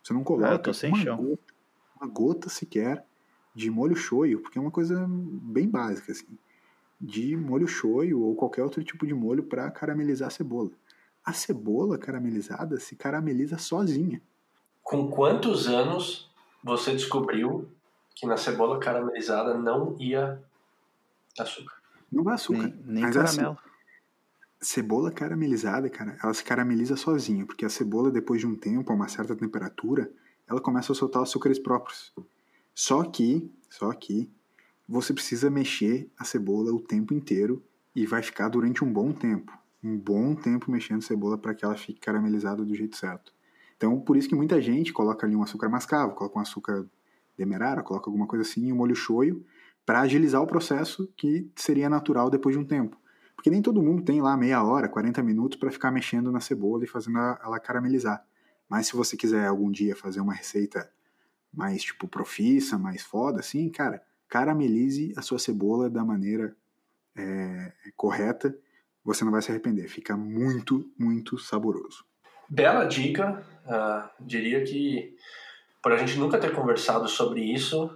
Você 0.00 0.12
não 0.14 0.22
coloca 0.22 0.70
ah, 0.70 0.86
uma, 0.86 1.04
gota, 1.16 1.54
uma, 2.00 2.08
gota, 2.08 2.48
sequer 2.48 3.04
de 3.52 3.68
molho 3.68 3.96
shoyu, 3.96 4.40
porque 4.40 4.58
é 4.58 4.60
uma 4.60 4.70
coisa 4.70 5.06
bem 5.08 5.68
básica, 5.68 6.12
assim. 6.12 6.38
De 7.04 7.36
molho 7.36 7.66
shoyu 7.66 8.22
ou 8.22 8.36
qualquer 8.36 8.62
outro 8.62 8.84
tipo 8.84 9.04
de 9.04 9.12
molho 9.12 9.42
para 9.42 9.68
caramelizar 9.72 10.28
a 10.28 10.30
cebola. 10.30 10.70
A 11.24 11.32
cebola 11.32 11.98
caramelizada 11.98 12.78
se 12.78 12.94
carameliza 12.94 13.58
sozinha. 13.58 14.22
Com 14.82 15.10
quantos 15.10 15.66
anos 15.66 16.30
você 16.62 16.92
descobriu 16.92 17.68
que 18.14 18.24
na 18.24 18.36
cebola 18.36 18.78
caramelizada 18.78 19.58
não 19.58 19.96
ia 19.98 20.40
açúcar? 21.38 21.74
Não 22.10 22.22
vai 22.22 22.34
açúcar. 22.34 22.62
Nem, 22.62 23.02
nem 23.02 23.04
assim, 23.04 23.14
caramelo. 23.14 23.50
Assim, 23.50 23.72
cebola 24.62 25.10
caramelizada, 25.10 25.90
cara, 25.90 26.16
ela 26.22 26.32
se 26.32 26.44
carameliza 26.44 26.96
sozinha, 26.96 27.44
porque 27.44 27.64
a 27.64 27.68
cebola, 27.68 28.10
depois 28.10 28.40
de 28.40 28.46
um 28.46 28.54
tempo, 28.54 28.92
a 28.92 28.94
uma 28.94 29.08
certa 29.08 29.34
temperatura, 29.34 30.08
ela 30.48 30.60
começa 30.60 30.92
a 30.92 30.94
soltar 30.94 31.22
açúcares 31.22 31.58
próprios. 31.58 32.12
Só 32.74 33.02
que, 33.02 33.50
só 33.68 33.92
que, 33.92 34.30
você 34.88 35.12
precisa 35.12 35.50
mexer 35.50 36.10
a 36.18 36.24
cebola 36.24 36.72
o 36.72 36.80
tempo 36.80 37.14
inteiro 37.14 37.62
e 37.94 38.06
vai 38.06 38.22
ficar 38.22 38.48
durante 38.48 38.84
um 38.84 38.92
bom 38.92 39.12
tempo. 39.12 39.56
Um 39.82 39.98
bom 39.98 40.34
tempo 40.34 40.70
mexendo 40.70 41.02
cebola 41.02 41.36
para 41.36 41.54
que 41.54 41.64
ela 41.64 41.76
fique 41.76 42.00
caramelizada 42.00 42.64
do 42.64 42.74
jeito 42.74 42.96
certo. 42.96 43.32
Então, 43.76 43.98
por 44.00 44.16
isso 44.16 44.28
que 44.28 44.34
muita 44.34 44.60
gente 44.60 44.92
coloca 44.92 45.26
ali 45.26 45.34
um 45.34 45.42
açúcar 45.42 45.68
mascavo, 45.68 46.14
coloca 46.14 46.38
um 46.38 46.42
açúcar 46.42 46.86
demerara, 47.36 47.82
coloca 47.82 48.08
alguma 48.08 48.26
coisa 48.26 48.42
assim, 48.42 48.72
um 48.72 48.76
molho 48.76 48.94
shoyu, 48.94 49.44
para 49.84 50.00
agilizar 50.00 50.40
o 50.40 50.46
processo 50.46 51.12
que 51.16 51.50
seria 51.56 51.90
natural 51.90 52.30
depois 52.30 52.54
de 52.54 52.60
um 52.60 52.64
tempo. 52.64 52.96
Porque 53.34 53.50
nem 53.50 53.60
todo 53.60 53.82
mundo 53.82 54.04
tem 54.04 54.22
lá 54.22 54.36
meia 54.36 54.62
hora, 54.62 54.88
40 54.88 55.20
minutos 55.22 55.58
para 55.58 55.70
ficar 55.70 55.90
mexendo 55.90 56.30
na 56.30 56.38
cebola 56.38 56.84
e 56.84 56.86
fazendo 56.86 57.18
ela 57.18 57.58
caramelizar. 57.58 58.24
Mas 58.68 58.86
se 58.86 58.94
você 58.94 59.16
quiser 59.16 59.46
algum 59.46 59.70
dia 59.70 59.96
fazer 59.96 60.20
uma 60.20 60.32
receita 60.32 60.88
mais 61.52 61.82
tipo 61.82 62.06
profissa, 62.06 62.78
mais 62.78 63.02
foda, 63.02 63.40
assim, 63.40 63.68
cara, 63.68 64.00
caramelize 64.32 65.12
a 65.14 65.20
sua 65.20 65.38
cebola 65.38 65.90
da 65.90 66.02
maneira 66.02 66.56
é, 67.14 67.70
correta, 67.94 68.56
você 69.04 69.26
não 69.26 69.30
vai 69.30 69.42
se 69.42 69.50
arrepender. 69.50 69.86
Fica 69.88 70.16
muito, 70.16 70.90
muito 70.98 71.38
saboroso. 71.38 72.02
Bela 72.48 72.86
dica. 72.86 73.44
Uh, 73.66 74.24
diria 74.24 74.64
que, 74.64 75.14
por 75.82 75.92
a 75.92 75.98
gente 75.98 76.18
nunca 76.18 76.38
ter 76.38 76.54
conversado 76.54 77.06
sobre 77.08 77.42
isso, 77.42 77.94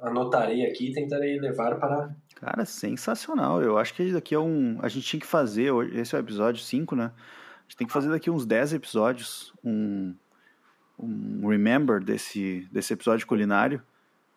anotarei 0.00 0.64
aqui 0.64 0.90
e 0.90 0.92
tentarei 0.92 1.40
levar 1.40 1.74
para 1.80 2.14
Cara, 2.36 2.64
sensacional. 2.64 3.60
Eu 3.60 3.76
acho 3.76 3.94
que 3.94 4.12
daqui 4.12 4.36
a 4.36 4.40
um. 4.40 4.78
A 4.80 4.88
gente 4.88 5.08
tinha 5.08 5.20
que 5.20 5.26
fazer. 5.26 5.72
Esse 5.92 6.14
é 6.14 6.18
o 6.18 6.22
episódio 6.22 6.62
5, 6.62 6.94
né? 6.94 7.10
A 7.16 7.62
gente 7.62 7.76
tem 7.78 7.86
que 7.88 7.92
fazer 7.92 8.10
daqui 8.10 8.30
uns 8.30 8.46
10 8.46 8.74
episódios 8.74 9.52
um, 9.64 10.14
um 10.96 11.48
remember 11.48 12.00
desse, 12.00 12.68
desse 12.70 12.92
episódio 12.92 13.26
culinário. 13.26 13.82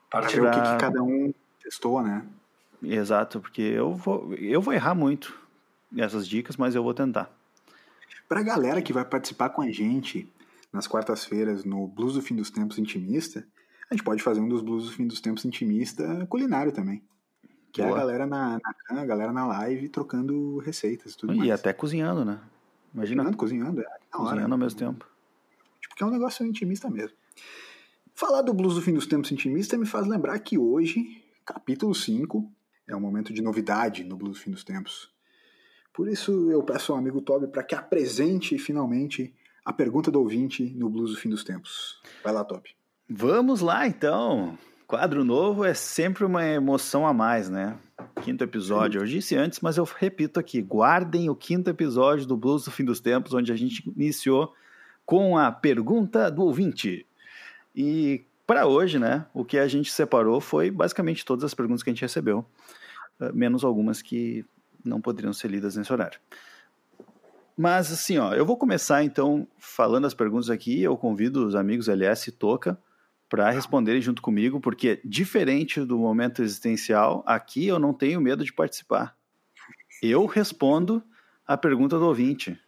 Para 0.10 0.28
pra... 0.28 0.50
o 0.50 0.52
que, 0.52 0.62
que, 0.62 0.78
cada 0.78 1.04
um 1.04 1.34
testou, 1.62 2.02
né? 2.02 2.26
Exato, 2.82 3.40
porque 3.40 3.62
eu 3.62 3.94
vou, 3.94 4.34
eu 4.36 4.62
vou 4.62 4.74
errar 4.74 4.94
muito 4.94 5.38
nessas 5.92 6.28
dicas, 6.28 6.58
mas 6.58 6.76
eu 6.76 6.84
vou 6.84 6.94
tentar. 6.94 7.32
Para 8.28 8.42
a 8.42 8.44
galera 8.44 8.82
que 8.82 8.94
vai 8.94 9.06
participar 9.06 9.50
com 9.50 9.62
a 9.62 9.72
gente 9.72 10.32
nas 10.72 10.88
quartas-feiras 10.88 11.64
no 11.64 11.88
Blues 11.88 12.14
do 12.14 12.22
Fim 12.22 12.36
dos 12.36 12.52
Tempos 12.52 12.78
Intimista, 12.78 13.46
a 13.90 13.94
gente 13.94 14.04
pode 14.04 14.22
fazer 14.22 14.42
um 14.42 14.50
dos 14.50 14.62
Blues 14.62 14.86
do 14.86 14.92
Fim 14.92 15.08
dos 15.08 15.22
Tempos 15.22 15.46
Intimista 15.46 16.26
culinário 16.28 16.72
também. 16.72 17.02
Que 17.72 17.82
Boa. 17.82 17.92
é 17.92 17.94
a 17.94 17.98
galera 18.00 18.26
na, 18.26 18.60
na 18.90 19.02
a 19.02 19.06
galera 19.06 19.32
na 19.32 19.46
live 19.46 19.90
trocando 19.90 20.58
receitas 20.60 21.14
e 21.14 21.18
tudo 21.18 21.34
e 21.34 21.38
mais. 21.38 21.50
E 21.50 21.52
até 21.52 21.72
cozinhando, 21.74 22.26
né? 22.26 22.40
Imagina. 22.94 23.24
Cozinhando, 23.24 23.38
cozinhando, 23.38 23.82
é. 23.82 23.86
Cozinhando 24.12 24.42
hora, 24.42 24.54
ao 24.54 24.58
mesmo 24.58 24.80
tempo. 24.80 25.08
Tipo, 25.82 25.96
que 25.96 26.04
é 26.04 26.06
um 26.06 26.12
negócio 26.12 26.46
intimista 26.46 26.90
mesmo. 26.90 27.16
Falar 28.20 28.42
do 28.42 28.52
Blues 28.52 28.74
do 28.74 28.82
Fim 28.82 28.96
dos 28.96 29.06
Tempos 29.06 29.32
intimista 29.32 29.78
me 29.78 29.86
faz 29.86 30.08
lembrar 30.08 30.40
que 30.40 30.58
hoje, 30.58 31.24
capítulo 31.46 31.94
5, 31.94 32.52
é 32.88 32.96
um 32.96 33.00
momento 33.00 33.32
de 33.32 33.44
novidade 33.44 34.04
no 34.04 34.18
Blues 34.18 34.40
do 34.40 34.44
Fim 34.44 34.50
dos 34.50 34.64
Tempos. 34.64 35.12
Por 35.94 36.10
isso 36.10 36.50
eu 36.50 36.64
peço 36.64 36.92
ao 36.92 36.98
amigo 36.98 37.22
Toby 37.22 37.46
para 37.46 37.62
que 37.62 37.76
apresente 37.76 38.58
finalmente 38.58 39.36
a 39.64 39.72
pergunta 39.72 40.10
do 40.10 40.20
ouvinte 40.20 40.64
no 40.76 40.90
Blues 40.90 41.12
do 41.12 41.18
Fim 41.18 41.30
dos 41.30 41.44
Tempos. 41.44 42.02
Vai 42.24 42.34
lá, 42.34 42.44
Toby. 42.44 42.72
Vamos 43.08 43.62
lá, 43.62 43.86
então. 43.86 44.58
Quadro 44.88 45.24
novo 45.24 45.64
é 45.64 45.76
sempre 45.76 46.26
uma 46.26 46.44
emoção 46.44 47.06
a 47.06 47.14
mais, 47.14 47.52
né? 47.52 47.78
Quinto 48.24 48.44
episódio. 48.44 49.00
Eu 49.00 49.06
disse 49.06 49.36
antes, 49.36 49.60
mas 49.60 49.78
eu 49.78 49.84
repito 49.84 50.40
aqui: 50.40 50.60
guardem 50.60 51.30
o 51.30 51.36
quinto 51.36 51.70
episódio 51.70 52.26
do 52.26 52.36
Blues 52.36 52.66
do 52.66 52.72
Fim 52.72 52.84
dos 52.84 53.00
Tempos, 53.00 53.36
onde 53.36 53.52
a 53.52 53.56
gente 53.56 53.88
iniciou 53.96 54.56
com 55.06 55.38
a 55.38 55.52
pergunta 55.52 56.32
do 56.32 56.42
ouvinte. 56.42 57.07
E 57.78 58.26
para 58.48 58.66
hoje, 58.66 58.98
né, 58.98 59.28
o 59.36 59.46
que 59.46 59.60
a 59.60 59.68
gente 59.68 59.92
separou 59.92 60.42
foi 60.42 60.72
basicamente 60.72 61.24
todas 61.24 61.44
as 61.44 61.54
perguntas 61.54 61.84
que 61.84 61.92
a 61.92 61.94
gente 61.94 62.02
recebeu, 62.02 62.44
eh, 63.22 63.32
menos 63.32 63.64
algumas 63.64 64.02
que 64.02 64.44
não 64.84 65.00
poderiam 65.00 65.32
ser 65.32 65.50
lidas 65.50 65.76
nesse 65.76 65.94
horário. 65.94 66.20
Mas 67.56 67.92
assim, 67.92 68.18
ó, 68.18 68.34
eu 68.34 68.48
vou 68.48 68.58
começar 68.58 69.04
então 69.04 69.48
falando 69.60 70.06
as 70.06 70.16
perguntas 70.16 70.50
aqui. 70.50 70.82
Eu 70.82 70.98
convido 70.98 71.46
os 71.46 71.54
amigos 71.54 71.88
LS 71.88 72.30
e 72.30 72.32
Toca 72.32 72.80
para 73.30 73.52
responderem 73.52 74.02
junto 74.02 74.24
comigo, 74.24 74.60
porque 74.60 75.00
diferente 75.06 75.82
do 75.82 76.00
momento 76.00 76.42
existencial, 76.42 77.24
aqui 77.28 77.68
eu 77.68 77.78
não 77.78 77.94
tenho 77.94 78.20
medo 78.20 78.44
de 78.44 78.54
participar. 78.54 79.16
Eu 80.02 80.26
respondo 80.26 81.04
a 81.46 81.56
pergunta 81.56 82.00
do 82.00 82.06
ouvinte. 82.06 82.60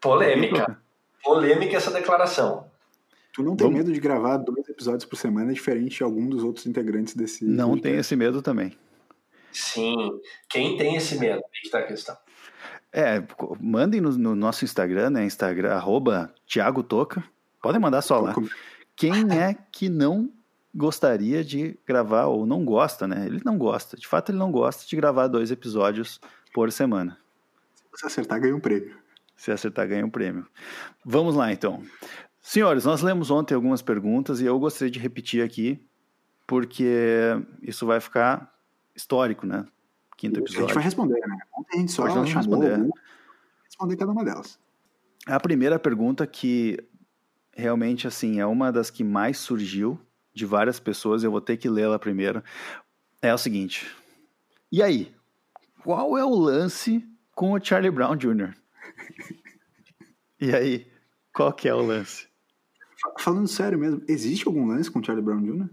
Polêmica. 0.00 0.80
Polêmica 1.22 1.76
essa 1.76 1.90
declaração. 1.90 2.69
Tu 3.32 3.42
não 3.42 3.54
tem 3.56 3.66
Vamos... 3.66 3.78
medo 3.78 3.92
de 3.92 4.00
gravar 4.00 4.36
dois 4.38 4.68
episódios 4.68 5.04
por 5.04 5.16
semana, 5.16 5.52
diferente 5.52 5.98
de 5.98 6.02
algum 6.02 6.28
dos 6.28 6.42
outros 6.42 6.66
integrantes 6.66 7.14
desse. 7.14 7.44
Não 7.44 7.78
tem 7.78 7.96
esse 7.96 8.16
medo 8.16 8.42
também. 8.42 8.76
Sim. 9.52 10.20
Quem 10.48 10.76
tem 10.76 10.96
esse 10.96 11.18
medo? 11.18 11.36
Aí 11.36 11.62
que 11.62 11.70
tá 11.70 11.78
a 11.78 11.86
questão. 11.86 12.16
É, 12.92 13.22
mandem 13.60 14.00
no, 14.00 14.10
no 14.10 14.34
nosso 14.34 14.64
Instagram, 14.64 15.10
né? 15.10 15.24
Instagram, 15.24 15.72
arroba 15.72 16.34
Thiago 16.46 16.82
Toca. 16.82 17.22
Podem 17.62 17.80
mandar 17.80 18.02
só 18.02 18.20
lá. 18.20 18.34
Quem 18.96 19.30
é 19.32 19.56
que 19.70 19.88
não 19.88 20.30
gostaria 20.74 21.44
de 21.44 21.78
gravar, 21.86 22.26
ou 22.26 22.46
não 22.46 22.64
gosta, 22.64 23.06
né? 23.06 23.26
Ele 23.26 23.40
não 23.44 23.58
gosta. 23.58 23.96
De 23.96 24.06
fato, 24.06 24.30
ele 24.30 24.38
não 24.38 24.50
gosta 24.50 24.86
de 24.86 24.96
gravar 24.96 25.26
dois 25.28 25.50
episódios 25.50 26.20
por 26.52 26.70
semana. 26.72 27.18
Se 27.94 28.06
acertar, 28.06 28.40
ganha 28.40 28.54
um 28.54 28.60
prêmio. 28.60 28.96
Se 29.36 29.50
acertar, 29.50 29.88
ganha 29.88 30.04
um 30.04 30.10
prêmio. 30.10 30.46
Vamos 31.04 31.34
lá, 31.34 31.52
então. 31.52 31.82
Senhores, 32.40 32.84
nós 32.84 33.02
lemos 33.02 33.30
ontem 33.30 33.54
algumas 33.54 33.82
perguntas 33.82 34.40
e 34.40 34.46
eu 34.46 34.58
gostaria 34.58 34.90
de 34.90 34.98
repetir 34.98 35.44
aqui, 35.44 35.86
porque 36.46 37.36
isso 37.62 37.86
vai 37.86 38.00
ficar 38.00 38.52
histórico, 38.94 39.46
né? 39.46 39.66
Quinto 40.16 40.40
episódio. 40.40 40.64
A 40.64 40.68
gente 40.68 40.74
vai 40.74 40.84
responder, 40.84 41.20
né? 41.26 41.38
Ontem 41.56 41.76
a 41.76 41.80
gente 41.80 41.92
só 41.92 42.08
chamou 42.08 42.24
responder. 42.24 42.90
responder 43.64 43.96
cada 43.96 44.12
uma 44.12 44.24
delas. 44.24 44.58
A 45.26 45.38
primeira 45.38 45.78
pergunta 45.78 46.26
que 46.26 46.78
realmente 47.52 48.06
assim 48.06 48.40
é 48.40 48.46
uma 48.46 48.72
das 48.72 48.90
que 48.90 49.04
mais 49.04 49.38
surgiu 49.38 50.00
de 50.32 50.46
várias 50.46 50.80
pessoas. 50.80 51.22
Eu 51.22 51.30
vou 51.30 51.40
ter 51.40 51.56
que 51.56 51.68
lê-la 51.68 51.98
primeiro. 51.98 52.42
É 53.20 53.32
o 53.32 53.38
seguinte: 53.38 53.86
e 54.72 54.82
aí? 54.82 55.12
Qual 55.82 56.16
é 56.16 56.24
o 56.24 56.34
lance 56.34 57.06
com 57.34 57.52
o 57.52 57.62
Charlie 57.62 57.90
Brown 57.90 58.16
Jr.? 58.16 58.54
E 60.42 60.54
aí, 60.54 60.90
qual 61.34 61.52
que 61.52 61.68
é 61.68 61.74
o 61.74 61.82
lance? 61.82 62.29
Falando 63.18 63.48
sério 63.48 63.78
mesmo, 63.78 64.02
existe 64.08 64.46
algum 64.46 64.66
lance 64.66 64.90
com 64.90 65.02
Charlie 65.02 65.24
Brown 65.24 65.42
Jr.? 65.42 65.68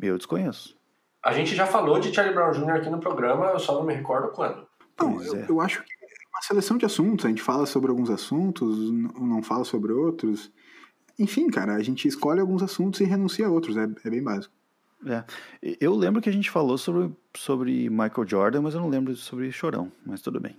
Eu 0.00 0.16
desconheço. 0.16 0.76
A 1.24 1.32
gente 1.32 1.54
já 1.54 1.66
falou 1.66 2.00
de 2.00 2.12
Charlie 2.12 2.34
Brown 2.34 2.50
Jr. 2.50 2.70
aqui 2.70 2.90
no 2.90 2.98
programa, 2.98 3.46
eu 3.46 3.58
só 3.58 3.74
não 3.74 3.84
me 3.84 3.94
recordo 3.94 4.32
quando. 4.32 4.66
Não, 5.00 5.22
eu, 5.22 5.36
é. 5.36 5.46
eu, 5.48 5.60
acho 5.60 5.82
que 5.82 5.92
é 5.92 6.06
uma 6.34 6.42
seleção 6.42 6.76
de 6.76 6.84
assuntos. 6.84 7.24
A 7.24 7.28
gente 7.28 7.42
fala 7.42 7.66
sobre 7.66 7.90
alguns 7.90 8.10
assuntos, 8.10 8.90
não 8.90 9.42
fala 9.42 9.64
sobre 9.64 9.92
outros. 9.92 10.50
Enfim, 11.18 11.48
cara, 11.48 11.74
a 11.74 11.82
gente 11.82 12.08
escolhe 12.08 12.40
alguns 12.40 12.62
assuntos 12.62 13.00
e 13.00 13.04
renuncia 13.04 13.46
a 13.46 13.50
outros. 13.50 13.76
É, 13.76 13.84
é 14.04 14.10
bem 14.10 14.22
básico. 14.22 14.52
É. 15.06 15.24
Eu 15.80 15.94
lembro 15.94 16.20
que 16.20 16.28
a 16.28 16.32
gente 16.32 16.50
falou 16.50 16.78
sobre, 16.78 17.12
sobre 17.36 17.90
Michael 17.90 18.26
Jordan, 18.26 18.62
mas 18.62 18.74
eu 18.74 18.80
não 18.80 18.88
lembro 18.88 19.14
sobre 19.16 19.50
Chorão, 19.50 19.90
mas 20.04 20.22
tudo 20.22 20.40
bem. 20.40 20.56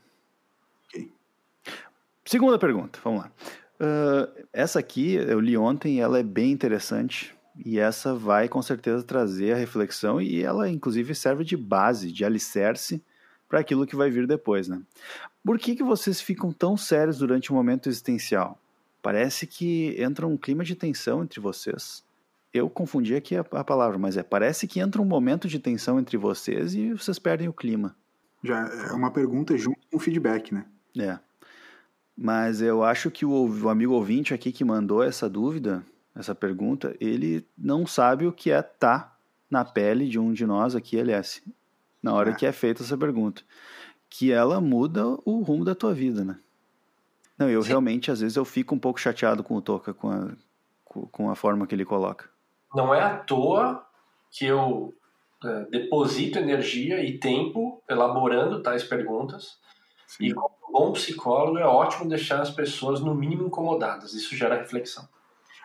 Ok. 0.87 1.11
Segunda 2.25 2.57
pergunta, 2.57 2.99
vamos 3.03 3.23
lá. 3.23 3.31
Uh, 3.79 4.45
essa 4.53 4.79
aqui 4.79 5.15
eu 5.15 5.39
li 5.39 5.57
ontem, 5.57 5.99
ela 5.99 6.19
é 6.19 6.23
bem 6.23 6.51
interessante 6.51 7.35
e 7.65 7.79
essa 7.79 8.13
vai 8.13 8.47
com 8.47 8.61
certeza 8.61 9.03
trazer 9.03 9.53
a 9.53 9.57
reflexão 9.57 10.21
e 10.21 10.41
ela 10.41 10.69
inclusive 10.69 11.13
serve 11.13 11.43
de 11.43 11.57
base, 11.57 12.11
de 12.11 12.23
alicerce 12.23 13.03
para 13.47 13.59
aquilo 13.59 13.85
que 13.85 13.95
vai 13.95 14.09
vir 14.09 14.25
depois, 14.25 14.67
né? 14.67 14.81
Por 15.43 15.59
que, 15.59 15.75
que 15.75 15.83
vocês 15.83 16.21
ficam 16.21 16.51
tão 16.51 16.77
sérios 16.77 17.17
durante 17.17 17.51
o 17.51 17.55
momento 17.55 17.89
existencial? 17.89 18.57
Parece 19.01 19.45
que 19.45 19.95
entra 20.01 20.25
um 20.25 20.37
clima 20.37 20.63
de 20.63 20.75
tensão 20.75 21.21
entre 21.21 21.39
vocês. 21.39 22.03
Eu 22.53 22.69
confundi 22.69 23.15
aqui 23.15 23.35
a, 23.35 23.41
a 23.51 23.63
palavra, 23.63 23.97
mas 23.97 24.15
é 24.15 24.23
parece 24.23 24.67
que 24.67 24.79
entra 24.79 25.01
um 25.01 25.05
momento 25.05 25.47
de 25.47 25.59
tensão 25.59 25.99
entre 25.99 26.17
vocês 26.17 26.73
e 26.73 26.93
vocês 26.93 27.19
perdem 27.19 27.49
o 27.49 27.53
clima. 27.53 27.95
Já 28.43 28.67
é 28.67 28.93
uma 28.93 29.11
pergunta 29.11 29.57
junto 29.57 29.79
com 29.91 29.99
feedback, 29.99 30.53
né? 30.53 30.65
É. 30.97 31.19
Mas 32.15 32.61
eu 32.61 32.83
acho 32.83 33.09
que 33.09 33.25
o, 33.25 33.63
o 33.63 33.69
amigo 33.69 33.93
ouvinte 33.93 34.33
aqui 34.33 34.51
que 34.51 34.63
mandou 34.63 35.03
essa 35.03 35.29
dúvida, 35.29 35.83
essa 36.15 36.35
pergunta, 36.35 36.95
ele 36.99 37.45
não 37.57 37.87
sabe 37.87 38.27
o 38.27 38.31
que 38.31 38.51
é 38.51 38.59
estar 38.59 38.99
tá 38.99 39.17
na 39.49 39.65
pele 39.65 40.07
de 40.07 40.19
um 40.19 40.31
de 40.31 40.45
nós 40.45 40.75
aqui, 40.75 40.97
LS, 40.97 41.43
na 42.01 42.13
hora 42.13 42.31
é. 42.31 42.33
que 42.33 42.45
é 42.45 42.51
feita 42.51 42.83
essa 42.83 42.97
pergunta. 42.97 43.41
Que 44.09 44.31
ela 44.31 44.61
muda 44.61 45.05
o 45.25 45.41
rumo 45.41 45.65
da 45.65 45.73
tua 45.73 45.93
vida, 45.93 46.23
né? 46.23 46.37
Não, 47.37 47.49
eu 47.49 47.63
Sim. 47.63 47.69
realmente, 47.69 48.11
às 48.11 48.21
vezes, 48.21 48.37
eu 48.37 48.45
fico 48.45 48.75
um 48.75 48.79
pouco 48.79 48.99
chateado 48.99 49.43
com 49.43 49.55
o 49.55 49.61
Toca, 49.61 49.93
com 49.93 50.09
a, 50.09 50.31
com 50.85 51.31
a 51.31 51.35
forma 51.35 51.65
que 51.65 51.73
ele 51.73 51.85
coloca. 51.85 52.29
Não 52.75 52.93
é 52.93 53.01
à 53.01 53.17
toa 53.17 53.85
que 54.31 54.45
eu 54.45 54.93
é, 55.43 55.65
deposito 55.65 56.39
energia 56.39 57.03
e 57.03 57.17
tempo 57.17 57.83
elaborando 57.89 58.61
tais 58.61 58.83
perguntas. 58.83 59.59
Sim. 60.17 60.25
E 60.25 60.33
como 60.33 60.51
bom 60.71 60.91
psicólogo, 60.93 61.57
é 61.57 61.65
ótimo 61.65 62.07
deixar 62.07 62.41
as 62.41 62.51
pessoas, 62.51 62.99
no 62.99 63.15
mínimo, 63.15 63.47
incomodadas. 63.47 64.13
Isso 64.13 64.35
gera 64.35 64.55
reflexão. 64.55 65.07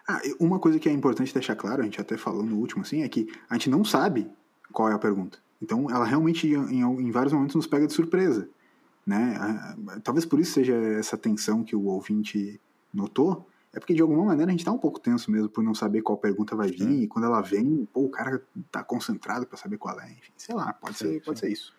Ah, 0.08 0.20
uma 0.40 0.58
coisa 0.58 0.78
que 0.78 0.88
é 0.88 0.92
importante 0.92 1.34
deixar 1.34 1.54
claro, 1.54 1.82
a 1.82 1.84
gente 1.84 2.00
até 2.00 2.16
falou 2.16 2.42
no 2.42 2.56
último, 2.56 2.82
assim, 2.82 3.02
é 3.02 3.08
que 3.08 3.28
a 3.48 3.54
gente 3.54 3.68
não 3.68 3.84
sabe 3.84 4.30
qual 4.72 4.88
é 4.88 4.94
a 4.94 4.98
pergunta. 4.98 5.38
Então, 5.60 5.90
ela 5.90 6.04
realmente, 6.04 6.46
em, 6.48 6.80
em 6.80 7.10
vários 7.10 7.32
momentos, 7.32 7.56
nos 7.56 7.66
pega 7.66 7.86
de 7.86 7.92
surpresa. 7.92 8.48
Né? 9.06 9.38
Talvez 10.02 10.24
por 10.24 10.40
isso 10.40 10.52
seja 10.52 10.74
essa 10.74 11.16
tensão 11.16 11.62
que 11.62 11.76
o 11.76 11.86
ouvinte 11.86 12.60
notou, 12.92 13.46
é 13.72 13.78
porque 13.78 13.92
de 13.92 14.00
alguma 14.00 14.24
maneira 14.24 14.50
a 14.50 14.52
gente 14.52 14.64
tá 14.64 14.72
um 14.72 14.78
pouco 14.78 14.98
tenso 14.98 15.30
mesmo 15.30 15.48
por 15.48 15.62
não 15.62 15.74
saber 15.74 16.00
qual 16.00 16.16
pergunta 16.16 16.56
vai 16.56 16.68
vir, 16.68 16.84
sim. 16.84 17.02
e 17.02 17.06
quando 17.06 17.26
ela 17.26 17.42
vem, 17.42 17.86
pô, 17.92 18.04
o 18.04 18.08
cara 18.08 18.42
tá 18.70 18.82
concentrado 18.82 19.46
para 19.46 19.58
saber 19.58 19.76
qual 19.76 19.98
é, 20.00 20.10
enfim, 20.10 20.32
sei 20.36 20.54
lá, 20.54 20.72
pode, 20.72 20.96
sim, 20.96 21.04
ser, 21.04 21.12
sim. 21.14 21.20
pode 21.20 21.38
ser 21.38 21.50
isso. 21.50 21.74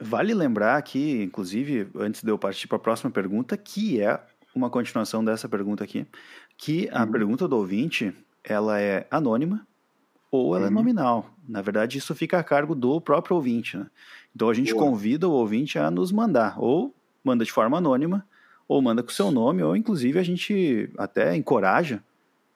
Vale 0.00 0.32
lembrar 0.32 0.76
aqui, 0.76 1.22
inclusive, 1.22 1.88
antes 1.96 2.22
de 2.22 2.30
eu 2.30 2.38
partir 2.38 2.68
para 2.68 2.76
a 2.76 2.80
próxima 2.80 3.10
pergunta, 3.10 3.56
que 3.56 4.00
é 4.00 4.20
uma 4.54 4.70
continuação 4.70 5.24
dessa 5.24 5.48
pergunta 5.48 5.82
aqui, 5.84 6.06
que 6.56 6.88
a 6.92 7.04
uhum. 7.04 7.10
pergunta 7.10 7.48
do 7.48 7.56
ouvinte, 7.56 8.14
ela 8.44 8.80
é 8.80 9.06
anônima 9.10 9.66
ou 10.30 10.54
ela 10.54 10.66
é 10.66 10.68
uhum. 10.68 10.74
é 10.74 10.74
nominal. 10.74 11.30
Na 11.48 11.62
verdade, 11.62 11.98
isso 11.98 12.14
fica 12.14 12.38
a 12.38 12.44
cargo 12.44 12.74
do 12.74 13.00
próprio 13.00 13.36
ouvinte, 13.36 13.76
né? 13.76 13.86
Então 14.34 14.48
a 14.48 14.54
gente 14.54 14.72
Boa. 14.72 14.84
convida 14.84 15.26
o 15.26 15.32
ouvinte 15.32 15.78
a 15.78 15.90
nos 15.90 16.12
mandar, 16.12 16.54
ou 16.58 16.94
manda 17.24 17.44
de 17.44 17.50
forma 17.50 17.78
anônima, 17.78 18.26
ou 18.68 18.80
manda 18.82 19.02
com 19.02 19.10
seu 19.10 19.30
nome, 19.30 19.62
ou 19.62 19.74
inclusive 19.74 20.18
a 20.18 20.22
gente 20.22 20.90
até 20.98 21.34
encoraja 21.34 22.02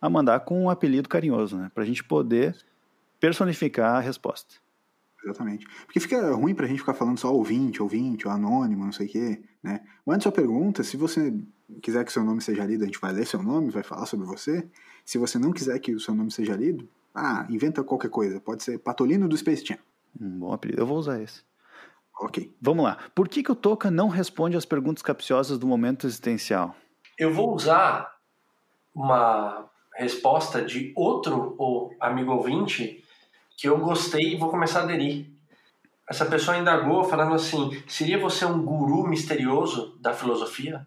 a 0.01 0.11
mandar 0.11 0.41
com 0.41 0.65
um 0.65 0.71
apelido 0.71 1.09
carinhoso, 1.09 1.57
né? 1.57 1.71
Para 1.75 1.83
a 1.83 1.87
gente 1.87 2.05
poder 2.05 2.57
personificar 3.19 3.97
a 3.97 4.01
resposta. 4.01 4.62
Exatamente. 5.25 5.67
Porque 5.85 6.01
fica 6.01 6.35
ruim 6.35 6.55
pra 6.55 6.67
gente 6.67 6.81
ficar 6.81 6.95
falando 6.95 7.19
só 7.19 7.33
ouvinte, 7.33 7.83
ouvinte, 7.83 8.27
ou 8.27 8.35
anônimo, 8.35 8.85
não 8.85 8.93
sei 8.93 9.07
o 9.07 9.11
quê, 9.11 9.43
né? 9.63 9.81
Mande 10.05 10.23
sua 10.23 10.33
pergunta, 10.33 10.83
se 10.83 10.97
você 10.97 11.33
quiser 11.81 12.05
que 12.05 12.13
seu 12.13 12.25
nome 12.25 12.41
seja 12.41 12.65
lido, 12.65 12.83
a 12.83 12.87
gente 12.87 13.01
vai 13.01 13.13
ler 13.13 13.27
seu 13.27 13.43
nome, 13.43 13.71
vai 13.71 13.83
falar 13.83 14.07
sobre 14.07 14.27
você. 14.27 14.69
Se 15.05 15.19
você 15.19 15.39
não 15.39 15.53
quiser 15.53 15.79
que 15.79 15.95
o 15.95 16.01
seu 16.01 16.15
nome 16.15 16.31
seja 16.31 16.55
lido, 16.55 16.89
ah, 17.15 17.47
inventa 17.49 17.85
qualquer 17.85 18.11
coisa. 18.11 18.41
Pode 18.41 18.63
ser 18.63 18.79
Patolino 18.79 19.29
do 19.29 19.37
Space 19.37 19.65
Jam. 19.65 19.79
Um 20.21 20.39
bom 20.39 20.53
apelido, 20.53 20.83
eu 20.83 20.87
vou 20.87 20.99
usar 20.99 21.21
esse. 21.21 21.43
Ok. 22.21 22.55
Vamos 22.61 22.85
lá. 22.85 22.99
Por 23.15 23.29
que, 23.29 23.43
que 23.43 23.51
o 23.51 23.57
Toca 23.57 23.91
não 23.91 24.09
responde 24.09 24.57
às 24.57 24.65
perguntas 24.65 25.03
capciosas 25.03 25.59
do 25.59 25.67
momento 25.67 26.07
existencial? 26.07 26.75
Eu 27.19 27.33
vou 27.33 27.55
usar 27.55 28.13
uma 28.95 29.69
resposta 29.97 30.63
de 30.63 30.93
outro 30.97 31.91
amigo 32.01 32.33
ouvinte 32.33 33.02
que 33.57 33.69
eu 33.69 33.79
gostei 33.79 34.35
e 34.35 34.37
vou 34.37 34.51
começar 34.51 34.81
a 34.81 34.83
aderir. 34.85 35.31
Essa 36.09 36.27
pessoa 36.27 36.57
indagou 36.57 37.05
falando 37.05 37.35
assim: 37.35 37.83
seria 37.87 38.19
você 38.19 38.45
um 38.45 38.63
guru 38.63 39.07
misterioso 39.07 39.97
da 40.01 40.13
filosofia? 40.13 40.87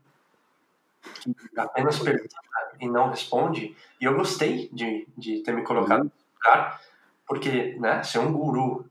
Que 1.23 1.59
apenas 1.59 1.99
pergunta 1.99 2.35
e 2.79 2.87
não 2.87 3.09
responde? 3.09 3.75
E 3.99 4.05
eu 4.05 4.15
gostei 4.15 4.69
de, 4.73 5.07
de 5.17 5.41
ter 5.41 5.53
me 5.53 5.63
colocado 5.63 6.01
uhum. 6.01 6.05
no 6.05 6.11
lugar, 6.35 6.81
porque 7.27 7.77
né, 7.79 8.03
ser 8.03 8.19
um 8.19 8.31
guru 8.31 8.85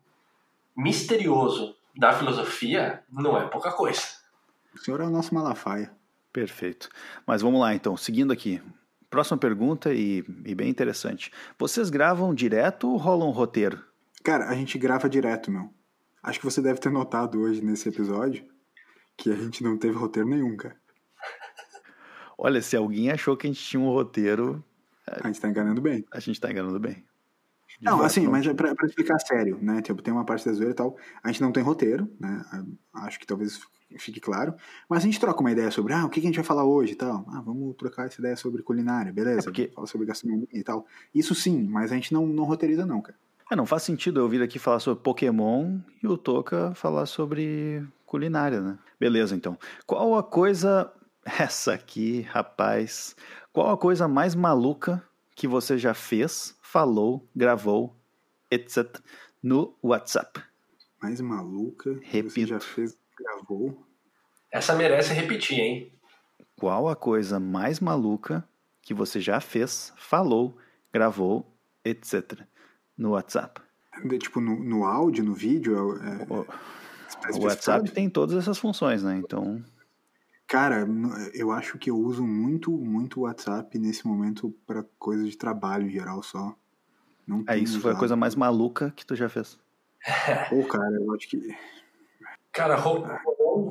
misterioso 0.77 1.77
da 1.97 2.13
filosofia 2.13 3.03
não 3.11 3.37
é 3.37 3.47
pouca 3.47 3.71
coisa. 3.73 4.03
O 4.75 4.79
senhor 4.79 5.01
é 5.01 5.05
o 5.05 5.11
nosso 5.11 5.35
Malafaia. 5.35 5.93
Perfeito. 6.33 6.89
Mas 7.25 7.43
vamos 7.43 7.61
lá 7.61 7.75
então, 7.75 7.97
seguindo 7.97 8.33
aqui. 8.33 8.61
Próxima 9.15 9.39
pergunta 9.39 9.95
e, 9.95 10.25
e, 10.45 10.57
bem 10.57 10.69
interessante. 10.69 11.31
Vocês 11.57 11.89
gravam 11.89 12.35
direto 12.35 12.91
ou 12.91 12.97
rolam 12.97 13.29
um 13.29 13.31
roteiro? 13.31 13.81
Cara, 14.25 14.49
a 14.49 14.55
gente 14.57 14.77
grava 14.77 15.09
direto, 15.09 15.53
meu. 15.53 15.73
Acho 16.21 16.41
que 16.41 16.45
você 16.45 16.61
deve 16.61 16.81
ter 16.81 16.91
notado 16.91 17.41
hoje 17.41 17.65
nesse 17.65 17.89
episódio 17.89 18.45
que 19.17 19.31
a 19.31 19.37
gente 19.37 19.63
não 19.63 19.79
teve 19.79 19.97
roteiro 19.97 20.29
nenhum, 20.29 20.57
cara. 20.57 20.77
Olha, 22.37 22.61
se 22.61 22.77
alguém 22.77 23.09
achou 23.13 23.37
que 23.37 23.47
a 23.47 23.51
gente 23.53 23.63
tinha 23.63 23.81
um 23.81 23.89
roteiro. 23.89 24.65
A 25.07 25.29
gente 25.29 25.41
tá 25.41 25.49
enganando 25.49 25.81
bem. 25.81 26.05
A 26.11 26.19
gente 26.19 26.41
tá 26.41 26.51
enganando 26.51 26.81
bem. 26.81 27.05
Não, 27.81 28.03
assim, 28.03 28.27
mas 28.27 28.47
é 28.47 28.55
pra, 28.55 28.75
pra, 28.75 28.87
explicar 28.87 29.19
sério, 29.19 29.59
né? 29.61 29.83
Tipo, 29.83 30.03
tem 30.03 30.13
uma 30.13 30.25
parte 30.25 30.45
da 30.47 30.53
zoeira 30.53 30.73
e 30.73 30.75
tal. 30.75 30.97
A 31.23 31.29
gente 31.29 31.43
não 31.43 31.53
tem 31.53 31.63
roteiro, 31.63 32.09
né? 32.19 32.45
Acho 32.95 33.19
que 33.19 33.27
talvez 33.27 33.61
fique 33.99 34.21
claro. 34.21 34.55
Mas 34.89 35.03
a 35.03 35.07
gente 35.07 35.21
troca 35.21 35.41
uma 35.41 35.53
ideia 35.53 35.71
sobre, 35.71 35.93
ah, 35.93 36.05
o 36.05 36.09
que 36.09 36.21
a 36.21 36.23
gente 36.23 36.37
vai 36.37 36.45
falar 36.45 36.65
hoje 36.65 36.93
e 36.93 36.97
tal. 36.97 37.25
Ah, 37.29 37.41
vamos 37.41 37.75
trocar 37.77 38.07
essa 38.07 38.21
ideia 38.21 38.37
sobre 38.37 38.63
culinária, 38.63 39.13
beleza? 39.13 39.41
É 39.41 39.43
porque... 39.43 39.71
Fala 39.75 39.87
sobre 39.87 40.07
gastronomia 40.07 40.49
e 40.53 40.63
tal. 40.63 40.87
Isso 41.15 41.35
sim, 41.35 41.67
mas 41.69 41.93
a 41.93 41.95
gente 41.95 42.13
não, 42.13 42.27
não 42.27 42.45
roteiriza 42.45 42.87
não, 42.87 43.01
cara. 43.01 43.19
É, 43.51 43.57
não 43.57 43.67
faz 43.67 43.83
sentido 43.83 44.21
eu 44.21 44.29
vir 44.29 44.43
aqui 44.43 44.59
falar 44.59 44.81
sobre 44.81 45.03
Pokémon 45.03 45.79
e 46.03 46.07
o 46.07 46.17
Toca 46.17 46.75
falar 46.75 47.07
sobre 47.07 47.87
culinária, 48.07 48.61
né? 48.61 48.79
Beleza, 48.99 49.35
então. 49.35 49.59
Qual 49.87 50.17
a 50.17 50.23
coisa... 50.23 50.93
Essa 51.25 51.73
aqui, 51.73 52.21
rapaz. 52.31 53.17
Qual 53.53 53.71
a 53.71 53.79
coisa 53.79 54.07
mais 54.07 54.35
maluca 54.35 55.03
que 55.35 55.49
você 55.49 55.77
já 55.77 55.95
fez 55.95 56.57
falou, 56.63 57.29
gravou, 57.35 57.95
etc. 58.51 58.99
no 59.43 59.77
WhatsApp. 59.83 60.43
Mais 61.03 61.21
maluca. 61.21 61.99
Repito. 62.03 62.31
Você 62.31 62.47
já 62.47 62.61
fez, 62.61 62.97
gravou. 63.19 63.85
Essa 64.51 64.75
merece 64.75 65.13
repetir, 65.13 65.59
hein? 65.59 65.93
Qual 66.57 66.89
a 66.89 66.97
coisa 66.97 67.41
mais 67.41 67.81
maluca 67.81 68.47
que 68.81 68.95
você 68.95 69.21
já 69.21 69.41
fez, 69.41 69.93
falou, 69.97 70.57
gravou, 70.93 71.47
etc. 71.85 72.41
no 72.97 73.11
WhatsApp? 73.11 73.61
Tipo, 74.19 74.41
no, 74.41 74.59
no 74.63 74.85
áudio, 74.85 75.25
no 75.25 75.35
vídeo? 75.35 75.77
É, 76.03 76.27
o, 76.29 77.39
o 77.39 77.45
WhatsApp 77.45 77.91
tem 77.91 78.09
todas 78.09 78.37
essas 78.37 78.59
funções, 78.59 79.03
né? 79.03 79.17
Então. 79.17 79.65
Cara, 80.47 80.87
eu 81.33 81.51
acho 81.51 81.79
que 81.79 81.91
eu 81.91 81.97
uso 81.97 82.25
muito, 82.25 82.71
muito 82.71 83.21
o 83.21 83.23
WhatsApp 83.23 83.79
nesse 83.79 84.07
momento 84.07 84.55
para 84.67 84.85
coisas 84.99 85.31
de 85.31 85.37
trabalho 85.37 85.87
em 85.87 85.91
geral 85.91 86.23
só. 86.23 86.55
Não 87.27 87.43
é, 87.49 87.57
isso 87.57 87.81
foi 87.81 87.93
a 87.93 87.97
coisa 87.97 88.15
mais 88.15 88.35
maluca 88.35 88.93
que 88.95 89.07
tu 89.07 89.17
já 89.17 89.29
fez. 89.29 89.59
Pô, 90.51 90.63
cara, 90.65 90.97
eu 91.01 91.15
acho 91.15 91.29
que. 91.29 91.57
Cara, 92.53 92.77
rolou 92.77 93.07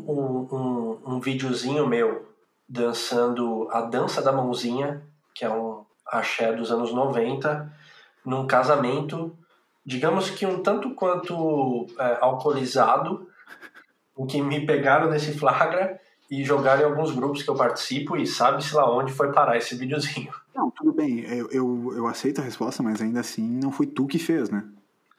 um, 0.08 0.56
um, 0.56 1.16
um 1.16 1.20
videozinho 1.20 1.88
meu 1.88 2.28
dançando 2.68 3.68
a 3.72 3.82
dança 3.82 4.22
da 4.22 4.32
mãozinha, 4.32 5.04
que 5.36 5.46
é 5.46 5.50
um 5.50 5.86
axé 6.08 6.54
dos 6.54 6.72
anos 6.72 6.92
90, 6.92 7.72
num 8.26 8.48
casamento, 8.48 9.38
digamos 9.86 10.30
que 10.30 10.46
um 10.46 10.64
tanto 10.64 10.94
quanto 10.96 11.88
é, 12.00 12.18
alcoolizado, 12.20 13.28
em 14.18 14.26
que 14.26 14.42
me 14.42 14.66
pegaram 14.66 15.10
nesse 15.10 15.38
flagra 15.38 16.00
e 16.30 16.44
jogar 16.44 16.82
em 16.82 16.84
alguns 16.84 17.12
grupos 17.12 17.44
que 17.44 17.50
eu 17.50 17.56
participo 17.56 18.18
e 18.18 18.26
sabe-se 18.26 18.74
lá 18.76 18.90
onde 18.92 19.12
foi 19.12 19.32
parar 19.32 19.58
esse 19.58 19.76
videozinho. 19.76 20.34
Não, 20.54 20.70
tudo 20.72 20.94
bem, 20.94 21.22
eu, 21.22 21.50
eu, 21.50 21.94
eu, 21.96 22.08
aceito 22.08 22.40
a 22.40 22.44
resposta, 22.44 22.84
mas 22.84 23.02
ainda 23.02 23.20
assim 23.20 23.42
não 23.42 23.72
foi 23.72 23.88
tu 23.88 24.06
que 24.06 24.20
fez, 24.20 24.52
né? 24.52 24.64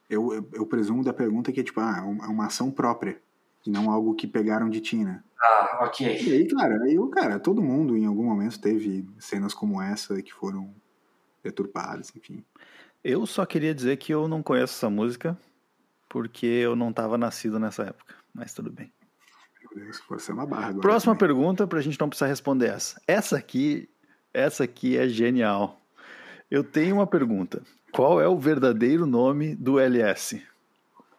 Eu, 0.08 0.32
eu, 0.32 0.48
eu 0.52 0.64
presumo 0.64 1.02
da 1.02 1.12
pergunta 1.12 1.50
que 1.50 1.58
é 1.58 1.64
tipo, 1.64 1.80
ah, 1.80 1.96
é 1.98 2.28
uma 2.28 2.46
ação 2.46 2.70
própria, 2.70 3.20
e 3.66 3.70
não 3.70 3.90
algo 3.90 4.14
que 4.14 4.28
pegaram 4.28 4.68
de 4.68 4.80
ti, 4.80 4.96
né? 4.96 5.22
Ah, 5.42 5.80
ok. 5.82 6.06
E 6.06 6.32
aí, 6.32 6.46
cara, 6.46 6.82
aí, 6.84 6.96
cara, 7.10 7.40
todo 7.40 7.62
mundo 7.62 7.96
em 7.96 8.06
algum 8.06 8.24
momento 8.24 8.60
teve 8.60 9.04
cenas 9.18 9.52
como 9.52 9.82
essa 9.82 10.22
que 10.22 10.32
foram 10.32 10.72
deturpadas, 11.42 12.12
enfim. 12.14 12.44
Eu 13.02 13.26
só 13.26 13.44
queria 13.44 13.74
dizer 13.74 13.96
que 13.96 14.12
eu 14.14 14.28
não 14.28 14.42
conheço 14.42 14.74
essa 14.74 14.88
música 14.88 15.36
porque 16.08 16.46
eu 16.46 16.76
não 16.76 16.90
estava 16.90 17.18
nascido 17.18 17.58
nessa 17.58 17.82
época, 17.82 18.14
mas 18.32 18.54
tudo 18.54 18.70
bem. 18.70 18.92
É 19.76 20.32
uma 20.32 20.46
barra 20.46 20.74
Próxima 20.74 21.14
também. 21.14 21.28
pergunta 21.28 21.66
para 21.66 21.78
a 21.78 21.82
gente 21.82 21.98
não 21.98 22.08
precisar 22.08 22.28
responder 22.28 22.68
essa. 22.68 23.00
Essa 23.06 23.36
aqui, 23.36 23.88
essa 24.32 24.64
aqui 24.64 24.96
é 24.96 25.08
genial. 25.08 25.80
Eu 26.50 26.62
tenho 26.62 26.96
uma 26.96 27.06
pergunta. 27.06 27.62
Qual 27.90 28.20
é 28.20 28.28
o 28.28 28.38
verdadeiro 28.38 29.06
nome 29.06 29.54
do 29.56 29.78
LS? 29.78 30.40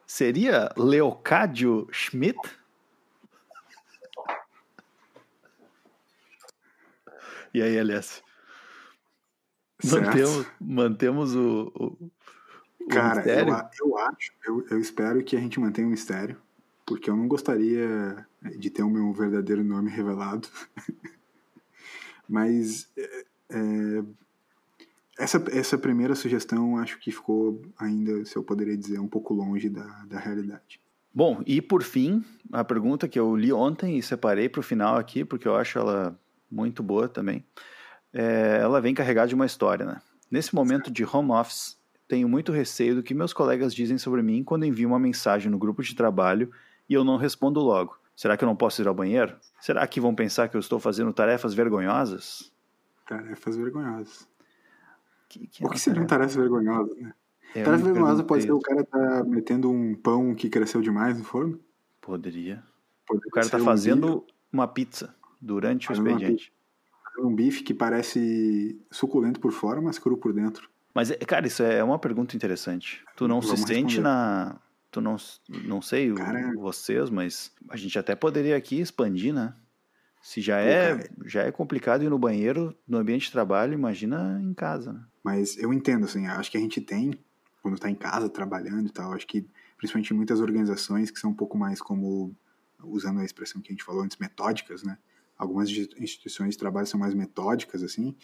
Seria 0.08 0.70
Leocádio 0.78 1.88
Schmidt? 1.92 2.40
E 7.54 7.62
aí, 7.62 7.78
LS? 7.78 8.22
Mantemos, 9.84 10.48
mantemos 10.60 11.36
o, 11.36 11.72
o, 11.76 12.12
o 12.82 12.88
Cara, 12.90 13.16
mistério? 13.16 13.54
Eu, 13.54 13.88
eu 13.88 13.98
acho, 13.98 14.34
eu, 14.46 14.68
eu 14.72 14.80
espero 14.80 15.24
que 15.24 15.36
a 15.36 15.40
gente 15.40 15.60
mantenha 15.60 15.88
o 15.88 15.92
mistério, 15.92 16.38
porque 16.86 17.10
eu 17.10 17.16
não 17.16 17.28
gostaria 17.28 18.26
de 18.58 18.70
ter 18.70 18.84
o 18.84 18.90
meu 18.90 19.12
verdadeiro 19.14 19.64
nome 19.64 19.90
revelado. 19.90 20.48
Mas 22.28 22.90
é, 22.98 23.26
é, 23.50 24.04
essa, 25.18 25.44
essa 25.52 25.78
primeira 25.78 26.16
sugestão 26.16 26.78
acho 26.78 27.00
que 27.00 27.12
ficou 27.12 27.62
ainda, 27.78 28.26
se 28.26 28.36
eu 28.36 28.44
poderia 28.44 28.78
dizer, 28.78 29.00
um 29.00 29.08
pouco 29.08 29.34
longe 29.34 29.70
da, 29.70 29.86
da 30.06 30.20
realidade. 30.20 30.80
Bom, 31.14 31.42
e 31.46 31.62
por 31.62 31.82
fim, 31.82 32.24
a 32.52 32.64
pergunta 32.64 33.08
que 33.08 33.20
eu 33.20 33.36
li 33.36 33.54
ontem 33.54 33.98
e 33.98 34.04
separei 34.04 34.50
para 34.50 34.60
o 34.60 34.64
final 34.64 34.98
aqui, 34.98 35.24
porque 35.24 35.48
eu 35.48 35.56
acho 35.56 35.80
ela 35.80 36.20
muito 36.52 36.84
boa 36.84 37.08
também 37.08 37.44
é, 38.16 38.60
ela 38.62 38.80
vem 38.80 38.94
carregada 38.96 39.28
de 39.28 39.36
uma 39.36 39.46
história, 39.46 39.86
né? 39.86 40.02
Nesse 40.32 40.56
momento 40.56 40.90
de 40.90 41.04
home 41.04 41.32
office, 41.32 41.78
tenho 42.08 42.30
muito 42.30 42.54
receio 42.54 42.96
do 42.96 43.04
que 43.04 43.14
meus 43.14 43.34
colegas 43.34 43.76
dizem 43.76 43.98
sobre 43.98 44.22
mim 44.22 44.44
quando 44.44 44.66
envio 44.66 44.88
uma 44.88 44.98
mensagem 44.98 45.52
no 45.52 45.58
grupo 45.58 45.84
de 45.84 45.94
trabalho 45.94 46.50
e 46.90 46.94
eu 46.94 47.04
não 47.04 47.18
respondo 47.18 47.60
logo. 47.60 47.98
Será 48.16 48.38
que 48.38 48.44
eu 48.44 48.48
não 48.48 48.56
posso 48.56 48.82
ir 48.82 48.88
ao 48.88 48.94
banheiro? 48.94 49.36
Será 49.60 49.86
que 49.86 50.00
vão 50.00 50.16
pensar 50.16 50.48
que 50.48 50.56
eu 50.56 50.60
estou 50.60 50.80
fazendo 50.80 51.12
tarefas 51.12 51.54
vergonhosas? 51.54 52.52
Tarefas 53.06 53.58
vergonhosas. 53.58 54.28
Que, 55.28 55.48
que 55.48 55.64
é 55.64 55.68
o 55.68 55.70
que 55.70 55.80
seriam 55.80 56.06
tarefas 56.06 56.36
vergonhosas, 56.36 56.96
né? 56.98 57.14
É, 57.54 57.64
tarefa 57.64 57.84
vergonhosa 57.84 58.24
pode 58.24 58.44
ser 58.44 58.52
o 58.52 58.60
cara 58.60 58.84
tá 58.84 59.24
metendo 59.24 59.70
um 59.70 59.96
pão 59.96 60.34
que 60.34 60.50
cresceu 60.50 60.82
demais 60.82 61.18
no 61.18 61.24
forno? 61.24 61.60
Poderia. 62.02 62.64
Poderia 63.06 63.28
o 63.28 63.32
cara 63.32 63.50
tá 63.50 63.60
fazendo 63.60 64.20
um 64.20 64.36
uma 64.54 64.68
pizza 64.68 65.14
durante 65.42 65.92
o 65.92 65.94
expediente 65.94 66.54
um 67.20 67.34
bife 67.34 67.64
que 67.64 67.74
parece 67.74 68.80
suculento 68.92 69.40
por 69.40 69.52
fora, 69.52 69.82
mas 69.82 69.98
cru 70.00 70.18
por 70.18 70.34
dentro. 70.34 70.70
Mas, 70.94 71.12
é, 71.12 71.16
cara, 71.18 71.46
isso 71.48 71.62
é 71.62 71.84
uma 71.84 72.00
pergunta 72.00 72.36
interessante. 72.36 73.04
Tu 73.16 73.28
não 73.28 73.42
Vamos 73.42 73.60
se 73.60 73.68
sente 73.68 73.98
responder. 73.98 74.02
na. 74.02 74.60
Tu 74.96 75.02
não, 75.02 75.18
não 75.50 75.82
sei 75.82 76.14
cara, 76.14 76.54
vocês, 76.56 77.10
mas 77.10 77.52
a 77.68 77.76
gente 77.76 78.00
até 78.00 78.16
poderia 78.16 78.56
aqui 78.56 78.80
expandir, 78.80 79.34
né? 79.34 79.54
Se 80.22 80.40
já 80.40 80.60
é, 80.60 80.96
cara, 80.96 81.10
já 81.26 81.44
é 81.44 81.52
complicado 81.52 82.06
ir 82.06 82.10
no 82.10 82.18
banheiro 82.18 82.74
no 82.88 82.98
ambiente 82.98 83.26
de 83.26 83.34
trabalho, 83.34 83.74
imagina 83.74 84.40
em 84.42 84.54
casa, 84.54 84.94
né? 84.94 85.04
Mas 85.22 85.58
eu 85.58 85.74
entendo, 85.74 86.06
assim, 86.06 86.28
acho 86.28 86.50
que 86.50 86.58
a 86.58 86.62
gente 86.62 86.80
tem, 86.80 87.12
quando 87.62 87.76
está 87.76 87.90
em 87.90 87.96
casa 87.96 88.30
trabalhando 88.30 88.88
e 88.88 88.90
tal, 88.90 89.12
acho 89.12 89.28
que 89.28 89.46
principalmente 89.76 90.12
em 90.12 90.16
muitas 90.16 90.40
organizações 90.40 91.12
que 91.12 91.20
são 91.20 91.32
um 91.32 91.36
pouco 91.36 91.58
mais 91.58 91.82
como, 91.82 92.34
usando 92.82 93.20
a 93.20 93.26
expressão 93.26 93.62
que 93.62 93.68
a 93.68 93.74
gente 93.74 93.84
falou 93.84 94.02
antes, 94.02 94.16
metódicas, 94.16 94.82
né? 94.82 94.98
algumas 95.38 95.70
instituições 95.70 96.52
de 96.52 96.58
trabalho 96.58 96.88
são 96.88 96.98
mais 96.98 97.14
metódicas, 97.14 97.84
assim, 97.84 98.16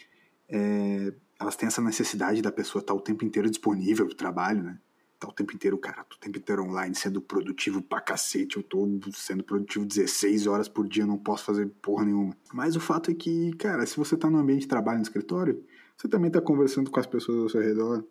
é, 0.48 1.12
elas 1.38 1.54
têm 1.54 1.66
essa 1.66 1.82
necessidade 1.82 2.40
da 2.40 2.50
pessoa 2.50 2.80
estar 2.80 2.94
o 2.94 3.00
tempo 3.00 3.26
inteiro 3.26 3.50
disponível 3.50 4.06
para 4.06 4.14
o 4.14 4.16
trabalho, 4.16 4.62
né? 4.62 4.78
Tá 5.22 5.28
o 5.28 5.32
tempo 5.32 5.54
inteiro, 5.54 5.78
cara, 5.78 6.02
tô 6.02 6.16
o 6.16 6.18
tempo 6.18 6.36
inteiro 6.36 6.64
online, 6.64 6.96
sendo 6.96 7.22
produtivo 7.22 7.80
pra 7.80 8.00
cacete, 8.00 8.56
eu 8.56 8.62
tô 8.64 8.88
sendo 9.12 9.44
produtivo 9.44 9.86
16 9.86 10.48
horas 10.48 10.66
por 10.66 10.88
dia, 10.88 11.06
não 11.06 11.16
posso 11.16 11.44
fazer 11.44 11.68
porra 11.80 12.04
nenhuma. 12.04 12.36
Mas 12.52 12.74
o 12.74 12.80
fato 12.80 13.08
é 13.12 13.14
que, 13.14 13.52
cara, 13.52 13.86
se 13.86 13.96
você 13.96 14.16
tá 14.16 14.28
no 14.28 14.38
ambiente 14.38 14.62
de 14.62 14.66
trabalho 14.66 14.98
no 14.98 15.04
escritório, 15.04 15.64
você 15.96 16.08
também 16.08 16.28
tá 16.28 16.40
conversando 16.40 16.90
com 16.90 16.98
as 16.98 17.06
pessoas 17.06 17.38
ao 17.38 17.48
seu 17.50 17.60
redor, 17.60 18.04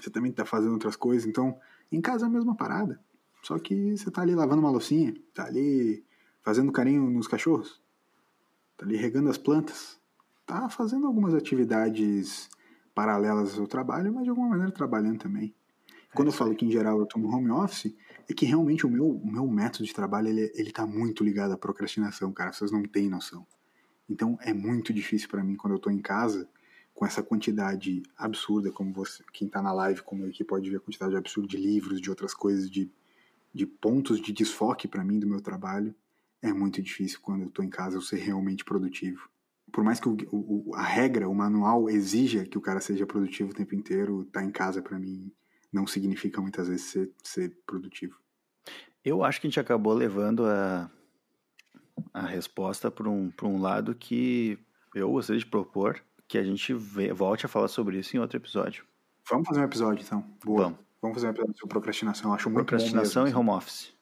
você 0.00 0.08
também 0.08 0.32
tá 0.32 0.46
fazendo 0.46 0.72
outras 0.72 0.96
coisas, 0.96 1.28
então, 1.28 1.60
em 1.92 2.00
casa 2.00 2.24
é 2.24 2.26
a 2.26 2.30
mesma 2.30 2.56
parada. 2.56 2.98
Só 3.42 3.58
que 3.58 3.94
você 3.94 4.10
tá 4.10 4.22
ali 4.22 4.34
lavando 4.34 4.62
uma 4.62 4.70
loucinha, 4.70 5.14
tá 5.34 5.44
ali 5.44 6.06
fazendo 6.40 6.72
carinho 6.72 7.02
nos 7.10 7.28
cachorros, 7.28 7.82
tá 8.78 8.86
ali 8.86 8.96
regando 8.96 9.28
as 9.28 9.36
plantas, 9.36 10.00
tá 10.46 10.70
fazendo 10.70 11.06
algumas 11.06 11.34
atividades 11.34 12.48
paralelas 12.94 13.50
ao 13.50 13.56
seu 13.56 13.66
trabalho, 13.66 14.10
mas 14.10 14.24
de 14.24 14.30
alguma 14.30 14.48
maneira 14.48 14.72
trabalhando 14.72 15.18
também. 15.18 15.54
Quando 16.14 16.28
eu 16.28 16.32
falo 16.32 16.54
que 16.54 16.64
em 16.64 16.70
geral 16.70 16.98
eu 16.98 17.06
tô 17.06 17.18
no 17.18 17.28
home 17.28 17.50
office, 17.50 17.94
é 18.28 18.32
que 18.32 18.46
realmente 18.46 18.86
o 18.86 18.90
meu, 18.90 19.08
o 19.08 19.30
meu 19.30 19.46
método 19.46 19.84
de 19.84 19.92
trabalho 19.92 20.28
ele, 20.28 20.52
ele 20.54 20.70
tá 20.70 20.86
muito 20.86 21.24
ligado 21.24 21.52
à 21.52 21.58
procrastinação, 21.58 22.32
cara. 22.32 22.52
Vocês 22.52 22.70
não 22.70 22.82
têm 22.84 23.08
noção. 23.08 23.46
Então 24.08 24.38
é 24.40 24.52
muito 24.52 24.92
difícil 24.92 25.28
para 25.28 25.42
mim 25.42 25.56
quando 25.56 25.74
eu 25.74 25.78
tô 25.78 25.90
em 25.90 26.00
casa, 26.00 26.48
com 26.94 27.04
essa 27.04 27.22
quantidade 27.22 28.02
absurda, 28.16 28.70
como 28.70 28.92
você, 28.92 29.24
quem 29.32 29.48
tá 29.48 29.60
na 29.60 29.72
live, 29.72 30.02
como 30.02 30.24
eu 30.24 30.28
aqui 30.28 30.44
pode 30.44 30.70
ver 30.70 30.76
a 30.76 30.80
quantidade 30.80 31.16
absurda 31.16 31.48
de 31.48 31.56
livros, 31.56 32.00
de 32.00 32.08
outras 32.08 32.32
coisas, 32.32 32.70
de, 32.70 32.88
de 33.52 33.66
pontos 33.66 34.20
de 34.20 34.32
desfoque 34.32 34.86
para 34.86 35.02
mim 35.02 35.18
do 35.18 35.26
meu 35.26 35.40
trabalho 35.40 35.94
é 36.44 36.52
muito 36.52 36.82
difícil 36.82 37.18
quando 37.22 37.42
eu 37.42 37.48
estou 37.48 37.64
em 37.64 37.70
casa 37.70 37.96
eu 37.96 38.02
ser 38.02 38.18
realmente 38.18 38.64
produtivo. 38.64 39.30
Por 39.72 39.82
mais 39.82 39.98
que 39.98 40.08
o, 40.08 40.16
o, 40.30 40.74
a 40.74 40.82
regra, 40.82 41.26
o 41.26 41.34
manual 41.34 41.88
exija 41.88 42.44
que 42.44 42.58
o 42.58 42.60
cara 42.60 42.80
seja 42.80 43.06
produtivo 43.06 43.50
o 43.50 43.54
tempo 43.54 43.74
inteiro, 43.74 44.26
tá 44.26 44.44
em 44.44 44.50
casa 44.50 44.82
para 44.82 44.98
mim 44.98 45.32
não 45.74 45.86
significa 45.86 46.40
muitas 46.40 46.68
vezes 46.68 46.86
ser, 46.86 47.10
ser 47.22 47.50
produtivo. 47.66 48.18
Eu 49.04 49.22
acho 49.22 49.40
que 49.40 49.46
a 49.46 49.50
gente 49.50 49.60
acabou 49.60 49.92
levando 49.92 50.46
a, 50.46 50.90
a 52.12 52.22
resposta 52.22 52.90
para 52.90 53.08
um, 53.08 53.30
um 53.42 53.60
lado 53.60 53.94
que 53.94 54.58
eu 54.94 55.10
gostaria 55.10 55.40
de 55.40 55.46
propor 55.46 56.00
que 56.26 56.38
a 56.38 56.44
gente 56.44 56.72
vê, 56.72 57.12
volte 57.12 57.44
a 57.44 57.48
falar 57.48 57.68
sobre 57.68 57.98
isso 57.98 58.16
em 58.16 58.20
outro 58.20 58.38
episódio. 58.38 58.84
Vamos 59.28 59.46
fazer 59.46 59.60
um 59.60 59.64
episódio 59.64 60.02
então. 60.02 60.24
Boa. 60.44 60.62
Vamos. 60.64 60.78
Vamos 61.02 61.16
fazer 61.16 61.26
um 61.26 61.30
episódio 61.30 61.54
sobre 61.58 61.68
procrastinação. 61.68 62.32
Acho 62.32 62.48
muito 62.48 62.66
Procrastinação 62.66 63.22
bom 63.22 63.26
mesmo, 63.26 63.38
e 63.38 63.40
home 63.40 63.50
office. 63.50 63.92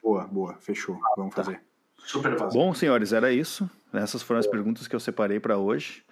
Boa, 0.00 0.26
boa. 0.26 0.54
Fechou. 0.60 0.98
Vamos 1.16 1.34
tá. 1.34 1.42
fazer. 1.42 1.60
Super 1.96 2.36
vazio. 2.36 2.60
Bom, 2.60 2.72
senhores, 2.74 3.12
era 3.12 3.32
isso. 3.32 3.68
Essas 3.92 4.22
foram 4.22 4.38
as 4.38 4.46
perguntas 4.46 4.86
que 4.86 4.94
eu 4.94 5.00
separei 5.00 5.40
para 5.40 5.58
hoje, 5.58 6.04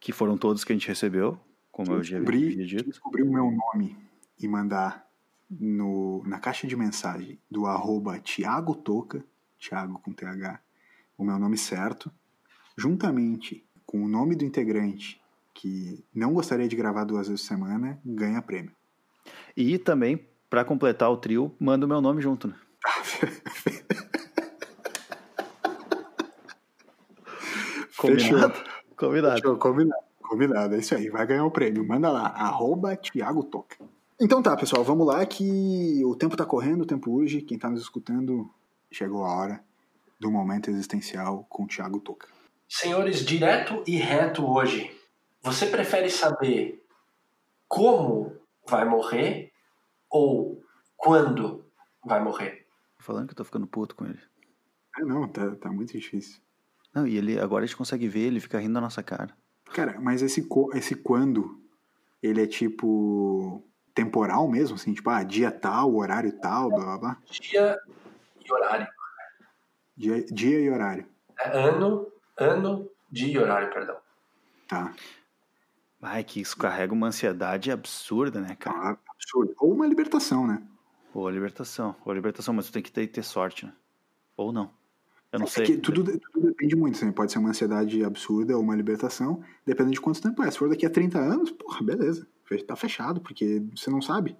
que 0.00 0.12
foram 0.12 0.36
todas 0.36 0.64
que 0.64 0.72
a 0.72 0.76
gente 0.76 0.88
recebeu, 0.88 1.38
como 1.70 1.92
eu, 1.92 1.98
eu 1.98 2.04
já 2.04 2.18
havia 2.18 2.66
dito. 2.66 2.84
Descobrir 2.84 3.22
o 3.22 3.32
meu 3.32 3.50
nome 3.50 3.96
e 4.44 4.48
mandar 4.48 5.06
no, 5.50 6.22
na 6.26 6.38
caixa 6.38 6.66
de 6.66 6.76
mensagem 6.76 7.38
do 7.50 7.66
arroba 7.66 8.18
Thiago 8.18 8.74
Toca, 8.74 9.24
Thiago 9.58 9.98
com 10.00 10.12
TH, 10.12 10.60
o 11.16 11.24
meu 11.24 11.38
nome 11.38 11.56
certo, 11.56 12.12
juntamente 12.76 13.64
com 13.86 14.04
o 14.04 14.08
nome 14.08 14.36
do 14.36 14.44
integrante 14.44 15.18
que 15.54 16.04
não 16.14 16.34
gostaria 16.34 16.68
de 16.68 16.76
gravar 16.76 17.04
duas 17.04 17.28
vezes 17.28 17.42
por 17.42 17.48
semana, 17.48 17.98
ganha 18.04 18.42
prêmio. 18.42 18.72
E 19.56 19.78
também, 19.78 20.28
para 20.50 20.64
completar 20.64 21.10
o 21.10 21.16
trio, 21.16 21.54
manda 21.58 21.86
o 21.86 21.88
meu 21.88 22.00
nome 22.00 22.20
junto, 22.20 22.48
né? 22.48 22.56
Combinado? 27.96 28.52
Fechou. 28.52 28.74
Combinado. 28.96 29.36
Fechou, 29.36 29.56
combinado. 29.56 30.04
Combinado, 30.20 30.74
é 30.74 30.78
isso 30.78 30.94
aí. 30.94 31.08
Vai 31.08 31.26
ganhar 31.26 31.46
o 31.46 31.50
prêmio. 31.50 31.86
Manda 31.86 32.10
lá, 32.10 32.26
arroba 32.26 32.94
Thiago 32.96 33.44
Toca. 33.44 33.76
Então 34.20 34.40
tá, 34.40 34.56
pessoal, 34.56 34.84
vamos 34.84 35.06
lá 35.06 35.26
que 35.26 36.04
o 36.04 36.14
tempo 36.14 36.36
tá 36.36 36.46
correndo, 36.46 36.82
o 36.82 36.86
tempo 36.86 37.10
urge. 37.10 37.42
Quem 37.42 37.58
tá 37.58 37.68
nos 37.68 37.80
escutando, 37.80 38.48
chegou 38.90 39.24
a 39.24 39.34
hora 39.34 39.64
do 40.20 40.30
momento 40.30 40.70
existencial 40.70 41.44
com 41.48 41.64
o 41.64 41.66
Thiago 41.66 42.00
Toca. 42.00 42.28
Senhores, 42.68 43.24
direto 43.24 43.82
e 43.86 43.96
reto 43.96 44.46
hoje. 44.46 44.96
Você 45.42 45.66
prefere 45.66 46.08
saber 46.08 46.82
como 47.66 48.36
vai 48.68 48.84
morrer 48.84 49.52
ou 50.08 50.62
quando 50.96 51.64
vai 52.04 52.22
morrer? 52.22 52.66
Falando 52.98 53.26
que 53.26 53.32
eu 53.32 53.36
tô 53.38 53.44
ficando 53.44 53.66
puto 53.66 53.96
com 53.96 54.06
ele. 54.06 54.20
É, 54.96 55.04
não, 55.04 55.28
tá, 55.28 55.56
tá 55.56 55.70
muito 55.70 55.92
difícil. 55.92 56.40
Não, 56.94 57.06
e 57.06 57.16
ele 57.16 57.38
agora 57.38 57.64
a 57.64 57.66
gente 57.66 57.76
consegue 57.76 58.06
ver, 58.06 58.28
ele 58.28 58.38
fica 58.38 58.60
rindo 58.60 58.74
da 58.74 58.80
nossa 58.80 59.02
cara. 59.02 59.36
Cara, 59.66 60.00
mas 60.00 60.22
esse, 60.22 60.46
esse 60.74 60.94
quando, 60.94 61.60
ele 62.22 62.40
é 62.40 62.46
tipo 62.46 63.62
temporal 63.94 64.48
mesmo, 64.48 64.74
assim, 64.74 64.92
tipo, 64.92 65.08
ah, 65.08 65.22
dia 65.22 65.50
tal, 65.50 65.94
horário 65.94 66.32
tal, 66.32 66.68
blá 66.68 66.84
blá 66.84 66.98
blá. 66.98 67.18
Dia 67.30 67.78
e 68.44 68.52
horário. 68.52 68.88
Dia, 69.96 70.24
dia 70.24 70.60
e 70.60 70.70
horário. 70.70 71.06
É 71.38 71.56
ano, 71.56 72.10
ano 72.36 72.90
de 73.10 73.38
horário, 73.38 73.72
perdão. 73.72 73.96
Tá. 74.66 74.92
Ai, 76.02 76.24
que 76.24 76.40
isso 76.40 76.56
carrega 76.56 76.92
uma 76.92 77.06
ansiedade 77.06 77.70
absurda, 77.70 78.40
né, 78.40 78.56
cara? 78.58 78.76
Ah, 78.76 78.98
absurdo. 79.14 79.54
Ou 79.58 79.72
uma 79.72 79.86
libertação, 79.86 80.46
né? 80.46 80.60
Ou 81.14 81.28
a 81.28 81.30
libertação. 81.30 81.94
Ou 82.04 82.12
a 82.12 82.14
libertação, 82.14 82.52
mas 82.52 82.66
tu 82.66 82.72
tem 82.72 82.82
que 82.82 82.90
ter, 82.90 83.06
ter 83.06 83.22
sorte, 83.22 83.64
né? 83.64 83.72
Ou 84.36 84.52
não. 84.52 84.70
Eu 85.32 85.38
não 85.38 85.46
é 85.46 85.48
sei. 85.48 85.64
que 85.64 85.76
tudo, 85.78 86.04
tudo 86.04 86.46
depende 86.46 86.76
muito, 86.76 86.96
assim, 86.96 87.10
pode 87.10 87.32
ser 87.32 87.38
uma 87.38 87.50
ansiedade 87.50 88.04
absurda 88.04 88.56
ou 88.56 88.62
uma 88.62 88.76
libertação, 88.76 89.42
dependendo 89.64 89.94
de 89.94 90.00
quanto 90.00 90.20
tempo 90.20 90.42
é. 90.42 90.50
Se 90.50 90.58
for 90.58 90.68
daqui 90.68 90.84
a 90.84 90.90
30 90.90 91.18
anos, 91.18 91.50
porra, 91.50 91.82
beleza. 91.82 92.26
Tá 92.66 92.76
fechado, 92.76 93.20
porque 93.20 93.62
você 93.74 93.90
não 93.90 94.02
sabe. 94.02 94.36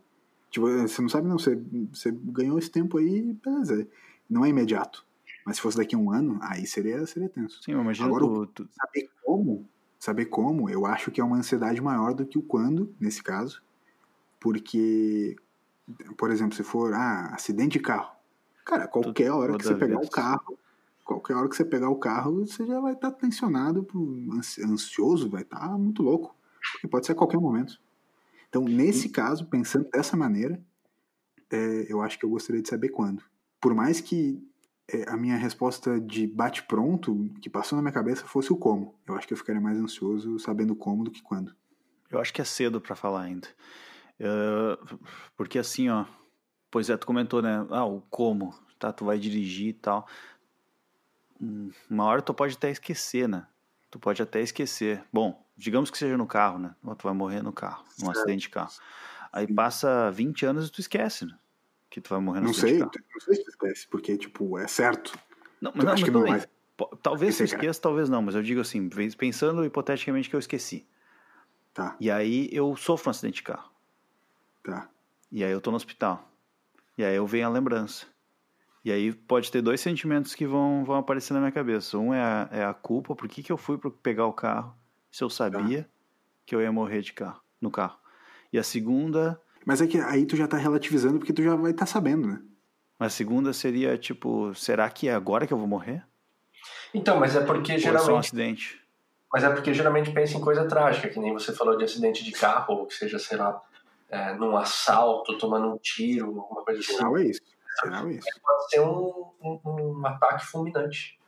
Tipo, 0.50 0.66
você 0.66 1.02
não 1.02 1.08
sabe, 1.08 1.28
não. 1.28 1.38
Você, 1.38 1.60
você 1.92 2.12
ganhou 2.12 2.58
esse 2.58 2.70
tempo 2.70 2.98
aí, 2.98 3.32
beleza. 3.44 3.88
Não 4.28 4.44
é 4.44 4.48
imediato. 4.48 5.04
Mas 5.44 5.56
se 5.56 5.62
fosse 5.62 5.76
daqui 5.76 5.94
a 5.94 5.98
um 5.98 6.10
ano, 6.10 6.38
aí 6.40 6.66
seria, 6.66 7.04
seria 7.06 7.28
tenso. 7.28 7.62
Sim, 7.62 7.72
imagina 7.72 8.06
Agora, 8.08 8.24
tu, 8.24 8.46
tu... 8.46 8.68
saber 8.72 9.10
como, 9.22 9.68
saber 9.98 10.24
como, 10.26 10.70
eu 10.70 10.86
acho 10.86 11.10
que 11.10 11.20
é 11.20 11.24
uma 11.24 11.36
ansiedade 11.36 11.80
maior 11.80 12.14
do 12.14 12.24
que 12.24 12.38
o 12.38 12.42
quando, 12.42 12.94
nesse 12.98 13.22
caso. 13.22 13.62
Porque, 14.40 15.36
por 16.16 16.30
exemplo, 16.30 16.54
se 16.54 16.62
for, 16.62 16.94
ah, 16.94 17.30
acidente 17.34 17.78
de 17.78 17.80
carro. 17.80 18.14
Cara, 18.64 18.88
qualquer 18.88 19.30
hora 19.30 19.58
que 19.58 19.64
você 19.64 19.74
pegar 19.74 19.96
vez. 19.96 20.08
o 20.08 20.10
carro, 20.10 20.58
qualquer 21.04 21.34
hora 21.34 21.48
que 21.48 21.56
você 21.56 21.64
pegar 21.64 21.90
o 21.90 21.96
carro, 21.96 22.46
você 22.46 22.64
já 22.66 22.80
vai 22.80 22.94
estar 22.94 23.10
tá 23.10 23.18
tensionado, 23.18 23.86
ansioso, 24.64 25.28
vai 25.28 25.42
estar 25.42 25.60
tá 25.60 25.76
muito 25.76 26.02
louco. 26.02 26.34
Porque 26.72 26.88
pode 26.88 27.04
ser 27.04 27.12
a 27.12 27.16
qualquer 27.16 27.38
momento. 27.38 27.78
Então, 28.54 28.64
nesse 28.66 29.08
caso, 29.08 29.46
pensando 29.46 29.90
dessa 29.90 30.16
maneira, 30.16 30.62
é, 31.50 31.86
eu 31.88 32.00
acho 32.00 32.16
que 32.16 32.24
eu 32.24 32.30
gostaria 32.30 32.62
de 32.62 32.68
saber 32.68 32.90
quando. 32.90 33.20
Por 33.60 33.74
mais 33.74 34.00
que 34.00 34.40
é, 34.88 35.10
a 35.10 35.16
minha 35.16 35.36
resposta 35.36 36.00
de 36.00 36.24
bate-pronto, 36.24 37.34
que 37.40 37.50
passou 37.50 37.74
na 37.74 37.82
minha 37.82 37.92
cabeça, 37.92 38.24
fosse 38.24 38.52
o 38.52 38.56
como. 38.56 38.94
Eu 39.08 39.16
acho 39.16 39.26
que 39.26 39.32
eu 39.32 39.36
ficaria 39.36 39.60
mais 39.60 39.76
ansioso 39.76 40.38
sabendo 40.38 40.76
como 40.76 41.02
do 41.02 41.10
que 41.10 41.20
quando. 41.20 41.52
Eu 42.08 42.20
acho 42.20 42.32
que 42.32 42.40
é 42.40 42.44
cedo 42.44 42.80
para 42.80 42.94
falar 42.94 43.22
ainda. 43.22 43.48
Uh, 44.20 45.00
porque 45.36 45.58
assim, 45.58 45.88
ó. 45.88 46.04
Pois 46.70 46.88
é, 46.88 46.96
tu 46.96 47.08
comentou, 47.08 47.42
né? 47.42 47.66
Ah, 47.70 47.84
o 47.84 48.02
como, 48.02 48.54
tá? 48.78 48.92
Tu 48.92 49.04
vai 49.04 49.18
dirigir 49.18 49.70
e 49.70 49.72
tal. 49.72 50.06
Hum, 51.42 51.72
uma 51.90 52.04
hora 52.04 52.22
tu 52.22 52.32
pode 52.32 52.54
até 52.54 52.70
esquecer, 52.70 53.28
né? 53.28 53.48
Tu 53.94 53.98
pode 54.00 54.20
até 54.20 54.40
esquecer. 54.40 55.04
Bom, 55.12 55.40
digamos 55.56 55.88
que 55.88 55.96
seja 55.96 56.16
no 56.16 56.26
carro, 56.26 56.58
né? 56.58 56.74
Ou 56.82 56.96
tu 56.96 57.04
vai 57.04 57.14
morrer 57.14 57.42
no 57.42 57.52
carro, 57.52 57.84
num 58.00 58.10
acidente 58.10 58.40
de 58.40 58.48
carro. 58.48 58.72
Aí 59.32 59.46
passa 59.46 60.10
20 60.10 60.44
anos 60.46 60.66
e 60.66 60.72
tu 60.72 60.80
esquece, 60.80 61.24
né? 61.24 61.38
que 61.88 62.00
tu 62.00 62.10
vai 62.10 62.18
morrer 62.18 62.40
no 62.40 62.46
Não 62.46 62.54
sei, 62.54 62.80
não 62.80 62.90
sei 63.20 63.36
se 63.36 63.44
tu 63.44 63.50
esquece, 63.50 63.86
porque, 63.86 64.18
tipo, 64.18 64.58
é 64.58 64.66
certo. 64.66 65.16
Não, 65.60 65.70
mas, 65.72 65.84
não, 65.84 65.92
mas 65.92 66.02
que 66.02 66.10
não 66.10 66.26
vai... 66.26 66.42
Talvez 67.00 67.36
tu 67.36 67.44
esqueça, 67.44 67.80
talvez 67.80 68.08
não, 68.08 68.20
mas 68.20 68.34
eu 68.34 68.42
digo 68.42 68.60
assim, 68.60 68.90
pensando 69.16 69.64
hipoteticamente 69.64 70.28
que 70.28 70.34
eu 70.34 70.40
esqueci. 70.40 70.84
Tá. 71.72 71.96
E 72.00 72.10
aí 72.10 72.48
eu 72.50 72.74
sofro 72.74 73.08
um 73.08 73.12
acidente 73.12 73.36
de 73.36 73.42
carro. 73.44 73.70
Tá. 74.64 74.90
E 75.30 75.44
aí 75.44 75.52
eu 75.52 75.60
tô 75.60 75.70
no 75.70 75.76
hospital. 75.76 76.28
E 76.98 77.04
aí 77.04 77.14
eu 77.14 77.28
venho 77.28 77.46
a 77.46 77.48
lembrança. 77.48 78.06
E 78.84 78.92
aí 78.92 79.12
pode 79.12 79.50
ter 79.50 79.62
dois 79.62 79.80
sentimentos 79.80 80.34
que 80.34 80.46
vão, 80.46 80.84
vão 80.84 80.96
aparecer 80.96 81.32
na 81.32 81.40
minha 81.40 81.52
cabeça. 81.52 81.96
Um 81.96 82.12
é 82.12 82.20
a, 82.20 82.48
é 82.52 82.64
a 82.64 82.74
culpa, 82.74 83.14
por 83.14 83.28
que, 83.28 83.42
que 83.42 83.50
eu 83.50 83.56
fui 83.56 83.78
para 83.78 83.90
pegar 83.90 84.26
o 84.26 84.32
carro 84.32 84.74
se 85.10 85.24
eu 85.24 85.30
sabia 85.30 85.84
tá. 85.84 85.88
que 86.44 86.54
eu 86.54 86.60
ia 86.60 86.70
morrer 86.70 87.00
de 87.00 87.12
carro, 87.12 87.40
no 87.60 87.70
carro. 87.70 87.98
E 88.52 88.58
a 88.58 88.62
segunda 88.62 89.40
mas 89.64 89.80
é 89.80 89.86
que 89.86 89.98
aí 89.98 90.26
tu 90.26 90.36
já 90.36 90.46
tá 90.46 90.56
relativizando 90.56 91.18
porque 91.18 91.32
tu 91.32 91.42
já 91.42 91.56
vai 91.56 91.70
estar 91.70 91.86
tá 91.86 91.90
sabendo, 91.90 92.28
né? 92.28 92.42
A 92.98 93.08
segunda 93.08 93.52
seria 93.52 93.96
tipo, 93.96 94.54
será 94.54 94.88
que 94.90 95.08
é 95.08 95.14
agora 95.14 95.46
que 95.46 95.52
eu 95.52 95.58
vou 95.58 95.66
morrer? 95.66 96.04
Então, 96.92 97.18
mas 97.18 97.34
é 97.34 97.40
porque 97.40 97.72
ou 97.72 97.78
geralmente. 97.78 98.02
É 98.02 98.06
só 98.06 98.14
um 98.14 98.18
acidente. 98.18 98.80
Mas 99.32 99.42
é 99.42 99.50
porque 99.50 99.74
geralmente 99.74 100.12
pensa 100.12 100.36
em 100.36 100.40
coisa 100.40 100.66
trágica, 100.66 101.08
que 101.08 101.18
nem 101.18 101.32
você 101.32 101.52
falou 101.52 101.76
de 101.76 101.84
acidente 101.84 102.22
de 102.22 102.30
carro, 102.30 102.74
ou 102.74 102.86
que 102.86 102.94
seja, 102.94 103.18
sei 103.18 103.36
lá, 103.36 103.60
é, 104.08 104.34
num 104.34 104.56
assalto, 104.56 105.36
tomando 105.38 105.74
um 105.74 105.78
tiro, 105.78 106.26
alguma 106.26 106.62
coisa 106.62 106.80
assim. 106.80 106.92
Geral 106.92 107.18
é 107.18 107.24
isso. 107.24 107.40
Geral 107.82 108.08
é 108.08 108.12
isso. 108.12 108.28
Pode 108.42 108.70
ser 108.70 108.80
um, 108.80 109.32
um, 109.42 109.60
um 109.64 110.06
ataque 110.06 110.46
fulminante. 110.46 111.18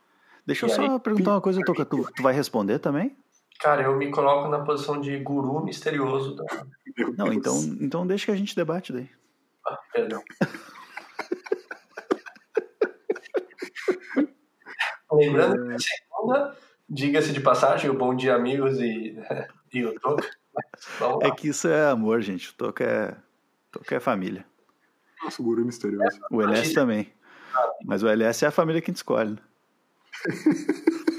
Deixa 0.45 0.65
e 0.65 0.69
eu 0.69 0.75
só 0.75 0.99
perguntar 0.99 1.31
uma 1.31 1.41
coisa, 1.41 1.61
Toca. 1.65 1.83
Tu, 1.85 2.09
tu 2.15 2.23
vai 2.23 2.33
responder 2.33 2.79
também? 2.79 3.17
Cara, 3.59 3.83
eu 3.83 3.95
me 3.95 4.09
coloco 4.11 4.47
na 4.49 4.59
posição 4.59 5.01
de 5.01 5.17
guru 5.19 5.63
misterioso. 5.63 6.35
Da... 6.35 6.45
Não, 7.17 7.33
então, 7.33 7.59
então 7.81 8.05
deixa 8.07 8.25
que 8.25 8.31
a 8.31 8.35
gente 8.35 8.55
debate 8.55 8.93
daí. 8.93 9.09
Ah, 9.65 9.79
perdão. 9.91 10.21
Lembrando 15.11 15.67
que 15.67 15.73
a 15.73 15.79
segunda, 15.79 16.55
diga-se 16.87 17.33
de 17.33 17.41
passagem, 17.41 17.89
o 17.89 17.97
Bom 17.97 18.15
Dia 18.15 18.35
Amigos 18.35 18.79
e, 18.79 19.17
e 19.73 19.83
o 19.83 19.99
Toca. 19.99 20.29
É 21.21 21.31
que 21.31 21.49
isso 21.49 21.67
é 21.67 21.89
amor, 21.89 22.21
gente. 22.21 22.51
O 22.51 22.53
Toca 22.53 22.83
é, 22.83 23.17
Toca 23.71 23.95
é 23.95 23.99
família. 23.99 24.45
Nossa, 25.23 25.41
guru 25.41 25.65
misterioso. 25.65 26.19
O 26.31 26.41
LS 26.41 26.73
também. 26.73 27.11
Mas 27.85 28.03
o 28.03 28.07
LS 28.07 28.45
é 28.45 28.47
a 28.47 28.51
família 28.51 28.81
que 28.81 28.89
a 28.89 28.91
gente 28.91 28.97
escolhe. 28.97 29.31
Né? 29.31 29.37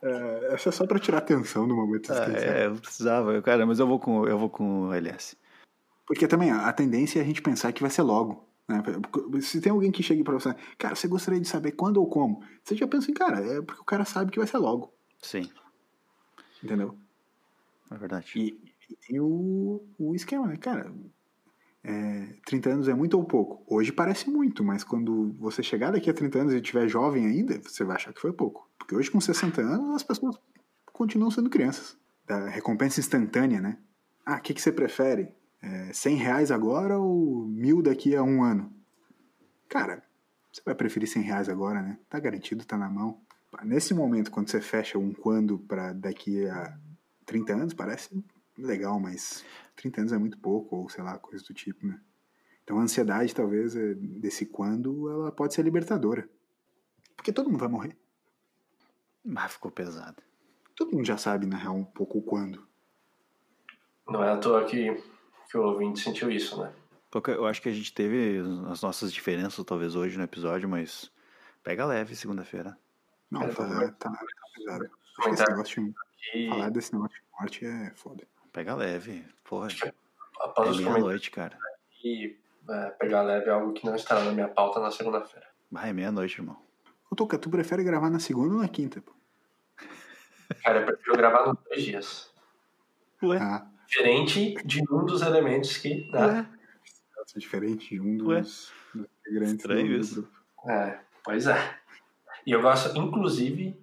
É, 0.00 0.54
essa 0.54 0.68
é 0.68 0.72
só 0.72 0.86
para 0.86 0.98
tirar 0.98 1.18
atenção 1.18 1.66
no 1.66 1.74
momento 1.74 2.12
ah, 2.12 2.26
É, 2.32 2.66
eu 2.66 2.76
precisava. 2.76 3.42
Cara, 3.42 3.66
mas 3.66 3.80
eu 3.80 3.86
vou 3.86 3.98
com, 3.98 4.26
eu 4.26 4.38
vou 4.38 4.48
com 4.48 4.88
o 4.88 4.94
LS. 4.94 5.36
Porque 6.06 6.28
também 6.28 6.50
a 6.50 6.72
tendência 6.72 7.18
é 7.18 7.22
a 7.22 7.24
gente 7.24 7.42
pensar 7.42 7.72
que 7.72 7.82
vai 7.82 7.90
ser 7.90 8.02
logo. 8.02 8.48
Né? 8.68 8.82
Se 9.42 9.60
tem 9.60 9.72
alguém 9.72 9.90
que 9.90 10.02
chega 10.02 10.22
para 10.22 10.34
você, 10.34 10.54
cara, 10.78 10.94
você 10.94 11.08
gostaria 11.08 11.40
de 11.40 11.48
saber 11.48 11.72
quando 11.72 11.98
ou 11.98 12.08
como? 12.08 12.42
Você 12.62 12.76
já 12.76 12.86
pensa 12.86 13.10
em, 13.10 13.14
cara, 13.14 13.40
é 13.40 13.60
porque 13.60 13.80
o 13.80 13.84
cara 13.84 14.04
sabe 14.04 14.30
que 14.30 14.38
vai 14.38 14.46
ser 14.46 14.58
logo. 14.58 14.94
Sim. 15.20 15.50
Entendeu? 16.62 16.96
É 17.90 17.96
verdade. 17.96 18.32
E, 18.36 18.67
e 18.88 18.96
tem 18.96 19.20
o, 19.20 19.82
o 19.98 20.14
esquema, 20.14 20.46
né? 20.46 20.56
Cara, 20.56 20.92
é, 21.84 22.34
30 22.46 22.70
anos 22.70 22.88
é 22.88 22.94
muito 22.94 23.14
ou 23.14 23.24
pouco? 23.24 23.62
Hoje 23.66 23.92
parece 23.92 24.28
muito, 24.28 24.64
mas 24.64 24.84
quando 24.84 25.34
você 25.38 25.62
chegar 25.62 25.92
daqui 25.92 26.10
a 26.10 26.14
30 26.14 26.38
anos 26.38 26.52
e 26.52 26.56
estiver 26.56 26.88
jovem 26.88 27.26
ainda, 27.26 27.60
você 27.62 27.84
vai 27.84 27.96
achar 27.96 28.12
que 28.12 28.20
foi 28.20 28.32
pouco. 28.32 28.68
Porque 28.78 28.94
hoje, 28.94 29.10
com 29.10 29.20
60 29.20 29.60
anos, 29.60 29.96
as 29.96 30.02
pessoas 30.02 30.36
continuam 30.92 31.30
sendo 31.30 31.50
crianças. 31.50 31.96
Da 32.26 32.48
recompensa 32.48 33.00
instantânea, 33.00 33.60
né? 33.60 33.78
Ah, 34.24 34.36
o 34.36 34.40
que, 34.40 34.52
que 34.52 34.60
você 34.60 34.70
prefere? 34.70 35.34
É, 35.62 35.92
100 35.92 36.16
reais 36.16 36.50
agora 36.50 36.98
ou 36.98 37.46
mil 37.46 37.80
daqui 37.80 38.14
a 38.14 38.22
um 38.22 38.42
ano? 38.42 38.72
Cara, 39.68 40.02
você 40.52 40.62
vai 40.64 40.74
preferir 40.74 41.08
100 41.08 41.22
reais 41.22 41.48
agora, 41.48 41.80
né? 41.80 41.98
Tá 42.08 42.18
garantido, 42.18 42.64
tá 42.64 42.76
na 42.76 42.88
mão. 42.88 43.20
Nesse 43.64 43.94
momento, 43.94 44.30
quando 44.30 44.50
você 44.50 44.60
fecha 44.60 44.98
um 44.98 45.12
quando 45.12 45.58
para 45.58 45.92
daqui 45.92 46.46
a 46.46 46.76
30 47.24 47.52
anos, 47.54 47.74
parece 47.74 48.22
legal, 48.58 48.98
mas 48.98 49.44
30 49.76 50.00
anos 50.00 50.12
é 50.12 50.18
muito 50.18 50.38
pouco, 50.38 50.76
ou 50.76 50.88
sei 50.88 51.02
lá, 51.02 51.18
coisa 51.18 51.44
do 51.44 51.54
tipo, 51.54 51.86
né? 51.86 52.00
Então 52.64 52.78
a 52.78 52.82
ansiedade, 52.82 53.34
talvez, 53.34 53.74
é, 53.74 53.94
desse 53.94 54.44
quando, 54.44 55.08
ela 55.08 55.32
pode 55.32 55.54
ser 55.54 55.62
libertadora. 55.62 56.28
Porque 57.16 57.32
todo 57.32 57.48
mundo 57.48 57.60
vai 57.60 57.68
morrer. 57.68 57.96
Mas 59.24 59.52
ficou 59.52 59.70
pesado. 59.70 60.22
Todo 60.76 60.92
mundo 60.92 61.06
já 61.06 61.16
sabe, 61.16 61.46
na 61.46 61.56
real, 61.56 61.74
um 61.74 61.84
pouco 61.84 62.18
o 62.18 62.22
quando. 62.22 62.66
Não 64.06 64.22
é 64.22 64.30
à 64.30 64.36
toa 64.36 64.64
que, 64.64 65.02
que 65.50 65.56
o 65.58 65.62
ouvinte 65.62 66.00
sentiu 66.00 66.30
isso, 66.30 66.60
né? 66.62 66.72
Eu 67.28 67.46
acho 67.46 67.62
que 67.62 67.68
a 67.68 67.72
gente 67.72 67.92
teve 67.92 68.40
as 68.70 68.82
nossas 68.82 69.12
diferenças, 69.12 69.64
talvez, 69.64 69.94
hoje 69.94 70.18
no 70.18 70.24
episódio, 70.24 70.68
mas 70.68 71.10
pega 71.62 71.86
leve 71.86 72.14
segunda-feira. 72.14 72.78
Não, 73.30 73.42
é, 73.42 73.48
tá, 73.48 73.92
tá, 73.92 74.10
tá 74.10 74.18
pesado. 74.54 74.90
Esse 75.26 75.50
negócio 75.50 75.94
de, 76.32 76.48
falar 76.48 76.70
desse 76.70 76.92
negócio 76.92 77.16
de 77.16 77.24
morte 77.32 77.64
é 77.64 77.92
foda. 77.94 78.26
Pega 78.58 78.74
leve, 78.74 79.24
porra. 79.44 79.68
Após 80.40 80.76
é 80.76 80.82
meia-noite, 80.82 81.30
cara. 81.30 81.56
E 82.02 82.36
é, 82.68 82.90
pegar 82.90 83.22
leve 83.22 83.46
é 83.46 83.52
algo 83.52 83.72
que 83.72 83.86
não 83.86 83.94
estará 83.94 84.24
na 84.24 84.32
minha 84.32 84.48
pauta 84.48 84.80
na 84.80 84.90
segunda-feira. 84.90 85.46
Vai, 85.70 85.90
é 85.90 85.92
meia-noite, 85.92 86.40
irmão. 86.40 86.60
Ô, 87.08 87.14
Tuca, 87.14 87.38
tu 87.38 87.48
prefere 87.48 87.84
gravar 87.84 88.10
na 88.10 88.18
segunda 88.18 88.56
ou 88.56 88.60
na 88.60 88.66
quinta, 88.66 89.00
pô? 89.00 89.12
Cara, 90.64 90.80
eu 90.80 90.86
prefiro 90.86 91.16
gravar 91.16 91.46
nos 91.46 91.56
dois 91.68 91.84
dias. 91.84 92.34
Ué? 93.22 93.38
Ah. 93.40 93.64
Diferente 93.86 94.56
de 94.64 94.82
um 94.92 95.06
dos 95.06 95.22
elementos 95.22 95.76
que. 95.76 96.10
Né? 96.10 96.26
Ué? 96.26 96.46
Diferente 97.36 97.90
de 97.90 98.00
um 98.00 98.16
dos, 98.16 98.72
dos 98.92 99.06
integrantes 99.20 99.66
do, 99.68 99.80
isso. 99.80 100.22
grupo. 100.22 100.68
É, 100.68 100.98
pois 101.22 101.46
é. 101.46 101.78
E 102.44 102.50
eu 102.50 102.60
gosto, 102.60 102.98
inclusive, 102.98 103.80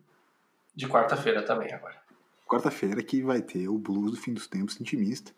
de 0.75 0.85
quarta-feira 0.85 1.43
também 1.43 1.71
agora 1.71 2.03
quarta-feira 2.45 3.01
que 3.03 3.21
vai 3.21 3.41
ter 3.41 3.67
o 3.67 3.77
Blues 3.77 4.11
do 4.11 4.17
Fim 4.17 4.33
dos 4.33 4.47
Tempos 4.47 4.79
Intimista, 4.79 5.31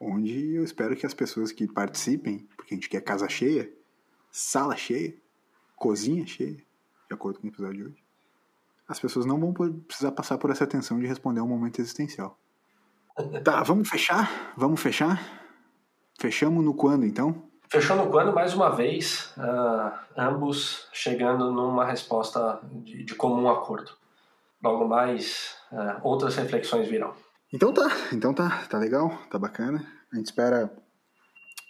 onde 0.00 0.54
eu 0.54 0.64
espero 0.64 0.96
que 0.96 1.06
as 1.06 1.14
pessoas 1.14 1.52
que 1.52 1.66
participem, 1.66 2.46
porque 2.56 2.74
a 2.74 2.76
gente 2.76 2.88
quer 2.88 3.00
casa 3.00 3.28
cheia, 3.28 3.70
sala 4.30 4.76
cheia, 4.76 5.14
cozinha 5.76 6.26
cheia, 6.26 6.56
de 6.56 7.14
acordo 7.14 7.38
com 7.38 7.46
o 7.46 7.50
episódio 7.50 7.76
de 7.76 7.84
hoje, 7.84 8.04
as 8.88 9.00
pessoas 9.00 9.26
não 9.26 9.40
vão 9.40 9.52
precisar 9.52 10.12
passar 10.12 10.38
por 10.38 10.50
essa 10.50 10.66
tensão 10.66 10.98
de 10.98 11.06
responder 11.06 11.40
a 11.40 11.42
um 11.42 11.48
momento 11.48 11.80
existencial. 11.80 12.38
Tá, 13.42 13.62
vamos 13.62 13.88
fechar? 13.88 14.52
Vamos 14.56 14.80
fechar? 14.80 15.20
Fechamos 16.20 16.64
no 16.64 16.74
quando, 16.74 17.04
então? 17.04 17.42
Fechou 17.68 17.96
no 17.96 18.10
quando, 18.10 18.32
mais 18.32 18.54
uma 18.54 18.70
vez, 18.70 19.34
uh, 19.36 19.92
ambos 20.16 20.88
chegando 20.92 21.50
numa 21.50 21.84
resposta 21.84 22.60
de, 22.84 23.02
de 23.02 23.14
comum 23.14 23.48
acordo. 23.48 23.92
Logo 24.62 24.88
mais, 24.88 25.56
uh, 25.70 26.00
outras 26.02 26.36
reflexões 26.36 26.88
virão. 26.88 27.14
Então 27.52 27.72
tá, 27.72 27.88
então 28.12 28.34
tá, 28.34 28.66
tá 28.68 28.78
legal, 28.78 29.10
tá 29.30 29.38
bacana. 29.38 29.86
A 30.12 30.16
gente 30.16 30.26
espera 30.26 30.74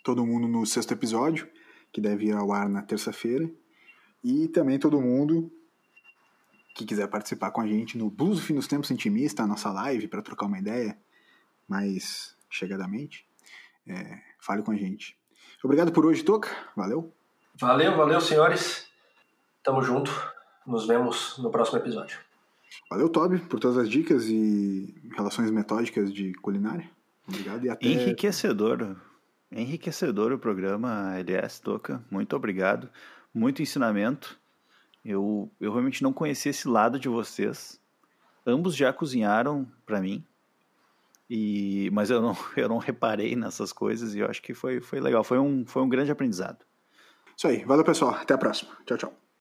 todo 0.04 0.24
mundo 0.24 0.46
no 0.46 0.64
sexto 0.64 0.92
episódio, 0.92 1.48
que 1.92 2.00
deve 2.00 2.26
ir 2.26 2.32
ao 2.32 2.52
ar 2.52 2.68
na 2.68 2.82
terça-feira. 2.82 3.50
E 4.22 4.48
também 4.48 4.78
todo 4.78 5.00
mundo 5.00 5.50
que 6.74 6.84
quiser 6.84 7.08
participar 7.08 7.50
com 7.50 7.60
a 7.60 7.66
gente 7.66 7.96
no 7.96 8.10
Blues 8.10 8.40
Fim 8.40 8.54
dos 8.54 8.66
Tempos 8.66 8.90
Intimista, 8.90 9.42
a 9.42 9.46
nossa 9.46 9.70
live, 9.72 10.08
para 10.08 10.22
trocar 10.22 10.46
uma 10.46 10.58
ideia 10.58 10.98
mais 11.66 12.36
chegadamente, 12.50 13.26
é, 13.86 14.20
fale 14.40 14.62
com 14.62 14.72
a 14.72 14.76
gente. 14.76 15.18
Obrigado 15.64 15.90
por 15.90 16.04
hoje, 16.04 16.22
Toca. 16.22 16.48
Valeu. 16.76 17.12
Valeu, 17.58 17.96
valeu, 17.96 18.20
senhores. 18.20 18.86
Tamo 19.62 19.82
junto. 19.82 20.10
Nos 20.66 20.86
vemos 20.86 21.38
no 21.38 21.50
próximo 21.50 21.78
episódio. 21.78 22.25
Valeu, 22.90 23.08
Toby, 23.08 23.38
por 23.38 23.58
todas 23.58 23.78
as 23.78 23.88
dicas 23.88 24.26
e 24.26 24.94
relações 25.16 25.50
metódicas 25.50 26.12
de 26.12 26.32
culinária. 26.34 26.88
Obrigado 27.26 27.64
e 27.64 27.70
até. 27.70 27.86
Enriquecedor. 27.86 28.96
Enriquecedor 29.50 30.32
o 30.32 30.38
programa 30.38 31.16
LS 31.18 31.60
Toca. 31.60 32.04
Muito 32.10 32.36
obrigado. 32.36 32.88
Muito 33.34 33.62
ensinamento. 33.62 34.38
Eu, 35.04 35.50
eu 35.60 35.70
realmente 35.72 36.02
não 36.02 36.12
conhecia 36.12 36.50
esse 36.50 36.68
lado 36.68 36.98
de 36.98 37.08
vocês. 37.08 37.80
Ambos 38.46 38.74
já 38.74 38.92
cozinharam 38.92 39.66
para 39.84 40.00
mim. 40.00 40.24
E, 41.28 41.90
mas 41.92 42.10
eu 42.10 42.20
não, 42.20 42.36
eu 42.56 42.68
não 42.68 42.78
reparei 42.78 43.34
nessas 43.34 43.72
coisas 43.72 44.14
e 44.14 44.20
eu 44.20 44.26
acho 44.26 44.42
que 44.42 44.54
foi, 44.54 44.80
foi 44.80 45.00
legal. 45.00 45.24
Foi 45.24 45.38
um, 45.38 45.64
foi 45.66 45.82
um 45.82 45.88
grande 45.88 46.10
aprendizado. 46.10 46.64
Isso 47.36 47.46
aí. 47.46 47.64
Valeu, 47.64 47.84
pessoal. 47.84 48.12
Até 48.14 48.34
a 48.34 48.38
próxima. 48.38 48.72
Tchau, 48.86 48.96
tchau. 48.96 49.25